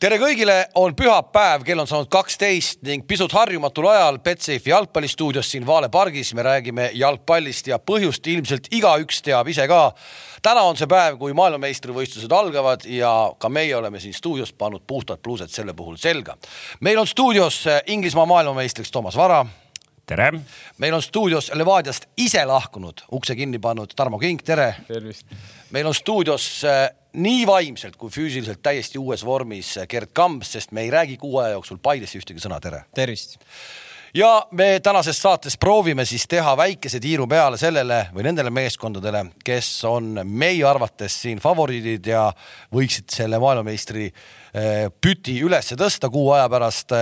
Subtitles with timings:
[0.00, 5.66] tere kõigile, on pühapäev, kell on saanud kaksteist ning pisut harjumatul ajal Betsafe'i jalgpallistuudios siin
[5.66, 9.94] Vale pargis me räägime jalgpallist ja põhjust ilmselt igaüks teab ise ka.
[10.42, 15.22] täna on see päev, kui maailmameistrivõistlused algavad ja ka meie oleme siin stuudios pannud puhtad
[15.22, 16.36] pluused selle puhul selga.
[16.80, 19.44] meil on stuudios Inglismaa maailmameistriks Toomas Vara
[20.06, 20.32] tere!
[20.78, 24.74] meil on stuudios Levadiast ise lahkunud, ukse kinni pannud Tarmo Kink, tere!
[24.88, 25.26] tervist!
[25.74, 30.74] Meil on stuudios äh, nii vaimselt kui füüsiliselt täiesti uues vormis äh, Gerd Kamps, sest
[30.74, 32.84] me ei räägi kuu aja jooksul Paidesse ühtegi sõna, tere!
[32.94, 33.40] tervist!
[34.14, 39.70] ja me tänases saates proovime siis teha väikese tiiru peale sellele või nendele meeskondadele, kes
[39.90, 42.28] on meie arvates siin favoriidid ja
[42.74, 46.94] võiksid selle maailmameistri eh, püti üles tõsta kuu aja pärast.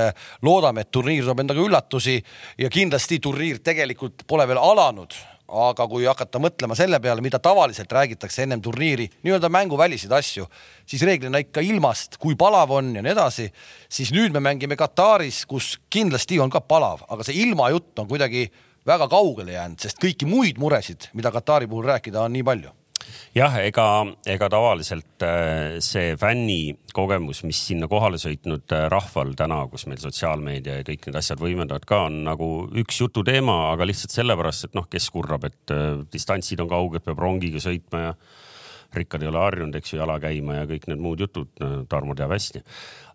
[0.42, 2.16] loodame, et turniir toob endaga üllatusi
[2.58, 5.20] ja kindlasti turniir tegelikult pole veel alanud
[5.52, 10.48] aga kui hakata mõtlema selle peale, mida tavaliselt räägitakse ennem turniiri, nii-öelda mänguväliseid asju,
[10.88, 13.48] siis reeglina ikka ilmast, kui palav on ja nii edasi,
[13.92, 18.46] siis nüüd me mängime Kataris, kus kindlasti on ka palav, aga see ilmajutt on kuidagi
[18.88, 22.72] väga kaugele jäänud, sest kõiki muid muresid, mida Katari puhul rääkida, on nii palju
[23.36, 23.86] jah, ega,
[24.28, 30.80] ega tavaliselt äh, see fännikogemus, mis sinna kohale sõitnud äh, rahval täna, kus meil sotsiaalmeedia
[30.80, 34.88] ja kõik need asjad võimendavad ka, on nagu üks jututeema, aga lihtsalt sellepärast, et noh,
[34.90, 38.14] kes kurrab, et äh, distantsid on kauged, peab rongiga sõitma ja
[38.92, 41.48] rikkad ei ole harjunud, eks ju, jala käima ja kõik need muud jutud,
[41.88, 42.60] Tarmo teab hästi.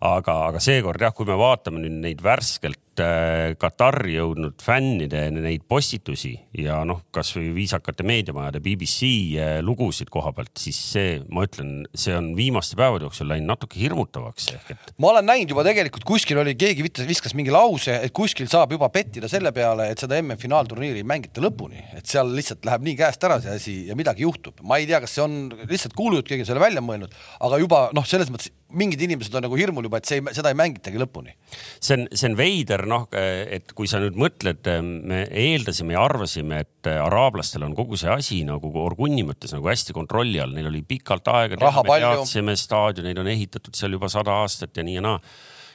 [0.08, 5.64] aga, aga seekord jah, kui me vaatame nüüd neid värskelt Äh, Katari jõudnud fännide neid
[5.70, 11.86] postitusi ja noh, kasvõi viisakate meediamajade BBC äh, lugusid koha pealt, siis see, ma ütlen,
[11.94, 14.92] see on viimaste päevade jooksul läinud natuke hirmutavaks ehk et.
[14.98, 18.90] ma olen näinud juba tegelikult kuskil oli, keegi viskas mingi lause, et kuskil saab juba
[18.94, 23.28] pettida selle peale, et seda MM-finaalturniiri ei mängita lõpuni, et seal lihtsalt läheb nii käest
[23.28, 24.62] ära see asi ja midagi juhtub.
[24.62, 27.14] ma ei tea, kas see on lihtsalt kuulujutt, keegi on selle välja mõelnud,
[27.46, 30.58] aga juba noh, selles mõttes mingid inimesed on nagu hirmul juba, et see seda ei
[30.58, 31.34] mängitagi lõpuni.
[31.80, 36.62] see on, see on veider, noh, et kui sa nüüd mõtled, me eeldasime ja arvasime,
[36.66, 40.82] et araablastel on kogu see asi nagu Orgunni mõttes nagu hästi kontrolli all, neil oli
[40.86, 41.60] pikalt aega.
[41.60, 45.22] me teadsime, staadioneid on ehitatud seal juba sada aastat ja nii ja naa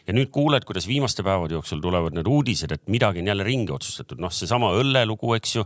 [0.07, 3.71] ja nüüd kuuled, kuidas viimaste päevade jooksul tulevad need uudised, et midagi on jälle ringi
[3.71, 5.63] otsustatud, noh, seesama õllelugu, eks ju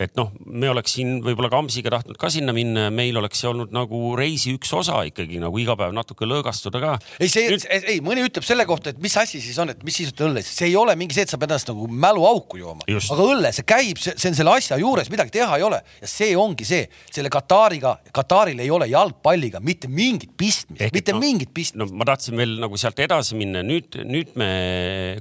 [0.00, 3.50] et noh, me oleks siin võib-olla Kamsiga tahtnud ka sinna minna ja meil oleks see
[3.50, 6.94] olnud nagu reisi üks osa ikkagi nagu iga päev natuke lõõgastuda ka.
[7.20, 10.00] ei, see Nüüd..., ei mõni ütleb selle kohta, et mis asi siis on, et mis
[10.00, 12.86] siis on õlle, see ei ole mingi see, et sa pead ennast nagu mäluauku jooma,
[12.88, 15.80] aga õlle, see käib, see on selle asja juures, midagi teha ei ole.
[16.00, 21.22] Ja see ongi see, selle Katariga, Kataril ei ole jalgpalliga mitte mingit pistmist, mitte no,
[21.22, 21.78] mingit pistmist.
[21.80, 24.50] no ma tahtsin veel nagu sealt edasi minna, nüüd, nüüd me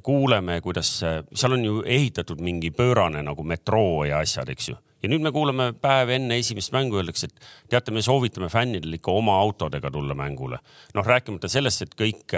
[0.05, 4.68] kuuleme, kuidas seal on ju ehitatud mingi pöörane nagu metroo ja asjad, eks ju
[5.03, 9.13] ja nüüd me kuuleme päev enne esimest mängu öeldakse, et teate, me soovitame fännidel ikka
[9.15, 10.59] oma autodega tulla mängule.
[10.93, 12.35] noh, rääkimata sellest, et kõik,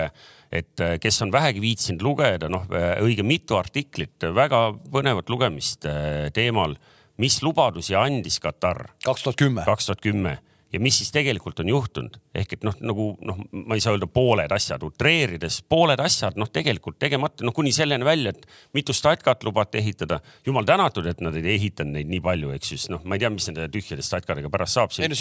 [0.51, 2.67] et kes on vähegi viitsinud lugeda, noh
[3.01, 6.77] õige mitu artiklit, väga põnevat lugemist eh, teemal,
[7.21, 8.87] mis lubadusi andis Katar.
[9.05, 9.65] kaks tuhat kümme.
[9.65, 10.39] kaks tuhat kümme
[10.73, 14.07] ja mis siis tegelikult on juhtunud, ehk et noh, nagu noh, ma ei saa öelda
[14.11, 19.43] pooled asjad, utreerides pooled asjad noh, tegelikult tegemata, noh kuni selleni välja, et mitu statkat
[19.43, 20.21] lubati ehitada.
[20.45, 23.23] jumal tänatud, et nad ei ehitanud neid nii palju, eks ju, sest noh, ma ei
[23.23, 24.95] tea, mis nende tühjade statkadega pärast saab.
[24.95, 25.11] No,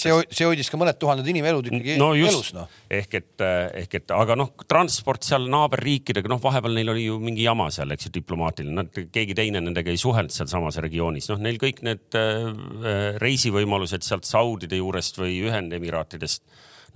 [0.00, 2.74] see, see hoidis ka mõned tuhanded inimelud ikkagi no just, elus noh.
[2.90, 3.46] ehk et,
[3.84, 7.94] ehk et aga noh, transport seal naaberriikidega, noh, vahepeal neil oli ju mingi jama seal,
[7.94, 12.18] eks ju, diplomaatiline, nad, keegi teine nendega ei suhelnud sealsamas regioonis, noh, neil kõik need
[12.18, 16.44] äh, reisivõimalused sealt Saudide juurest või Ühendemiraatidest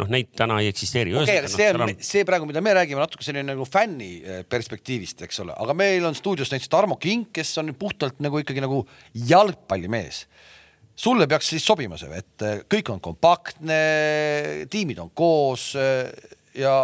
[0.00, 1.14] noh, neid täna ei eksisteeri.
[1.14, 4.42] okei okay,, see on, on see praegu, mida me räägime, natuke selline nagu fänni eh,
[4.48, 8.64] perspektiivist, eks ole, aga meil on stuudios näiteks Tarmo Kink, kes on puhtalt nagu ikkagi
[8.64, 8.82] nagu
[9.30, 10.24] jalgpallimees.
[10.94, 13.78] sulle peaks siis sobima see, et eh, kõik on kompaktne,
[14.70, 16.10] tiimid on koos eh,
[16.58, 16.76] ja.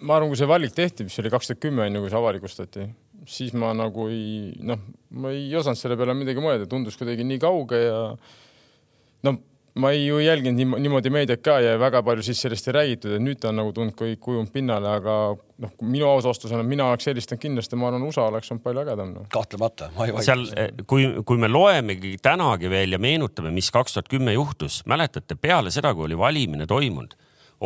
[0.00, 2.22] ma arvan, kui see valik tehti, mis oli kaks tuhat kümme on ju, kui see
[2.22, 2.88] avalikustati,
[3.28, 4.82] siis ma nagu ei noh,
[5.18, 8.02] ma ei osanud selle peale midagi mõelda, tundus kuidagi nii kauge ja
[9.26, 9.38] no
[9.78, 13.22] ma ei ju jälginud niimoodi meediat ka ja väga palju siis sellest ei räägitud, et
[13.22, 16.68] nüüd ta on nagu tulnud kõik kujunud pinnale, aga noh, minu aus vastus on, et
[16.68, 19.24] mina oleks helistanud kindlasti, ma arvan, USA oleks olnud palju ägedam no..
[19.32, 20.26] kahtlemata, ma ei vaidle.
[20.26, 24.80] seal, eh, kui, kui me loemegi tänagi veel ja meenutame, mis kaks tuhat kümme juhtus,
[24.90, 27.14] mäletate, peale seda, kui oli valimine toimunud,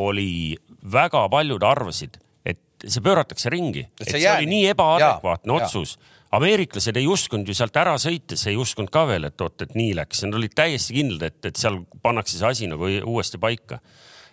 [0.03, 0.57] oli
[0.93, 6.13] väga paljud arvasid, et see pööratakse ringi, et see, see oli nii ebaadekvaatne otsus ja
[6.37, 9.93] ameeriklased ei uskunud ju sealt ära sõites, ei uskunud ka veel, et oot, et nii
[9.99, 13.83] läks, nad olid täiesti kindlad, et, et seal pannakse see asi nagu uuesti paika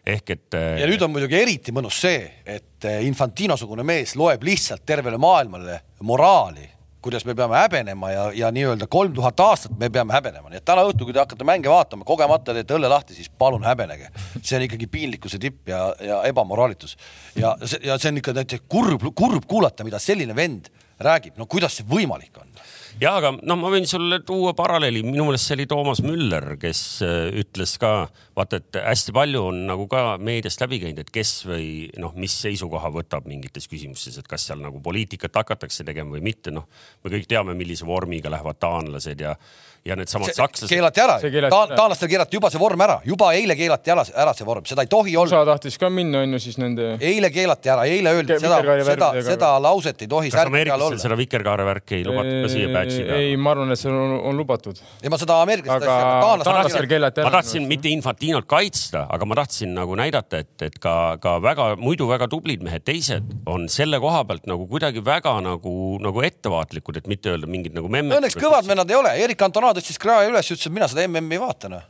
[0.08, 0.58] ehk et.
[0.80, 6.70] ja nüüd on muidugi eriti mõnus see, et Infantino-sugune mees loeb lihtsalt tervele maailmale moraali
[7.02, 10.66] kuidas me peame häbenema ja, ja nii-öelda kolm tuhat aastat me peame häbenema, nii et
[10.68, 14.10] täna õhtul, kui te hakkate mänge vaatama, kogemata teete õlle lahti, siis palun häbenege.
[14.42, 16.98] see on ikkagi piinlikkuse tipp ja, ja ebamoraalitus.
[17.40, 20.68] ja ja see on ikka näiteks kurb, kurb kuulata, mida selline vend
[21.04, 22.50] räägib, no kuidas see võimalik on?
[23.00, 26.82] Ja aga noh, ma võin sulle tuua paralleeli, minu meelest see oli Toomas Müller, kes
[27.06, 31.32] äh, ütles ka, vaata, et hästi palju on nagu ka meediast läbi käinud, et kes
[31.48, 31.70] või
[32.02, 36.52] noh, mis seisukoha võtab mingites küsimustes, et kas seal nagu poliitikat hakatakse tegema või mitte,
[36.52, 36.68] noh.
[37.04, 39.38] me kõik teame, millise vormiga lähevad taanlased ja
[39.90, 40.72] ja needsamad sakslased.
[40.72, 44.48] keelati ära, taan, taanlastel keelati juba see vorm ära, juba eile keelati ära, ära see
[44.48, 45.30] vorm, seda ei tohi olla.
[45.30, 46.92] USA tahtis ka minna, on ju siis nende.
[47.12, 50.32] eile keelati ära, eile öeldi, et seda, seda, seda lauset ei tohi.
[50.34, 53.22] kas ameeriklastel seda vikerkaare värki ei lubatud ka siia badge'i peale?
[53.30, 54.82] ei, ma arvan, et see on, on lubatud.
[55.04, 57.30] ei, ma seda ameeriklast aga taanlastel keelati ära.
[57.30, 61.72] ma tahtsin mitte Infantinot kaitsta, aga ma tahtsin nagu näidata, et, et ka, ka väga,
[61.82, 67.02] muidu väga tublid mehed, teised on selle koha pealt nagu kuidagi väga nagu, nagu ettevaatlikud,
[67.02, 68.18] et mitte öelda mingid nagu memmed.
[68.20, 71.38] Õnneks kõvad vennad ei ole, Erik Antona tõstis krae üles, ütles, et mina seda MM-i
[71.38, 71.86] ei vaata noh.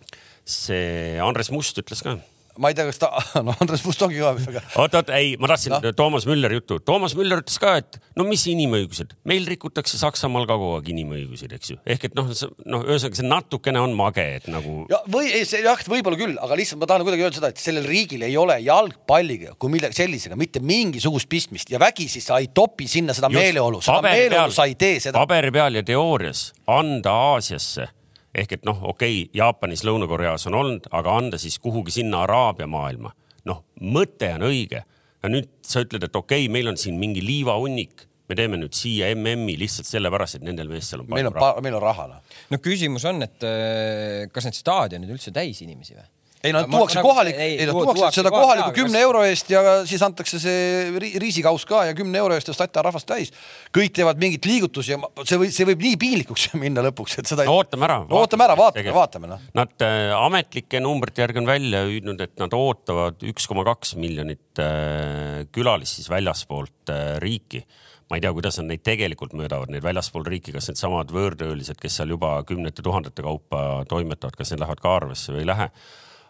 [0.46, 2.16] see Andres Must ütles ka
[2.60, 3.10] ma ei tea, kas ta,
[3.46, 4.64] no Andres Must ongi ka aga.
[4.82, 5.94] oot, oot, ei, ma tahtsin no.
[5.96, 6.80] Toomas Mülleri juttu.
[6.86, 11.56] Toomas Müller ütles ka, et no mis inimõigused, meil rikutakse Saksamaal ka kogu aeg inimõiguseid,
[11.58, 11.80] eks ju.
[11.90, 12.30] ehk et noh,
[12.70, 14.84] noh, ühesõnaga see natukene on mage, et nagu.
[14.92, 17.88] ja või see jah, võib-olla küll, aga lihtsalt ma tahan kuidagi öelda seda, et sellel
[17.90, 22.90] riigil ei ole jalgpalliga kui millegi sellisega mitte mingisugust pistmist ja vägisi sa ei topi
[22.92, 25.22] sinna seda Just, meeleolu, seda meeleolu sa ei tee seda.
[25.22, 27.90] paberi peal ja teoorias anda Aasiasse
[28.36, 32.68] ehk et noh, okei okay,, Jaapanis, Lõuna-Koreas on olnud, aga anda siis kuhugi sinna Araabia
[32.70, 33.14] maailma.
[33.50, 34.84] noh, mõte on õige.
[35.24, 38.76] ja nüüd sa ütled, et okei okay,, meil on siin mingi liivahunnik, me teeme nüüd
[38.78, 42.08] siia MM-i lihtsalt sellepärast, et nendel meestel on meil on, meil on raha.
[42.12, 42.38] Noh.
[42.54, 46.06] no küsimus on, et äh, kas need staadionid üldse täis inimesi või?
[46.44, 50.40] Ei no tuuakse kohalik, ei no tuuakse seda kohaliku kümne euro eest ja siis antakse
[50.40, 53.34] see riisikauss ka ja kümne euro eest ja stata rahvast täis.
[53.76, 57.48] kõik teevad mingit liigutusi ja see võib, see võib nii piinlikuks minna lõpuks, et seda
[57.48, 57.60] no,.
[57.60, 58.00] ootame ära.
[58.08, 59.44] no ootame ära, vaatame, vaatame noh.
[59.60, 64.64] Nad äh, ametlike numbrite järgi on välja hüüdnud, et nad ootavad üks koma kaks miljonit
[64.64, 67.66] äh, külalist siis väljaspoolt äh, riiki
[68.10, 72.00] ma ei tea, kuidas nad neid tegelikult möödavad, neid väljaspool riiki, kas needsamad võõrtöölised, kes
[72.00, 75.68] seal juba kümnete tuhandete kaupa toimetavad, kas need lähevad ka arvesse või ei lähe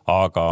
[0.09, 0.43] aga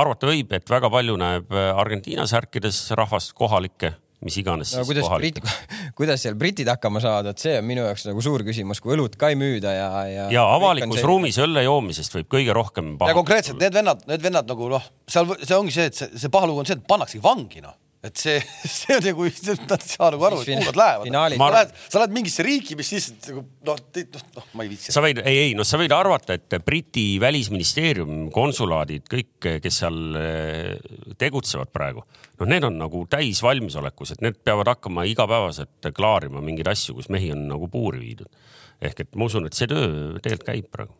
[0.00, 3.94] arvata võib, et väga palju näeb Argentiina särkides rahvast kohalikke
[4.24, 4.84] mis iganes no,.
[4.88, 5.40] kuidas Brit-,
[5.98, 9.18] kuidas seal britid hakkama saavad, et see on minu jaoks nagu suur küsimus, kui õlut
[9.20, 10.28] ka ei müüda ja, ja.
[10.32, 12.94] ja avalikus ruumis õlle joomisest võib kõige rohkem.
[12.96, 16.32] ja konkreetselt need vennad, need vennad nagu noh, seal see ongi see, et see, see
[16.32, 17.76] paha lugu on see, et pannaksegi vangi noh
[18.08, 18.40] et see,
[18.78, 21.36] see on nagu, nad ei saa nagu aru, et kuhu nad lähevad.
[21.36, 24.94] sa lähed, sa lähed mingisse riiki, mis lihtsalt nagu noh, noh, noh, ma ei viitsi.
[24.94, 30.20] sa võid, ei, ei, noh, sa võid arvata, et Briti välisministeerium, konsulaadid, kõik, kes seal
[30.20, 30.74] eh,
[31.20, 32.04] tegutsevad praegu,
[32.40, 37.10] noh, need on nagu täis valmisolekus, et need peavad hakkama igapäevaselt klaarima mingeid asju, kus
[37.12, 38.30] mehi on nagu puuri viidud.
[38.76, 40.96] ehk et ma usun, et see töö tegelikult käib praegu.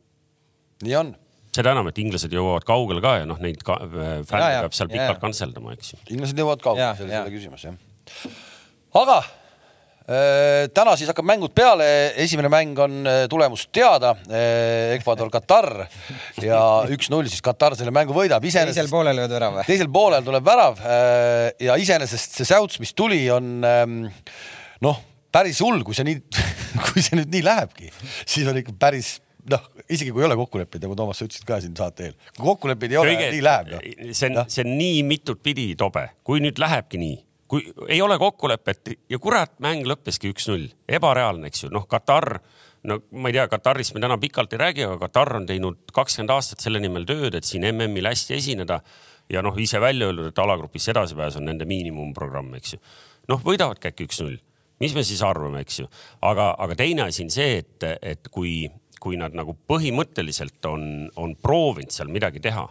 [0.85, 1.15] nii on
[1.57, 4.77] seda enam, et inglased jõuavad kaugele ka ja noh, neid ka, äh, fänne ja, peab
[4.77, 6.05] seal ja, pikalt kantseldama, eks ju.
[6.17, 7.77] inglased jõuavad kaugele, see oli selle küsimus jah.
[9.01, 11.89] aga äh, täna siis hakkab mängud peale,
[12.23, 14.95] esimene mäng on äh, tulemus teada äh,.
[14.97, 15.71] Ecuador, Katar
[16.43, 16.61] ja
[16.93, 18.45] üks-null siis Katar selle mängu võidab.
[18.45, 19.67] teisel poolel lööd värav või?
[19.69, 24.01] teisel poolel tuleb värav äh, ja iseenesest see säuts, mis tuli, on ähm,
[24.85, 25.03] noh,
[25.35, 26.23] päris hull, kui see nii
[26.89, 27.93] kui see nüüd nii lähebki,
[28.25, 29.17] siis on ikka päris
[29.51, 32.45] noh, isegi kui ei ole kokkuleppeid, nagu Toomas, sa ütlesid ka siin saate eel, kui
[32.49, 33.81] kokkuleppeid ei ole, nii läheb no..
[34.11, 37.17] see on, see on nii mitut pidi tobe, kui nüüd lähebki nii,
[37.51, 42.39] kui ei ole kokkulepet ja kurat, mäng lõppeski üks-null, ebareaalne, eks ju, noh, Katar,
[42.87, 46.35] no ma ei tea, Katarist me täna pikalt ei räägi, aga Katar on teinud kakskümmend
[46.35, 48.81] aastat selle nimel tööd, et siin MM-il hästi esineda
[49.33, 52.83] ja noh, ise välja öeldud, et alagrupis edasipääs on nende miinimumprogramm, eks ju.
[53.31, 54.39] noh, võidavadki äkki üks-null,
[54.83, 55.89] mis me siis arvame, eks ju,
[56.27, 58.67] aga, aga teine asi on see, et, et kui
[59.07, 62.67] kui nad nagu põhimõtteliselt on, on proovinud seal midagi teha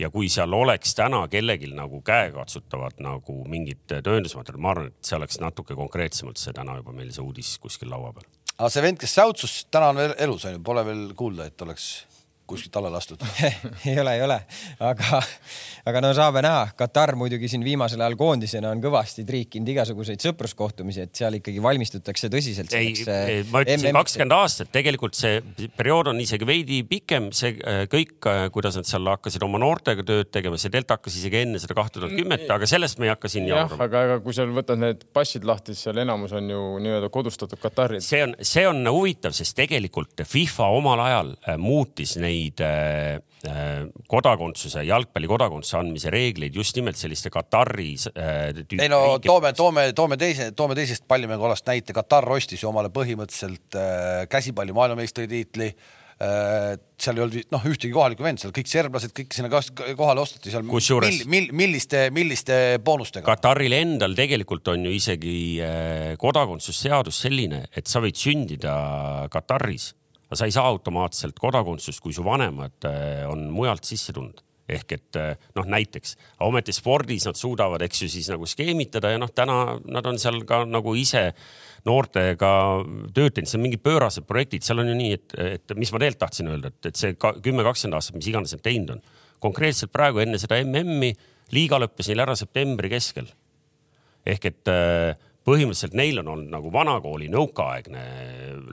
[0.00, 5.18] ja kui seal oleks täna kellelgi nagu käekatsutavad nagu mingid tõendusmaterjalid, ma arvan, et see
[5.18, 8.26] oleks natuke konkreetsemalt see täna juba meil see uudis kuskil laua peal.
[8.56, 11.90] aga see vend, kes säutsus, täna on veel elus onju, pole veel kuulda, et oleks
[12.46, 13.22] kuskilt alla lastud
[13.90, 14.38] ei ole, ei ole,
[14.82, 15.20] aga,
[15.88, 16.64] aga no saame näha.
[16.76, 22.30] Katar muidugi siin viimasel ajal koondisena on kõvasti triikinud igasuguseid sõpruskohtumisi, et seal ikkagi valmistutakse
[22.32, 22.74] tõsiselt.
[22.78, 25.40] ei, ei, ma ütlesin kakskümmend aastat, tegelikult see
[25.76, 30.04] periood on isegi veidi pikem, see äh, kõik, äh, kuidas nad seal hakkasid oma noortega
[30.06, 33.14] tööd tegema, see Delta hakkas isegi enne seda kahte tuhat kümmet, aga sellest me ei
[33.14, 33.78] hakka siin jaurama.
[33.86, 37.60] aga, aga kui seal võtad need passid lahti, siis seal enamus on ju nii-öelda kodustatud
[37.62, 38.04] Katarid.
[38.04, 43.20] see on, see on huvitav, sest tegelikult FIFA omal ajal äh, muutis neid neid äh,
[43.46, 49.88] äh, kodakondsuse, jalgpalli kodakondsuse andmise reegleid just nimelt selliste Katari äh, ei no toome, toome,
[49.96, 53.80] toome teise, toome teisest pallimängualast näite, Katar ostis ju omale põhimõtteliselt
[54.32, 55.72] käsipalli maailmameistritiitli
[56.22, 60.62] seal ei olnud noh, ühtegi kohalikku vend, seal kõik serblased, kõik sinna kohale osteti seal.
[60.70, 63.26] Kusjuures- mill, mill, milliste, milliste boonustega?
[63.26, 65.34] Kataril endal tegelikult on ju isegi
[66.22, 68.76] kodakondsusseadus selline, et sa võid sündida
[69.34, 69.88] Kataris,
[70.32, 74.40] aga sa ei saa automaatselt kodakondsust, kui su vanemad äh, on mujalt sisse tulnud.
[74.72, 76.14] Ehk et äh, noh, näiteks,
[76.46, 80.40] ometi spordis nad suudavad, eks ju, siis nagu skeemitada ja noh, täna nad on seal
[80.48, 81.26] ka nagu ise
[81.84, 82.52] noortega
[83.12, 86.00] tööd teinud, see on mingid pöörased projektid, seal on ju nii, et, et mis ma
[86.00, 89.04] tegelikult tahtsin öelda, et, et see kümme, kakskümmend aastat, mis iganes nad teinud on,
[89.42, 91.12] konkreetselt praegu enne seda MM-i
[91.52, 93.28] liiga lõppes neil ära septembri keskel.
[94.24, 98.02] ehk et äh, põhimõtteliselt neil on olnud nagu vanakooli nõukaaegne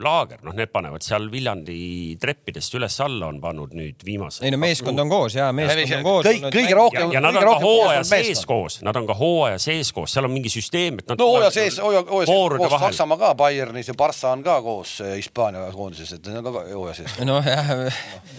[0.00, 4.44] laager, noh, need panevad seal Viljandi treppidest üles-alla on pannud nüüd viimase.
[4.46, 6.28] ei no meeskond on koos ja meeskond on koos.
[6.28, 7.08] kõik, kõige rohkem.
[7.10, 10.28] ja, ja nad on ka hooaja sees koos, nad on ka hooaja sees koos, seal
[10.28, 11.18] on mingi süsteem, et nad.
[11.20, 12.30] no hooaja sees, hooaja sees
[12.62, 16.54] koos Saksamaa ka, Bayernis ja Barca on ka koos äh, Hispaania koondises, et nad on
[16.54, 17.18] ka hooaja sees.
[17.26, 17.90] nojah no,.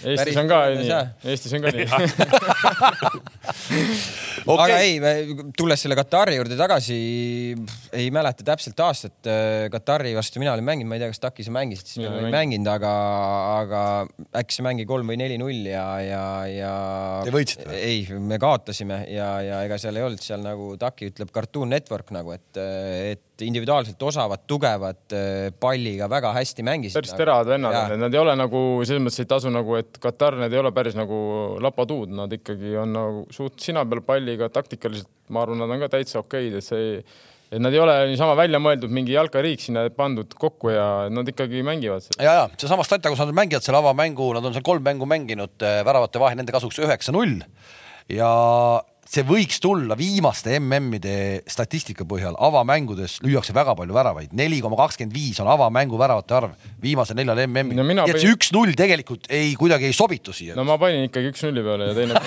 [0.07, 0.89] Eestis on ka nii,
[1.35, 1.85] Eestis on ka nii
[4.55, 4.97] aga ei,
[5.57, 6.97] tulles selle Katari juurde tagasi,
[7.93, 9.29] ei mäleta täpselt aastat
[9.73, 12.33] Katari vastu mina olin mänginud, ma ei tea, kas Taki sa mängisid, siis ma ei
[12.33, 12.91] mänginud, aga,
[13.61, 13.81] aga
[14.41, 16.75] äkki see mängi kolm või neli-null ja, ja, ja.
[17.25, 17.81] Te võitsite või?
[17.81, 22.13] ei, me kaotasime ja, ja ega seal ei olnud seal nagu Taki ütleb Cartoon Network
[22.15, 25.15] nagu, et, et individuaalselt osavad, tugevad,
[25.61, 26.97] palliga väga hästi mängisid.
[26.99, 30.37] päris teravad vennad on, nad ei ole nagu selles mõttes ei tasu nagu, et Katar,
[30.41, 31.17] need ei ole päris nagu
[31.63, 35.91] lapatuud, nad ikkagi on nagu suht sina peal palliga taktikaliselt, ma arvan, nad on ka
[35.97, 37.03] täitsa okeid, et see ei
[37.51, 41.63] et nad ei ole niisama välja mõeldud mingi jalkariik sinna pandud kokku ja nad ikkagi
[41.67, 42.07] mängivad.
[42.17, 45.57] ja, ja seesama Stata, kus nad mängivad selle avamängu, nad on seal kolm mängu mänginud,
[45.59, 47.41] väravate vahe nende kasuks üheksa-null
[48.11, 48.31] ja
[49.11, 55.15] see võiks tulla viimaste MM-ide statistika põhjal, avamängudes lüüakse väga palju väravaid, neli koma kakskümmend
[55.15, 57.83] viis on avamängu väravate arv viimasel neljal MM-il no,.
[57.89, 60.55] nii et see üks-null tegelikult ei, kuidagi ei sobitu siia.
[60.55, 62.21] no ma panin ikkagi üks-nulli peale ja teine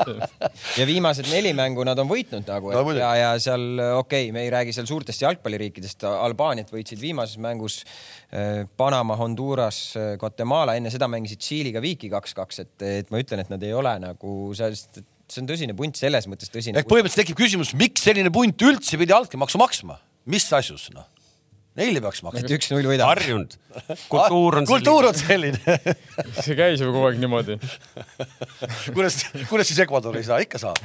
[0.80, 4.44] ja viimased neli mängu nad on võitnud nagu no, ja, ja seal okei okay,, me
[4.44, 7.80] ei räägi seal suurtest jalgpalliriikidest, Albaaniat võitsid viimases mängus
[8.76, 9.78] Panama, Honduras,
[10.20, 13.96] Guatemala, enne seda mängisid Tšiiliga viiki kaks-kaks, et, et ma ütlen, et nad ei ole
[14.04, 15.00] nagu sellest
[15.32, 16.80] see on tõsine punt, selles mõttes tõsine.
[16.80, 21.08] ehk põhimõtteliselt tekib küsimus, miks selline punt üldse pidi altkäemaksu maksma, mis asjus noh?
[21.78, 22.40] Neile peaks maksma.
[22.42, 23.12] et üks-null võidab.
[23.12, 23.52] harjunud.
[24.12, 25.76] kultuur on kultuur on selline
[26.42, 27.54] see käis ju kogu aeg niimoodi
[28.96, 30.80] kuidas, kuidas siis Ecuador ei saa, ikka saab.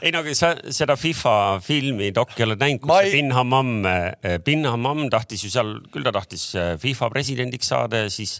[0.00, 1.34] ei no aga sa seda FIFA
[1.64, 3.12] filmi dokki oled näinud, kus ei...
[3.18, 8.06] Bin Hammam, eh, Bin Hammam tahtis ju seal, küll ta tahtis eh, FIFA presidendiks saada
[8.06, 8.38] ja siis,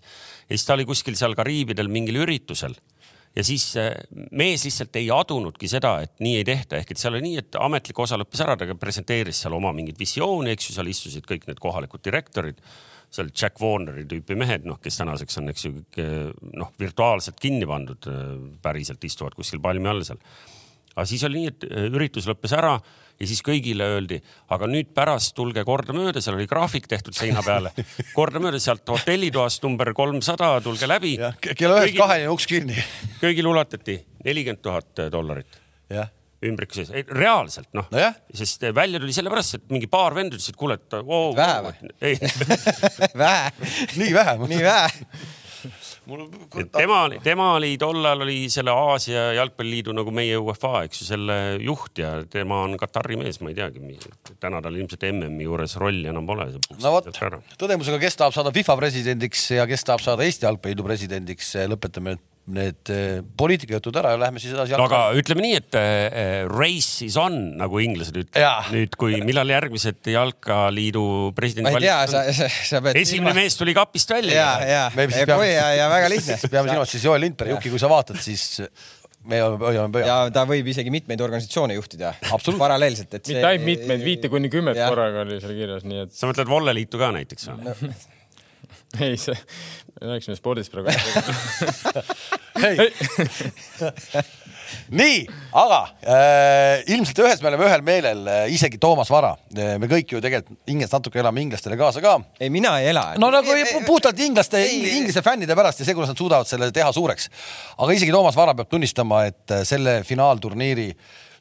[0.49, 2.78] ja siis ta oli kuskil seal Kariibidel mingil üritusel
[3.37, 3.92] ja siis äh,
[4.37, 7.58] mees lihtsalt ei adunudki seda, et nii ei tehta, ehk et seal oli nii, et
[7.61, 11.49] ametlik osa lõppes ära, ta presenteeris seal oma mingit visiooni, eks ju, seal istusid kõik
[11.49, 12.61] need kohalikud direktorid,
[13.14, 15.75] seal Jack Warneri tüüpi mehed, noh, kes tänaseks on, eks ju,
[16.61, 18.32] noh, virtuaalselt kinni pandud, äh,
[18.64, 20.20] päriselt istuvad kuskil palmi all seal.
[20.94, 22.78] aga siis oli nii, et äh, üritus lõppes ära
[23.19, 24.21] ja siis kõigile öeldi,
[24.55, 27.73] aga nüüd pärast tulge kordamööda, seal oli graafik tehtud seina peale,
[28.17, 31.17] kordamööda sealt hotellitoast number kolmsada, tulge läbi.
[31.49, 32.79] kella ühest kaheni uks kinni.
[33.23, 35.59] kõigile ulatati nelikümmend tuhat dollarit.
[36.45, 40.79] ümbriku sees, reaalselt noh no, sest välja tuli sellepärast, et mingi paar venda ütlesid, kuule,
[40.79, 41.35] et oo.
[41.35, 41.91] vähe või?
[43.25, 43.53] vähe.
[43.99, 44.39] nii vähe?
[44.47, 45.05] nii vähe
[46.73, 52.03] tema, tema oli tollal oli selle Aasia jalgpalliliidu nagu meie UEFA, eks ju, selle juht
[52.03, 53.99] ja tema on Katari mees, ma ei teagi,
[54.41, 56.49] täna tal ilmselt MM-i juures rolli enam pole.
[56.79, 57.11] no vot,
[57.61, 62.93] tõdemusega, kes tahab saada FIFA presidendiks ja kes tahab saada Eesti Jalgpalliliidu presidendiks, lõpetame need
[62.93, 64.76] eh, poliitikajutud ära ja lähme siis edasi.
[64.78, 68.71] no aga ütleme nii, et äh, race is on, nagu inglased ütlevad.
[68.75, 71.05] nüüd, kui millal järgmised jalkaliidu
[71.37, 73.00] presidendi ma ei tea, sa, sa, sa pead.
[73.02, 74.37] esimene mees tuli kapist välja.
[74.38, 76.38] ja, ja, ja, ja, ja väga lihtne.
[76.52, 78.62] peame silmas siis Joel Lindberg, Juki, kui sa vaatad, siis
[79.28, 80.09] me hoiame pöial.
[80.09, 82.14] ja ta võib isegi mitmeid organisatsioone juhtida.
[82.59, 83.37] paralleelselt, et see.
[83.37, 86.14] mitte ainult mitmeid, viite kuni kümmet korraga oli seal kirjas, nii et.
[86.17, 87.93] sa mõtled volleliitu ka näiteks või no.?
[89.04, 89.37] ei, see,
[90.00, 90.88] me rääkisime spordist praegu
[94.92, 95.21] nii,
[95.57, 99.76] aga äh, ilmselt ühes me oleme ühel meelel äh,, isegi Toomas Vara äh,.
[99.80, 102.16] me kõik ju tegelikult hingest natuke elame inglastele kaasa ka.
[102.40, 103.04] ei, mina ei ela.
[103.21, 106.71] no nagu ei, ei, puhtalt inglaste, inglise fännide pärast ja see, kuidas nad suudavad selle
[106.75, 107.30] teha suureks.
[107.76, 110.90] aga isegi Toomas Vara peab tunnistama, et äh, selle finaalturniiri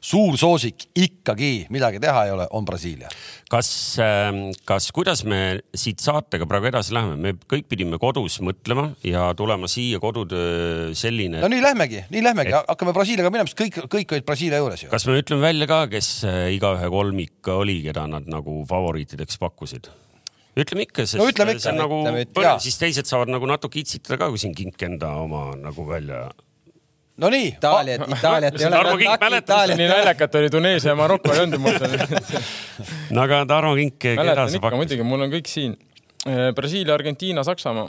[0.00, 3.10] suur soosik ikkagi midagi teha ei ole, on Brasiilia.
[3.50, 3.70] kas,
[4.02, 9.28] ähm, kas, kuidas me siit saatega praegu edasi läheme, me kõik pidime kodus mõtlema ja
[9.38, 11.42] tulema siia kodutöö selline.
[11.42, 14.84] no nii lähmegi, nii lähmegi et..., hakkame Brasiiliaga minema, sest kõik, kõik olid Brasiilia juures
[14.84, 14.90] ju.
[14.92, 19.90] kas me ütleme välja ka, kes äh, igaühe kolmik oli, keda nad nagu favoriitideks pakkusid?
[20.58, 22.02] ütleme ikka, sest no, ütleme ikka, see on nagu
[22.34, 26.26] põnev, siis teised saavad nagu natuke itsitada ka, kui siin kink enda oma nagu välja
[27.18, 27.48] no nii.
[27.56, 28.76] Itaaliat, Itaaliat ei ole.
[28.76, 31.78] Tarmo Kink mäletab, nii naljakat oli Tuneesia ja Maroko ei olnud ju mul.
[33.14, 34.08] no aga Tarmo Kink.
[34.20, 35.76] mäletan ikka muidugi, mul on kõik siin.
[36.28, 37.88] Äh, Brasiilia, Argentiina, Saksamaa.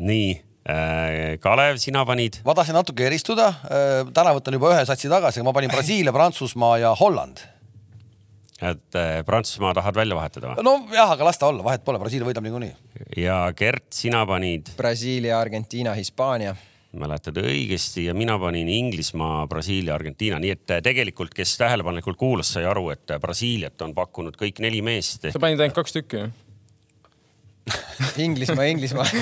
[0.00, 0.28] nii
[0.64, 2.40] äh, Kalev, sina panid?
[2.44, 3.48] ma tahtsin natuke eristuda.
[3.68, 7.44] Äh, täna võtan juba ühe satsi tagasi, ma panin Brasiilia, Prantsusmaa ja Holland.
[8.60, 10.64] et Prantsusmaa tahad välja vahetada või?
[10.64, 12.74] nojah, aga las ta olla, vahet pole, Brasiilia võidab niikuinii.
[13.16, 14.68] ja Gert, sina panid?
[14.76, 16.56] Brasiilia, Argentiina, Hispaania
[16.98, 22.50] mäletad õigesti ja mina panin Inglismaa, Brasiilia, Argentiina, nii et äh, tegelikult, kes tähelepanelikult kuulas,
[22.56, 26.24] sai aru, et äh, Brasiiliat on pakkunud kõik neli meest sa panid ainult kaks tükki
[26.24, 26.30] ju
[28.26, 29.06] Inglismaa, Inglismaa.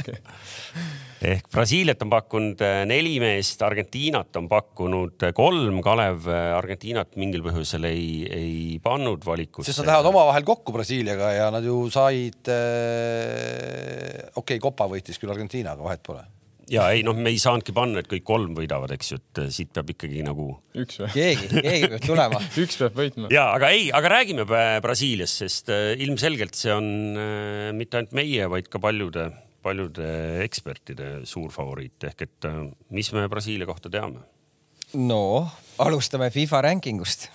[0.00, 1.34] Okay.
[1.34, 7.90] ehk Brasiiliat on pakkunud äh, neli meest, Argentiinat on pakkunud kolm, Kalev Argentiinat mingil põhjusel
[7.90, 9.72] ei, ei pannud valikusse.
[9.72, 15.18] sest nad lähevad omavahel kokku Brasiiliaga ja nad ju said äh,, okei okay,, Copa võitis
[15.18, 16.22] küll Argentiina, aga vahet pole
[16.70, 19.50] ja ei noh, me ei saanudki panna, et kõik kolm võidavad, eks ju, et äh,
[19.54, 20.52] siit peab ikkagi nagu.
[20.78, 21.10] üks või?
[21.14, 23.30] keegi, keegi peab tulema üks peab võitma.
[23.34, 24.46] ja aga ei, aga räägime
[24.84, 29.30] Brasiiliast, sest äh, ilmselgelt see on äh, mitte ainult meie, vaid ka paljude,
[29.64, 30.10] paljude
[30.46, 32.50] ekspertide suur favoriit ehk et
[32.94, 34.22] mis me Brasiilia kohta teame?
[34.94, 35.22] no
[35.82, 37.28] alustame FIFA rankingust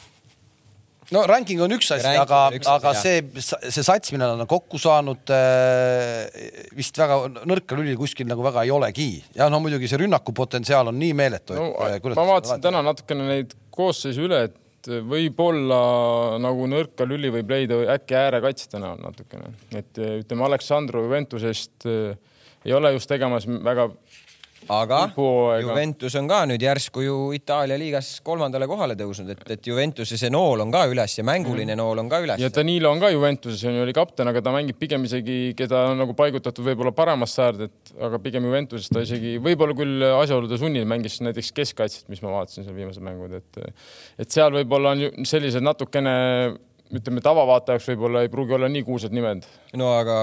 [1.13, 2.99] no ranking on üks asi, aga, aga jah.
[3.01, 3.21] see,
[3.69, 6.25] see sats, mille nad on kokku saanud äh,
[6.77, 9.09] vist väga nõrka lüli kuskil nagu väga ei olegi.
[9.37, 11.71] ja no muidugi see rünnakupotentsiaal on nii meeletu no,.
[11.77, 15.79] ma vaatasin täna natukene neid koosseisu üle, et võib-olla
[16.41, 22.15] nagu nõrka lüli võib leida äkki äärekaitsjatena natukene, et ütleme, Aleksandru Juventusest äh,
[22.65, 23.89] ei ole just tegemas väga
[24.73, 24.99] aga
[25.61, 30.31] Juventus on ka nüüd järsku ju Itaalia liigas kolmandale kohale tõusnud, et, et Juventuse see
[30.33, 31.81] nool on ka üles ja mänguline mm.
[31.81, 32.41] nool on ka üles.
[32.41, 35.85] ja Danilo on ka Juventuses on ju, oli kapten, aga ta mängib pigem isegi, keda
[35.91, 40.59] on nagu paigutatud võib-olla paremasse äärde, et aga pigem Juventuses ta isegi võib-olla küll asjaolude
[40.61, 45.27] sunnil mängis näiteks keskkaitset, mis ma vaatasin seal viimased mängud, et et seal võib-olla on
[45.27, 46.15] sellised natukene
[46.93, 49.45] ütleme, tavavaatajaks võib-olla ei pruugi olla nii kuulsad nimed.
[49.79, 50.17] no aga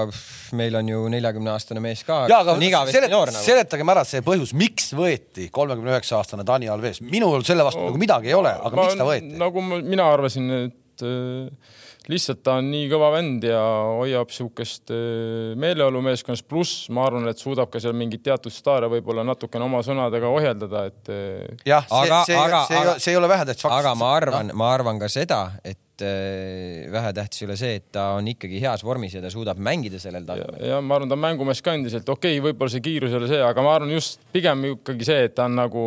[0.55, 2.23] meil on ju neljakümne aastane mees ka.
[2.31, 2.55] ja, aga
[2.91, 3.35] selet, nagu.
[3.43, 7.01] seletagem ära see põhjus, miks võeti kolmekümne üheksa aastane Dani Alves.
[7.03, 9.33] minul selle vastu no, nagu midagi ei ole, aga ma, miks ta võeti?
[9.43, 13.61] nagu ma, mina arvasin, et äh, lihtsalt ta on nii kõva vend ja
[13.99, 18.89] hoiab sihukest äh, meeleolu meeskonnas, pluss ma arvan, et suudab ka seal mingeid teatud staare
[18.91, 21.13] võib-olla natukene oma sõnadega ohjeldada, et.
[21.13, 23.79] Äh, jah, see, aga, see, aga, see, see ei ole vähetähtis fakt.
[23.79, 27.75] aga ma arvan no., ma arvan ka seda, et et äh, vähetähtis ei ole see,
[27.77, 30.63] et ta on ikkagi heas vormis ja ta suudab mängida sellel tasemel.
[30.65, 33.29] ja ma arvan, ta on mängumees ka endiselt, okei okay,, võib-olla see kiirus ei ole
[33.29, 35.83] see, aga ma arvan just pigem ikkagi see, et ta on nagu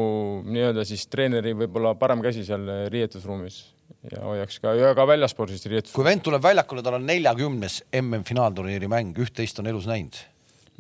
[0.46, 3.64] nii-öelda siis treeneri võib-olla parem käsi seal riietusruumis
[4.12, 5.94] ja hoiaks ka ja ka väljaspool siis riietus.
[5.96, 10.18] kui vend tuleb väljakule, tal on neljakümnes MM-finaalturniiri mäng, üht-teist on elus näinud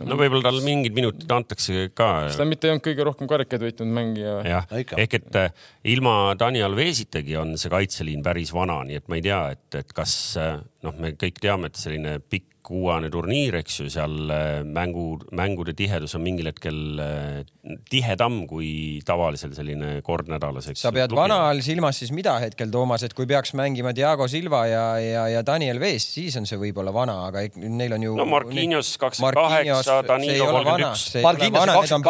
[0.04, 2.08] no võib-olla tal mingid minutid antakse ka.
[2.28, 4.34] kas ta mitte ei olnud kõige rohkem karikaid võitnud mängija?
[4.46, 9.08] jah no,, ehk et äh, ilma Daniel Veesitagi on see kaitseliin päris vana, nii et
[9.08, 13.10] ma ei tea, et, et kas äh, noh, me kõik teame, et selline pikk kuuajane
[13.12, 19.54] turniir, eks ju, seal äh, mängu, mängude tihedus on mingil hetkel äh, tihedam kui tavalisel
[19.56, 23.54] selline kord nädalas, sa pead vana all silmas siis mida hetkel, Toomas, et kui peaks
[23.58, 27.96] mängima Diego Silva ja, ja, ja Daniel Vees, siis on see võib-olla vana, aga neil
[27.96, 28.16] on ju.
[28.18, 31.06] no Marquinhos kakskümmend kaheksa, Danilo kolmkümmend üks.
[31.26, 32.08] Marquinhos kakskümmend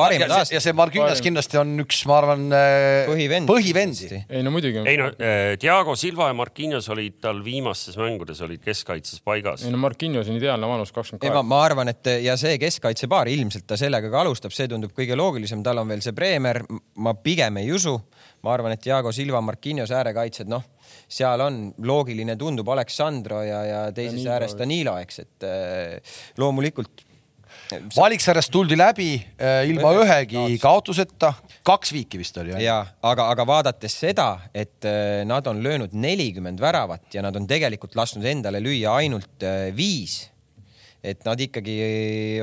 [0.00, 3.50] kaheksa, ja see Marquinhos kindlasti on üks, ma arvan, äh, põhivend.
[3.50, 4.22] põhivendi.
[4.24, 4.84] ei no muidugi.
[4.84, 5.10] ei no
[5.60, 9.66] Diego Silva ja Marquinhos olid tal viimastes mängudes olid keskkaitses paigas igas.
[9.66, 11.42] ei no Marquinhos on ideaalne vanus, kakskümmend kaheksa.
[11.42, 15.62] ma arvan, et ja see keskkaitsepaar, ilmselt ta sellega ka alustab, see tundub kõige loogilisem,
[15.66, 16.62] tal on veel see Bremer,
[16.98, 17.96] ma pigem ei usu.
[18.42, 20.64] ma arvan, et Diego Silva, Marquinhos äärekaitsjad, noh,
[21.08, 24.32] seal on loogiline, tundub Aleksandro ja, ja teises Danilo.
[24.32, 27.04] ääres Danilo, eks, et äh, loomulikult
[27.96, 31.34] valiksarjast tuldi läbi äh, ilma ühegi kaotuseta,
[31.66, 32.54] kaks viiki vist oli.
[32.64, 37.48] ja aga, aga vaadates seda, et äh, nad on löönud nelikümmend väravat ja nad on
[37.50, 40.22] tegelikult lasknud endale lüüa ainult äh, viis
[41.00, 41.74] et nad ikkagi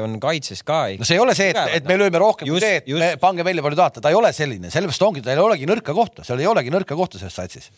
[0.02, 0.88] on kaitses ka.
[0.98, 3.04] no see ei ole see, et, et me lööme rohkem just, kui see, et just.
[3.04, 5.94] me, pange välja palju tahate, ta ei ole selline, sellepärast ongi, tal ei olegi nõrka
[5.98, 7.70] kohta, seal ei olegi nõrka kohta selles satsis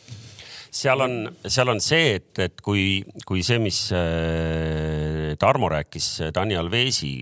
[0.71, 6.57] seal on, seal on see, et, et kui, kui see, mis äh, Tarmo rääkis Dani
[6.59, 7.13] Alvesi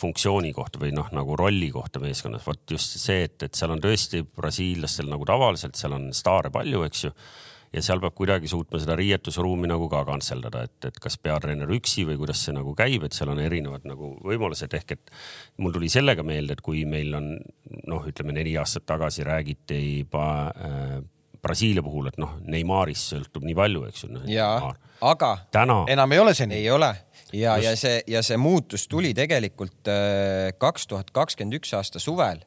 [0.00, 3.82] funktsiooni kohta või noh, nagu rolli kohta meeskonnas, vot just see, et, et seal on
[3.82, 7.14] tõesti brasiillastel nagu tavaliselt, seal on staare palju, eks ju
[7.74, 12.04] ja seal peab kuidagi suutma seda riietusruumi nagu ka kantseldada, et, et kas peatreener üksi
[12.08, 15.14] või kuidas see nagu käib, et seal on erinevad nagu võimalused ehk et
[15.62, 17.32] mul tuli sellega meelde, et kui meil on
[17.90, 20.94] noh, ütleme neli aastat tagasi räägiti juba äh,
[21.44, 24.24] Brasiilia puhul, et noh, Neymarist sõltub nii palju, eks ju no,.
[24.30, 24.72] jaa,
[25.04, 26.62] aga täna enam ei ole see nii.
[26.62, 26.90] ei ole
[27.36, 32.42] ja, ja see ja see muutus tuli tegelikult äh, kaks tuhat kakskümmend üks aasta suvel,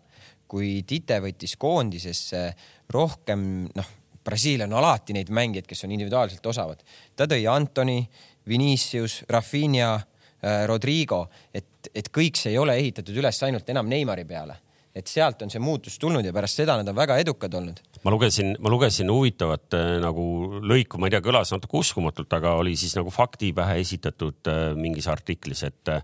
[0.47, 2.49] kui Tite võttis koondisesse
[2.93, 3.95] rohkem noh
[4.27, 6.81] Brasiilia on alati neid mängijaid, kes on individuaalselt osavad.
[7.15, 8.01] ta tõi Antoni,
[8.47, 14.25] Vinicius, Rafinha, äh, Rodrigo, et, et kõik see ei ole ehitatud üles ainult enam Neimari
[14.27, 14.57] peale
[14.97, 17.81] et sealt on see muutus tulnud ja pärast seda nad on väga edukad olnud.
[18.03, 20.25] ma lugesin, ma lugesin huvitavat äh, nagu
[20.63, 24.67] lõiku, ma ei tea, kõlas natuke uskumatult, aga oli siis nagu fakti pähe esitatud äh,
[24.77, 25.95] mingis artiklis, et,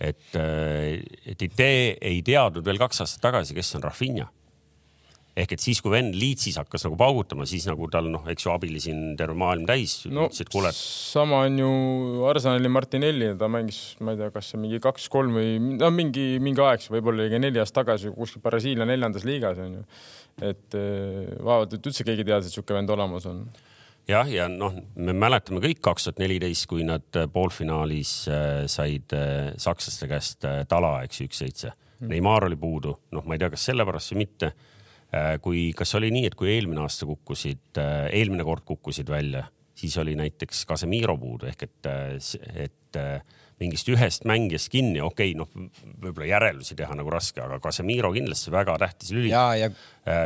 [0.00, 4.30] et, et idee ei teadnud veel kaks aastat tagasi, kes on Rafinha
[5.34, 8.52] ehk et siis, kui vend Leedsis hakkas nagu paugutama, siis nagu tal noh, eks ju
[8.54, 10.28] abilisi on terve maailm täis no,.
[10.78, 11.70] sama on ju
[12.30, 16.62] Arsenali Martinelli, ta mängis, ma ei tea, kas see mingi kaks-kolm või no mingi, mingi
[16.62, 19.84] aeg, võib-olla oli neli aastat tagasi kuskil Brasiilia neljandas liigas on ju.
[20.52, 23.42] et eh, vaevalt, et üldse keegi teadis, et sihuke vend olemas on
[24.06, 29.16] jah, ja noh, me mäletame kõik kaks tuhat neliteist, kui nad eh, poolfinaalis eh, said
[29.58, 31.74] sakslaste käest tala, eks ju, üks-seitse.
[31.98, 32.12] Hmm.
[32.12, 34.52] Neimar oli puudu, noh, ma ei tea, kas sellepärast või mitte
[35.42, 39.96] kui, kas oli nii, et kui eelmine aasta kukkusid, äh, eelmine kord kukkusid välja, siis
[40.00, 43.00] oli näiteks Casemiro puudu ehk et, äh, et
[43.62, 45.70] mingist ühest mängijast kinni, okei okay,, noh,
[46.02, 49.30] võib-olla järeldusi teha nagu raske, aga Casemiro kindlasti väga tähtis lüli.
[49.30, 49.70] Ja...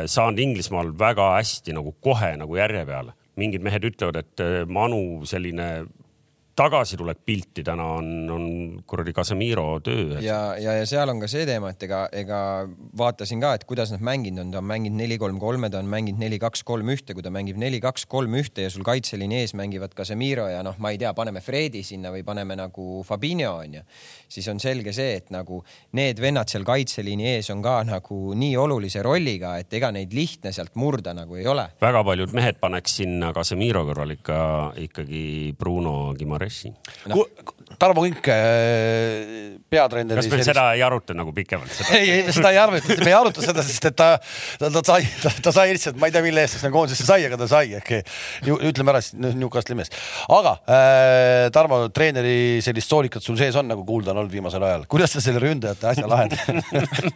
[0.09, 3.15] saanud Inglismaal väga hästi nagu kohe nagu järje peale.
[3.39, 5.69] mingid mehed ütlevad, et Manu selline
[6.59, 8.45] tagasitulek pilti täna on, on
[8.87, 10.19] kuradi Casemiro töö.
[10.21, 12.39] ja, ja, ja seal on ka see teema, et ega, ega
[12.99, 17.15] vaatasin ka, et kuidas nad mänginud on, ta on mänginud neli-kolm-kolme, ta on mänginud neli-kaks-kolm-ühte,
[17.15, 21.13] kui ta mängib neli-kaks-kolm-ühte ja sul kaitseliini ees mängivad Casemiro ja noh, ma ei tea,
[21.15, 23.85] paneme Fredi sinna või paneme nagu Fabinho onju,
[24.27, 25.61] siis on selge see, et nagu
[25.95, 30.51] need vennad seal kaitseliini ees on ka nagu nii olulise rolliga, et ega neid lihtne
[30.55, 31.69] sealt murda nagu ei ole.
[31.81, 34.39] väga paljud mehed paneks sinna Casemiro kõrval ikka
[34.89, 35.23] ikkagi
[35.59, 36.11] Bruno
[36.49, 36.73] Merci.
[37.79, 40.19] Tarmo Kink, äh, peatreener.
[40.19, 40.51] kas me sellist...
[40.51, 41.71] seda ei aruta nagu pikemalt?
[41.95, 44.09] ei, ei, seda ei aruta, me ei aruta seda, sest et ta,
[44.59, 45.07] ta, ta sai,
[45.45, 47.77] ta, sai lihtsalt, ma ei tea, mille eest ta sinna koondisesse sai, aga ta sai
[47.79, 47.93] ehk
[48.69, 49.93] ütleme ära siis Newcastle'i mees.
[50.35, 54.85] aga äh, Tarmo, treeneri sellist soolikat sul sees on, nagu kuulda on olnud viimasel ajal,
[54.91, 56.59] kuidas sa selle ründajate asja lahendad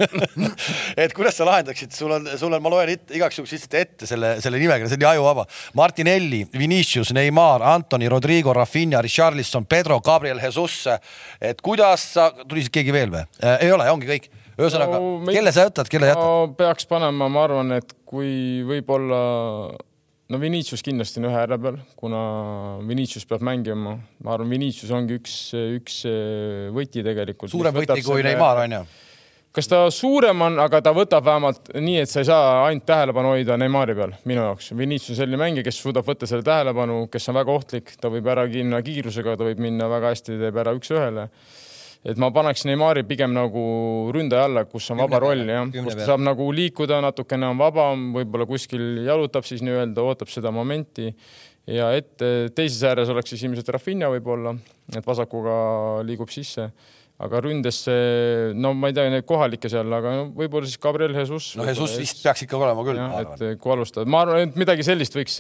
[1.04, 4.10] et kuidas sa lahendaksid, sul on, sul on, ma loen it, igaks juhuks lihtsalt ette
[4.10, 5.46] selle, selle nimekirja, see on nii ajuvaba.
[5.78, 10.53] Martinelli, Vinicius, Neimar, Antoni, Rodrigo, Rafinha, Richarlison, Pedro, Gabriel Jesus.
[11.42, 13.66] Et kuidas sa, tuli siis keegi veel või äh,?
[13.68, 14.30] ei ole, ongi kõik.
[14.58, 16.54] ühesõnaga no,, kelle sa jätad, kelle jätad no,?
[16.58, 19.22] peaks panema, ma arvan, et kui võib-olla
[20.34, 22.24] no Vinicius kindlasti on ühe ääre peal, kuna
[22.88, 25.40] Vinicius peab mängima, ma arvan, Vinicius ongi üks,
[25.80, 26.04] üks
[26.76, 27.52] võti tegelikult.
[27.54, 28.24] suurem võti kui.
[28.26, 28.86] Neimar on ju
[29.54, 33.36] kas ta suurem on, aga ta võtab vähemalt nii, et sa ei saa ainult tähelepanu
[33.36, 34.72] hoida Neimari peal minu jaoks.
[34.78, 38.30] Vinicius on selline mängija, kes suudab võtta selle tähelepanu, kes on väga ohtlik, ta võib
[38.34, 41.28] ära minna kiirusega, ta võib minna väga hästi, teeb ära üks-ühele.
[42.04, 43.62] et ma paneks Neimari pigem nagu
[44.12, 48.10] ründaja alla, kus on vaba roll jah, kus ta saab nagu liikuda, natukene on vabam,
[48.18, 51.14] võib-olla kuskil jalutab siis nii-öelda, ootab seda momenti
[51.70, 54.58] ja ette teises ääres oleks siis ilmselt Rafinha võib-olla,
[54.98, 56.72] et vasakuga liigub sisse
[57.24, 57.96] aga ründesse,
[58.56, 61.54] no ma ei tea, neid kohalikke seal, aga no, võib-olla siis Gabriel Jesus.
[61.60, 63.02] no Jesus vist peaks ikka olema küll.
[63.22, 65.40] et kui alustada, ma arvan, et midagi sellist võiks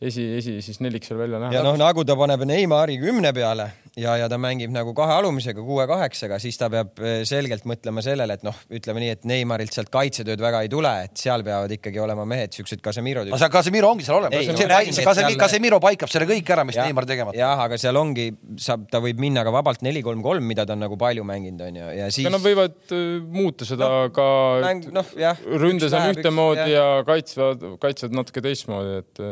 [0.00, 1.56] esi, esi siis nelik seal välja näha.
[1.56, 5.62] ja noh, nagu ta paneb Neimari kümne peale ja, ja ta mängib nagu kahe alumisega,
[5.64, 9.90] kuue-kaheksaga, siis ta peab eh, selgelt mõtlema sellele, et noh, ütleme nii, et Neimarilt sealt
[9.94, 13.24] kaitsetööd väga ei tule, et seal peavad ikkagi olema mehed, siuksed Casemiro.
[13.26, 14.44] aga see Casemiro ongi seal olemas.
[14.44, 17.38] see, see Casemiro, Casemiro paikab selle kõik ära, mis ja, Neimar tegemata.
[17.38, 18.28] jah, aga seal ongi,
[18.60, 22.10] saab, ta võib minna ka vabalt neli-kolm-kolm, mida ta on nagu palju mänginud, onju, ja
[22.12, 22.28] siis.
[22.28, 24.28] Nad võivad uh, muuta seda no, ka
[24.66, 29.24] mäng, no, jah, ründes on ühtemoodi ja kaitsevad, kaitsevad natuke teistmoodi, et.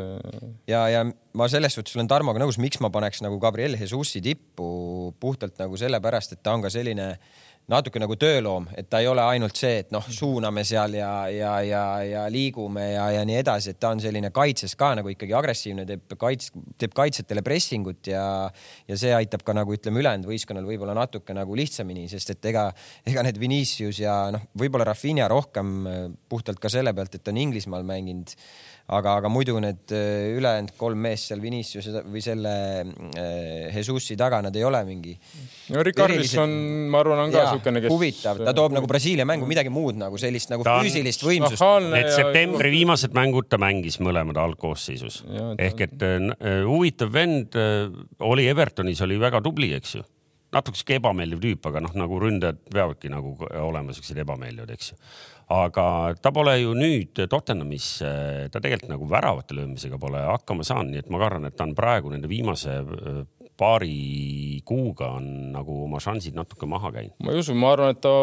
[0.68, 5.14] Ja, ja ma selles suhtes olen Tarmoga nõus, miks ma paneks nagu Gabriel Jesusi tippu
[5.20, 7.14] puhtalt nagu sellepärast, et ta on ka selline
[7.70, 11.52] natuke nagu tööloom, et ta ei ole ainult see, et noh, suuname seal ja, ja,
[11.64, 15.32] ja, ja liigume ja, ja nii edasi, et ta on selline kaitses ka nagu ikkagi
[15.36, 18.24] agressiivne, teeb kaits-, teeb kaitsjatele pressingut ja,
[18.88, 22.66] ja see aitab ka nagu ütleme, ülejäänud võistkonnal võib-olla natuke nagu lihtsamini, sest et ega,
[23.08, 25.72] ega need Vinicius ja noh, võib-olla Rafinha rohkem
[26.28, 28.36] puhtalt ka selle pealt, et ta on Inglismaal mänginud
[28.92, 32.52] aga, aga muidu need äh, ülejäänud kolm meest seal Vinicius või selle
[32.84, 35.14] äh, Jesusi taga, nad ei ole mingi.
[35.72, 36.52] no Ricarlison,
[36.92, 37.94] ma arvan, on ka niisugune, kes.
[37.94, 41.64] huvitav, ta toob nagu Brasiilia mängu midagi muud nagu sellist nagu ta füüsilist võimsust.
[41.88, 42.76] Need septembri ja...
[42.78, 45.22] viimased mängud ta mängis mõlemad algkoosseisus
[45.56, 47.56] ehk et äh, huvitav vend
[48.24, 50.04] oli Evertonis oli väga tubli, eks ju
[50.54, 54.98] natuke sihuke ebameeldiv tüüp, aga noh, nagu ründajad peavadki nagu olema siuksed ebameeldivad, eks ju
[55.52, 55.86] aga
[56.22, 57.88] ta pole ju nüüd Tottenhamis,
[58.50, 61.74] ta tegelikult nagu väravate löömisega pole hakkama saanud, nii et ma kardan, et ta on
[61.76, 62.80] praegu nende viimase
[63.54, 67.14] paari kuuga on nagu oma šansid natuke maha käinud.
[67.22, 68.14] ma ei usu, ma arvan, et ta,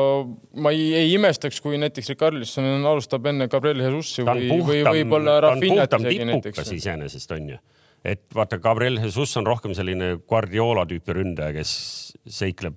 [0.59, 5.95] ma ei, ei imestaks, kui näiteks Ricarlisson alustab enne Gabriel Jesusi või, või võib-olla Rafinhat
[6.01, 6.73] isegi näiteks.
[6.75, 7.61] iseenesest on ju
[8.01, 11.73] et vaata, Gabriel Jesus on rohkem selline Guardiola tüüpi ründaja, kes
[12.25, 12.75] seikleb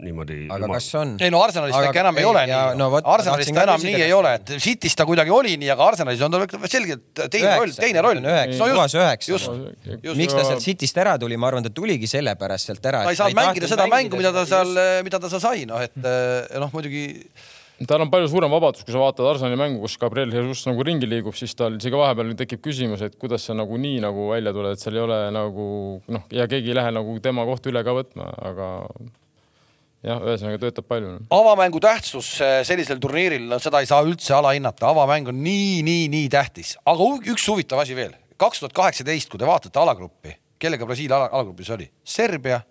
[0.00, 0.38] niimoodi.
[0.48, 0.78] aga jumal...
[0.78, 1.14] kas on?
[1.20, 2.88] ei no Arsenalis ta ikka enam ei, ei ole ja, nii no,.
[3.14, 6.36] Arsenalis ta enam nii ei ole, et City's ta kuidagi oli nii, aga Arsenalis on
[6.36, 8.22] ta selgelt teine roll, teine roll.
[8.58, 9.56] puhas üheksa.
[10.18, 13.04] miks ta sealt City'st ära tuli, ma arvan, ta tuligi sellepärast sealt ära.
[13.06, 15.98] ta ei saanud mängida seda mängu, mida ta seal, mida ta seal sai, noh, et
[15.98, 17.08] eh, noh, muidugi
[17.88, 21.08] tal on palju suurem vabadus, kui sa vaatad Arsenali mängu, kus Gabriel Jesus nagu ringi
[21.08, 24.76] liigub, siis tal isegi vahepeal tekib küsimus, et kuidas sa nagu nii nagu välja tuled,
[24.76, 25.66] et seal ei ole nagu
[26.14, 28.68] noh, ja keegi ei lähe nagu tema kohta üle ka võtma, aga
[30.06, 31.12] jah, ühesõnaga töötab palju.
[31.32, 36.28] avamängu tähtsus eh, sellisel turniiril, seda ei saa üldse alahinnata, avamäng on nii, nii, nii
[36.32, 41.24] tähtis, aga üks huvitav asi veel, kaks tuhat kaheksateist, kui te vaatate alagruppi, kellega Brasiilia
[41.28, 41.88] alagrupis oli?
[42.04, 42.62] Serbia.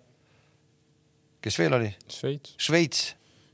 [1.42, 1.90] kes veel oli?
[2.06, 2.54] Šveits.
[2.60, 3.00] Šveits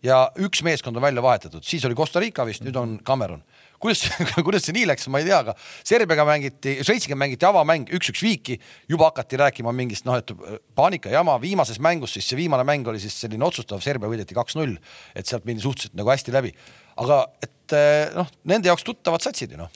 [0.05, 3.43] ja üks meeskond on välja vahetatud, siis oli Costa Rica vist, nüüd on Cameron
[3.83, 4.05] kuidas,
[4.47, 5.55] kuidas see nii läks, ma ei tea, aga
[5.87, 8.59] Serbiaga mängiti, Šveitsiga mängiti avamäng üks-üks viiki,
[8.91, 10.33] juba hakati rääkima mingist noh, et
[10.79, 14.77] paanika jama viimases mängus, siis see viimane mäng oli siis selline otsustav, Serbia võideti kaks-null,
[15.15, 16.55] et sealt mindi suhteliselt nagu hästi läbi.
[16.99, 19.73] aga et eh, noh, nende jaoks tuttavad satsid ju noh.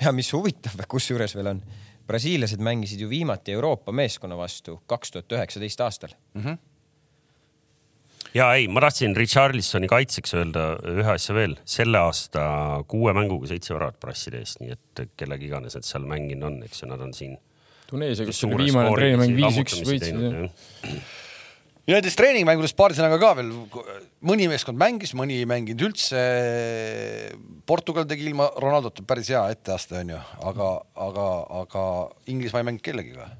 [0.00, 1.62] ja mis huvitav, kusjuures veel on,
[2.08, 6.42] brasiillased mängisid ju viimati Euroopa meeskonna vastu kaks tuhat üheksateist aastal mm.
[6.44, 6.64] -hmm
[8.36, 11.56] ja ei, ma tahtsin Richarlisoni kaitseks öelda ühe asja veel.
[11.68, 12.42] selle aasta
[12.90, 16.82] kuue mänguga seitse väravat prasside eest, nii et kellega iganes nad seal mänginud on, eks
[16.82, 17.38] ju, nad on siin.
[17.88, 20.20] Tuneesia, kus oli viimane treenimäng viis-üks võitsid.
[21.88, 23.52] ja nendest treeningmängudest paari sõnaga ka veel.
[24.28, 26.22] mõni meeskond mängis, mõni ei mänginud üldse.
[27.68, 30.20] Portugal tegi ilma Ronaldota päris hea etteaste, onju,
[30.52, 30.72] aga,
[31.08, 31.28] aga,
[31.64, 31.84] aga
[32.28, 33.30] Inglismaa ei mänginud kellegiga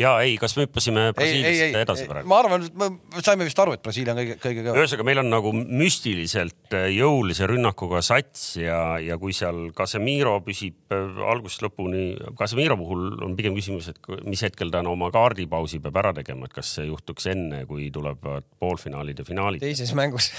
[0.00, 2.28] ja ei, kas me hüppasime Brasiiliast edasi praegu?
[2.30, 4.78] ma arvan, et me saime vist aru, et Brasiilia on kõige, kõige kõvem.
[4.80, 10.94] ühesõnaga, meil on nagu müstiliselt äh, jõulise rünnakuga sats ja, ja kui seal Casemiro püsib
[10.94, 12.06] äh, algusest lõpuni,
[12.38, 16.56] Casemiro puhul on pigem küsimus, et mis hetkel ta oma kaardipausi peab ära tegema, et
[16.56, 19.62] kas see juhtuks enne, kui tulevad poolfinaalid ja finaalid.
[19.62, 20.30] teises mängus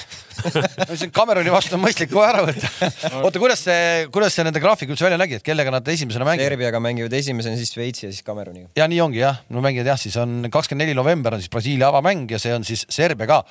[0.97, 2.73] see Cameroni vastu on mõistlik kohe ära võtta.
[3.23, 6.49] oota, kuidas see, kuidas see nende graafik üldse välja nägi, et kellega nad esimesena mängivad?
[6.49, 8.71] Serbiaga mängivad esimesena, siis Šveitsi ja siis Cameroniga.
[8.77, 11.89] ja nii ongi jah no mängijad jah, siis on kakskümmend neli november on siis Brasiilia
[11.91, 13.41] avamäng ja see on siis Serbia ka.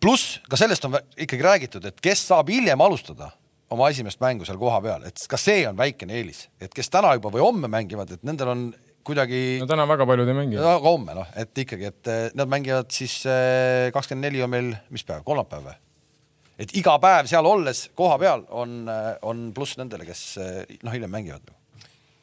[0.00, 3.30] pluss ka sellest on ikkagi räägitud, et kes saab hiljem alustada
[3.70, 7.32] oma esimest mängu seal kohapeal, et ka see on väikene eelis, et kes täna juba
[7.34, 8.62] või homme mängivad, et nendel on
[9.08, 9.42] kuidagi.
[9.60, 10.60] no täna väga paljud ei mängi.
[10.60, 14.72] aga homme noh, et ikkagi, et eh, nad mängivad siis eh, kakskümmend neli on meil,
[14.94, 15.76] mis päev, kolmapäev või?
[16.58, 20.24] et iga päev seal olles koha peal on, eh, on pluss nendele, kes
[20.82, 21.57] noh, hiljem mängivad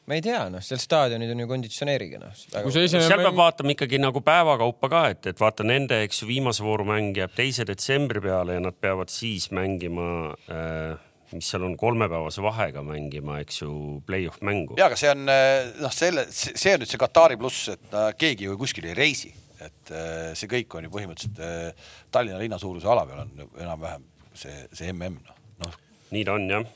[0.06, 2.36] ma ei tea, noh, seal staadionid on ju konditsioneeriga, noh.
[2.36, 3.40] seal peab mäng...
[3.40, 7.34] vaatama ikkagi nagu päevakaupa ka, et, et vaata nende, eks ju, viimase vooru mäng jääb
[7.36, 10.06] teise detsembri peale ja nad peavad siis mängima
[10.46, 13.70] äh, mis seal on kolmepäevase vahega mängima, eks ju,
[14.06, 14.76] play-off mängu.
[14.78, 18.12] ja, aga see on äh, noh, selle, see on nüüd see Katari pluss, et äh,
[18.18, 21.82] keegi ju kuskil ei reisi, et äh, see kõik on ju põhimõtteliselt
[22.14, 25.72] Tallinna linna suuruse ala peal on enam-vähem see, see mm noh no..
[26.14, 26.70] nii ta on jah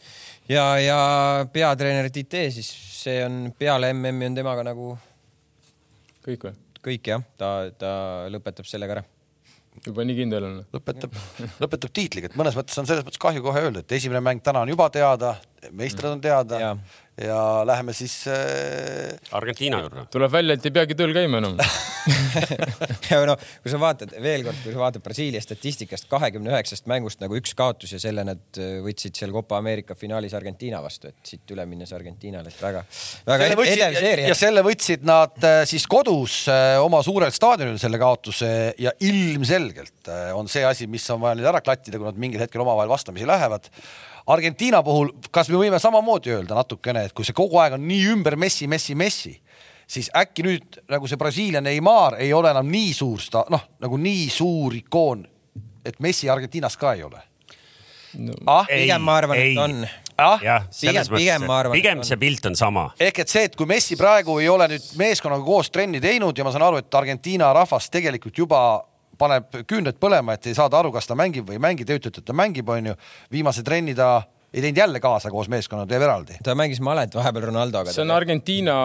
[0.51, 0.99] ja, ja
[1.53, 2.69] peatreener Tite, siis
[3.01, 4.97] see on peale MM-i on temaga nagu.
[6.27, 6.59] kõik või?
[6.81, 7.95] kõik jah, ta, ta
[8.33, 9.09] lõpetab sellega ära
[9.87, 10.57] juba nii kindel on?
[10.75, 11.15] lõpetab,
[11.63, 14.65] lõpetab tiitliga, et mõnes mõttes on selles mõttes kahju kohe öelda, et esimene mäng täna
[14.65, 15.35] on juba teada,
[15.77, 16.73] meistrid on teada ja,
[17.21, 19.19] ja läheme siis äh....
[19.37, 20.07] Argentiina juurde.
[20.13, 21.59] tuleb välja, et ei peagi tööl käima enam
[23.11, 27.21] ja no kui sa vaatad veel kord, kui sa vaatad Brasiilia statistikast kahekümne üheksast mängust
[27.23, 31.33] nagu üks kaotus ja selle nad äh, võtsid seal Copa Ameerika finaalis Argentiina vastu, et
[31.33, 32.85] siit üle minnes Argentiinale, et väga,
[33.29, 33.65] väga edev
[33.99, 34.29] seeria.
[34.33, 40.13] ja selle võtsid nad äh, siis kodus äh, oma suurel staadionil selle kaotuse ja ilmselgelt
[40.37, 43.29] on see asi, mis on vaja nüüd ära klattida, kui nad mingil hetkel omavahel vastamisi
[43.29, 43.69] lähevad
[44.31, 48.05] Argentiina puhul, kas me võime samamoodi öelda natukene, et kui see kogu aeg on nii
[48.13, 49.35] ümber Messi, Messi, Messi,
[49.91, 53.99] siis äkki nüüd nagu see Brasiilia Neimar ei ole enam nii suur sta-, noh, nagu
[53.99, 55.25] nii suur ikoon,
[55.85, 57.23] et Messi Argentiinas ka ei ole
[58.19, 58.37] no,?
[58.47, 59.81] Ah, pigem ma arvan, et on.
[60.45, 62.91] jah, selles pigem, mõttes, pigem see pilt on sama.
[63.01, 66.47] ehk et see, et kui Messi praegu ei ole nüüd meeskonnaga koos trenni teinud ja
[66.47, 68.63] ma saan aru, et Argentiina rahvas tegelikult juba
[69.21, 72.23] paneb küüned põlema, et ei saada aru, kas ta mängib või ei mängi, te ütlete,
[72.23, 72.97] et ta mängib, onju.
[73.33, 76.39] viimase trenni ta ei teinud jälle kaasa koos meeskonnaga, teeb eraldi.
[76.45, 77.93] ta mängis malet vahepeal Ronaldoga.
[77.93, 78.77] see on Argentiina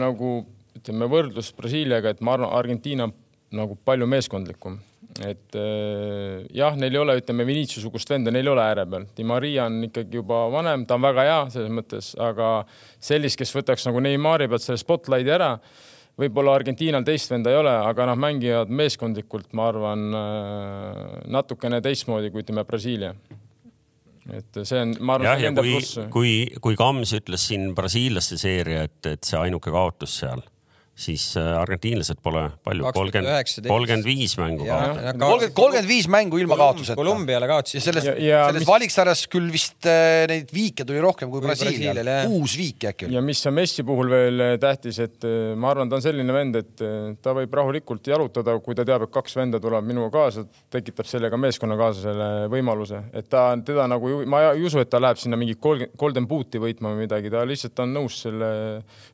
[0.00, 0.38] nagu
[0.78, 3.10] ütleme võrdlus Brasiiliaga, et ma arvan, Argentiina
[3.52, 4.80] nagu palju meeskondlikum
[5.20, 9.06] et äh, jah, neil ei ole, ütleme, Vinicius-sugust venda, neil ei ole ääre peal.
[9.16, 12.52] Di Maria on ikkagi juba vanem, ta on väga hea selles mõttes, aga
[13.02, 15.52] sellist, kes võtaks nagu Neimari pealt selle spotlight'i ära,
[16.20, 22.32] võib-olla Argentiinal teist venda ei ole, aga nad mängivad meeskondlikult, ma arvan, äh, natukene teistmoodi
[22.32, 23.14] kui ütleme Brasiilia
[24.30, 26.00] et see on, ma arvan, see on enda pluss.
[26.14, 30.44] kui, kui Kams ütles siin brasiillaste seeria, et, et see ainuke kaotus seal
[30.92, 35.20] siis äh, argentiinlased pole palju, kolmkümmend, kolmkümmend viis mängu kaotanud.
[35.22, 36.96] kolmkümmend, kolmkümmend viis mängu ilma kaotuseta.
[36.98, 37.78] Kolumbiale kaotasid.
[37.80, 42.56] ja selles, selles valiksarjas küll vist äh, neid viike tuli rohkem kui, kui Brasiilial, kuus
[42.60, 43.16] viiki äkki oli.
[43.16, 45.26] ja mis on Messi puhul veel äh, tähtis, et
[45.56, 46.84] ma arvan, ta on selline vend, et
[47.24, 51.40] ta võib rahulikult jalutada, kui ta teab, et kaks venda tuleb minuga kaasa, tekitab sellega
[51.40, 56.28] meeskonnakaaslasele võimaluse, et ta, teda nagu, ma ei usu, et ta läheb sinna mingi golden
[56.28, 58.52] boot'i võitma või midagi, ta lihtsalt on nõus selle,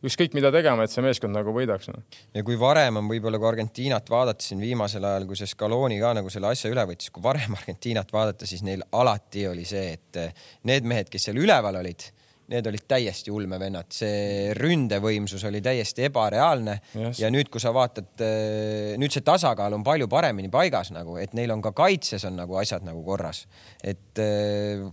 [0.03, 1.91] ükskõik mida tegema, et see meeskond nagu võidab võidaks
[2.35, 6.15] ja kui varem on võib-olla kui Argentiinat vaadata siin viimasel ajal, kui see Scaloni ka
[6.19, 10.21] nagu selle asja üle võttis, kui varem Argentiinat vaadata, siis neil alati oli see, et
[10.23, 12.07] eh, need mehed, kes seal üleval olid,
[12.49, 16.79] need olid täiesti ulmevennad, see ründevõimsus oli täiesti ebareaalne.
[16.97, 17.21] Yes.
[17.21, 21.37] ja nüüd, kui sa vaatad, eh, nüüd see tasakaal on palju paremini paigas nagu, et
[21.37, 23.45] neil on ka kaitses on nagu asjad nagu korras,
[23.85, 24.89] et eh,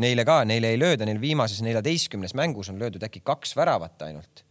[0.00, 4.43] neile ka, neile ei lööda, neil viimases neljateistkümnes mängus on löödud äkki kaks väravat ainult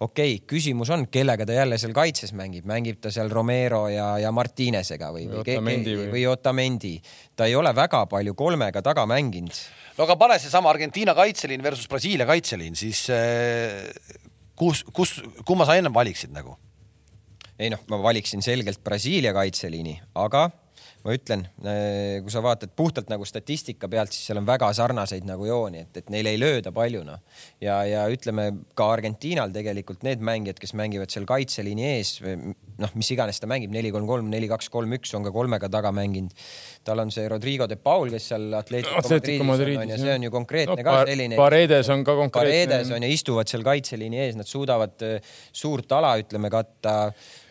[0.00, 4.10] okei okay,, küsimus on, kellega ta jälle seal kaitses mängib, mängib ta seal Romero ja,
[4.20, 6.10] ja Martinesega või, või, Otamendi, või...
[6.12, 6.92] või Otamendi.
[7.36, 9.62] ta ei ole väga palju kolmega taga mänginud.
[9.96, 13.88] no aga pane seesama Argentiina kaitseliin versus Brasiilia kaitseliin, siis eh,
[14.56, 15.16] kus, kus,
[15.48, 16.58] kumma sa ennem valiksid nagu?
[17.56, 20.50] ei noh, ma valiksin selgelt Brasiilia kaitseliini, aga
[21.06, 25.26] ma ütlen, äh, kui sa vaatad puhtalt nagu statistika pealt, siis seal on väga sarnaseid
[25.28, 27.20] nagu jooni, et, et neil ei lööda palju noh.
[27.62, 33.10] ja, ja ütleme ka Argentiinal tegelikult need mängijad, kes mängivad seal kaitseliini ees, noh, mis
[33.14, 36.34] iganes ta mängib, neli, kolm, kolm, neli, kaks, kolm, üks on ka kolmega taga mänginud.
[36.86, 40.34] tal on see Rodrigo de Paul, kes seal Atletico Madridis on ja see on ju
[40.34, 41.38] konkreetne no, ka selline.
[41.38, 42.66] Paredes on ka konkreetne.
[42.66, 46.96] Paredes on ja istuvad seal kaitseliini ees, nad suudavad äh, suurt ala, ütleme, katta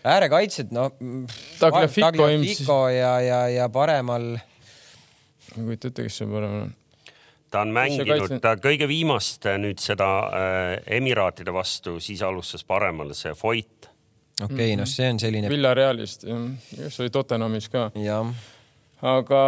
[0.06, 0.90] äärekaitsjad, no.
[1.60, 4.36] Tagliafico ja, ja, ja paremal.
[4.36, 6.74] ma ei kujuta ette, kes see paremal on
[7.56, 13.34] ta on mänginud ta kõige viimast nüüd seda äh, Emiraatide vastu, siis alustas paremal see
[13.38, 13.90] Foyt.
[14.42, 15.50] okei okay, mm -hmm., noh, see on selline.
[15.50, 17.92] Villarealist, jah, kes oli Tottenhamis ka.
[17.96, 18.34] jah
[19.06, 19.40] aga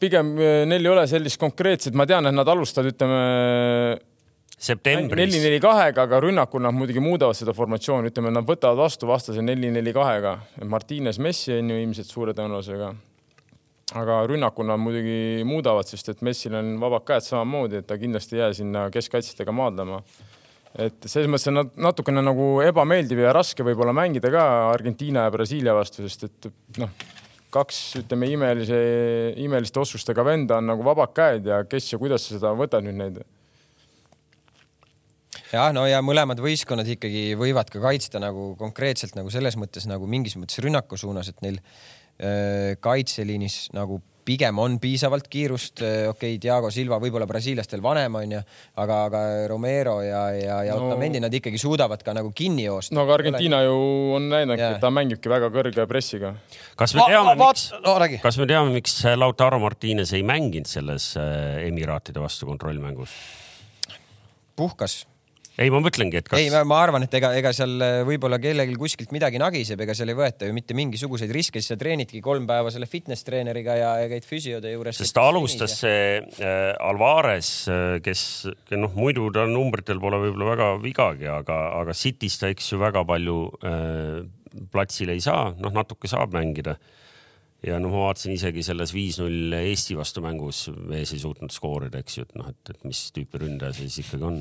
[0.00, 3.20] pigem äh, neil ei ole sellist konkreetset, ma tean, et nad alustavad, ütleme
[4.62, 5.18] septembris.
[5.18, 9.42] neli, neli, kahega, aga rünnakul nad muidugi muudavad seda formatsiooni, ütleme, nad võtavad vastu vastase
[9.44, 10.36] neli, neli, kahega.
[10.70, 12.92] Martines, Messi on ju ilmselt suure tõenäosusega.
[13.92, 18.38] aga rünnakul nad muidugi muudavad, sest et Messil on vabad käed samamoodi, et ta kindlasti
[18.38, 20.02] ei jää sinna keskkaitsjatega maadlema.
[20.78, 25.74] et selles mõttes on natukene nagu ebameeldiv ja raske võib-olla mängida ka Argentiina ja Brasiilia
[25.74, 26.48] vastu, sest et
[26.78, 26.88] noh,
[27.50, 28.80] kaks, ütleme imelise,
[29.36, 32.96] imeliste otsustega venda on nagu vabad käed ja kes ja kuidas sa seda võtad nüüd
[32.96, 33.20] neid
[35.52, 40.08] jah, no ja mõlemad võistkonnad ikkagi võivad ka kaitsta nagu konkreetselt nagu selles mõttes nagu
[40.08, 46.36] mingis mõttes rünnaku suunas, et neil äh, kaitseliinis nagu pigem on piisavalt kiirust, äh, okei
[46.36, 48.40] okay,, Diego Silva võib-olla Brasiiliast veel vanem onju,
[48.78, 52.94] aga, aga Romero ja, ja, ja no, Otamendi nad ikkagi suudavad ka nagu kinni joosta.
[52.96, 53.76] no aga Argentiina ju
[54.16, 56.34] on näidanud, et ta mängibki väga kõrge pressiga.
[56.78, 61.64] kas me teame, miks no,, kas me teame, miks Lautaro Martines ei mänginud selles äh,
[61.66, 63.16] Emiraatide vastu kontrollmängus?
[64.56, 65.02] puhkas
[65.60, 66.40] ei, ma mõtlengi, et kas.
[66.40, 70.12] ei, ma arvan, et ega, ega seal äh, võib-olla kellelgi kuskilt midagi nagiseb, ega seal
[70.12, 73.90] ei võeta ju mitte mingisuguseid riske, siis sa treenidki kolm päeva selle fitness treeneriga ja,
[74.02, 74.96] ja käid füsiode juures.
[75.02, 78.24] sest ta alustas see äh, Alvarez, äh, kes
[78.78, 83.04] noh, muidu ta numbritel pole võib-olla väga vigagi, aga, aga City's ta eks ju väga
[83.08, 83.38] palju
[83.68, 84.18] äh,
[84.72, 86.78] platsil ei saa, noh natuke saab mängida
[87.66, 92.18] ja noh, ma vaatasin isegi selles viis-null Eesti vastu mängus mees ei suutnud skoorida, eks
[92.18, 94.40] ju, et noh, et, et mis tüüpi ründaja see siis ikkagi on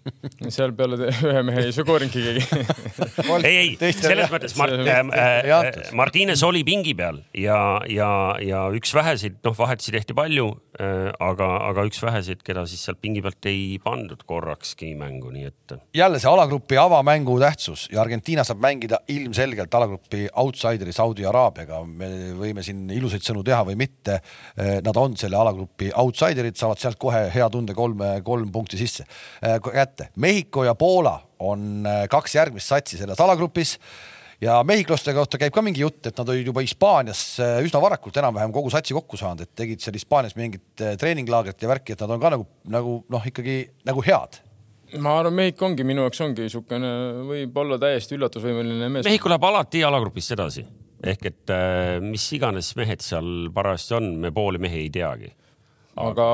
[0.56, 2.44] seal peale ühe mehe ei skoorinudki keegi
[3.50, 5.02] ei, ei, selles mõttes Mart, äh,
[5.50, 8.10] äh, Martines oli pingi peal ja, ja,
[8.44, 13.00] ja üks väheseid, noh, vahetusi tehti palju Äh, aga, aga üks väheseid, keda siis sealt
[13.02, 15.74] pingi pealt ei pandud korrakski mängu, nii et.
[15.96, 21.82] jälle see alagrupi avamängu tähtsus ja Argentiina saab mängida ilmselgelt alagrupi outsideri Saudi Araabiaga.
[21.84, 24.20] me võime siin ilusaid sõnu teha või mitte.
[24.20, 29.06] Äh, nad on selle alagrupi outsiderid, saavad sealt kohe hea tunde kolme, kolm punkti sisse
[29.40, 30.10] kätte.
[30.20, 33.76] Mehhiko ja Poola on kaks järgmist satsi selles alagrupis
[34.40, 37.22] ja mehhiklaste kohta käib ka mingi jutt, et nad olid juba Hispaanias
[37.64, 41.96] üsna varakult enam-vähem kogu satsi kokku saanud, et tegid seal Hispaanias mingit treeninglaagrit ja värki,
[41.96, 44.40] et nad on ka nagu, nagu noh, ikkagi nagu head
[44.98, 46.90] ma arvan, Mehhiko ongi minu jaoks ongi niisugune,
[47.28, 49.06] võib olla täiesti üllatusvõimeline mees.
[49.06, 50.64] Mehhiko läheb alati alagrupist edasi
[51.00, 55.30] ehk et äh, mis iganes mehed seal parajasti on, me pooli mehi ei teagi.
[56.00, 56.30] aga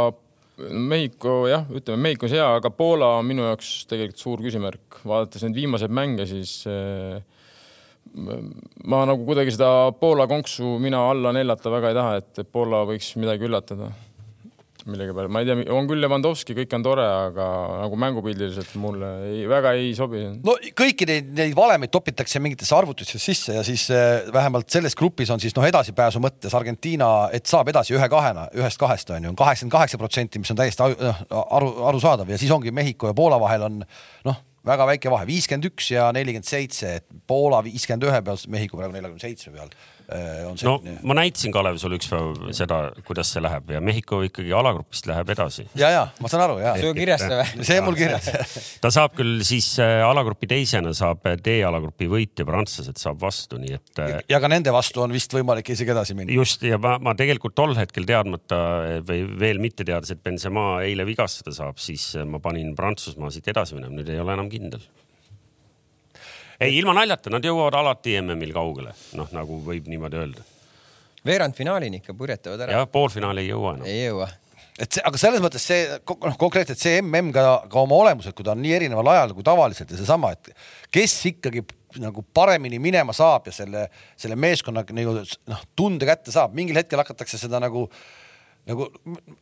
[0.56, 5.44] Mehhiko jah, ütleme Mehhiko on hea, aga Poola on minu jaoks tegelikult suur küsimärk, vaadates
[5.44, 7.18] neid viimaseid mänge, siis äh,
[8.88, 13.12] ma nagu kuidagi seda Poola konksu mina alla neelata väga ei taha, et Poola võiks
[13.20, 13.90] midagi üllatada
[14.90, 17.46] millegipärast, ma ei tea, on küll Levanovski, kõik on tore, aga
[17.82, 20.22] nagu mängupildiliselt mulle ei, väga ei sobi.
[20.46, 25.32] no kõiki neid, neid valemeid topitakse mingitesse arvutisse sisse ja siis äh, vähemalt selles grupis
[25.34, 29.76] on siis noh, edasipääsu mõttes Argentiina, et saab edasi ühe-kahena, ühest-kahest on ju, on kaheksakümmend
[29.78, 32.30] kaheksa protsenti, mis on täiesti noh, aru, arusaadav.
[32.30, 33.82] Ja siis ongi Mehhiko ja Poola vahel on
[34.26, 38.80] noh väga väike vahe, viiskümmend üks ja nelikümmend seitse, et Poola viiskümmend ühe peal, Mehhiko
[38.80, 39.70] praegu neljakümne seitsme peal
[40.06, 40.66] see.
[40.66, 40.76] no
[41.06, 45.30] ma näitasin Kalev sulle üks päev seda, kuidas see läheb ja Mehhiko ikkagi alagrupist läheb
[45.34, 45.66] edasi.
[45.78, 46.74] ja, ja ma saan aru ja.
[46.80, 47.64] sul kirjas see või?
[47.70, 48.28] see mul kirjas
[48.84, 54.02] ta saab küll siis äh, alagrupi teisena saab D-alagrupi võitja, prantslased saab vastu, nii et.
[54.02, 56.34] Äh, ja ka nende vastu on vist võimalik isegi edasi minna.
[56.36, 58.60] just ja ma, ma tegelikult tol hetkel teadmata
[59.06, 63.76] või veel mitte teades, et Benzema eile vigastada saab, siis ma panin Prantsusmaa siit edasi
[63.78, 64.84] minema, nüüd ei ole enam kindel
[66.60, 70.46] ei, ilma naljata, nad jõuavad alati MM-il kaugele, noh, nagu võib niimoodi öelda.
[71.26, 72.80] veerandfinaalini ikka purjetavad ära.
[72.80, 73.88] jah, poolfinaali ei jõua enam.
[73.90, 74.28] ei jõua
[74.76, 78.44] et see, aga selles mõttes see noh, konkreetselt see MM ka, ka oma olemuselt, kui
[78.44, 80.52] ta on nii erineval ajal kui tavaliselt ja seesama, et
[80.92, 81.64] kes ikkagi
[82.02, 83.86] nagu paremini minema saab ja selle,
[84.20, 87.86] selle meeskonna nagu noh, tunde kätte saab, mingil hetkel hakatakse seda nagu
[88.66, 88.88] nagu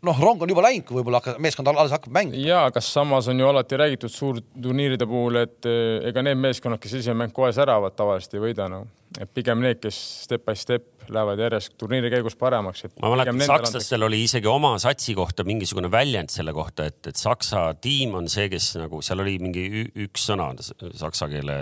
[0.04, 2.42] noh, rong on juba läinud, kui võib-olla hakka, meeskond alles hakkab mängima.
[2.44, 6.98] ja, kas samas on ju alati räägitud suurturniiride puhul, et eh, ega need meeskonnad, kes
[7.00, 9.20] esimene mäng kohe säravad, tavaliselt ei võida nagu no..
[9.20, 12.84] et pigem need, kes step by step lähevad järjest turniiri käigus paremaks.
[13.02, 17.66] ma mäletan, sakslastel oli isegi oma satsi kohta mingisugune väljend selle kohta, et, et Saksa
[17.80, 21.58] tiim on see, kes nagu seal oli mingi üks sõna saksa keele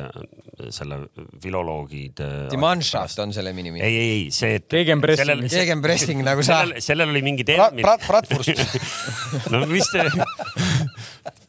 [0.75, 1.03] selle
[1.43, 2.23] filoloogid.
[2.53, 3.79] Die Mannschaft on selle nimi.
[3.81, 4.69] ei, ei, ei see, et.
[4.73, 6.63] Gegenpressing, Gegenpressing nagu sa.
[6.83, 7.87] sellel oli mingi termin.
[8.07, 8.79] Bratwurst.
[9.53, 10.07] no mis te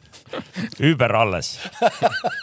[0.80, 1.54] über alles.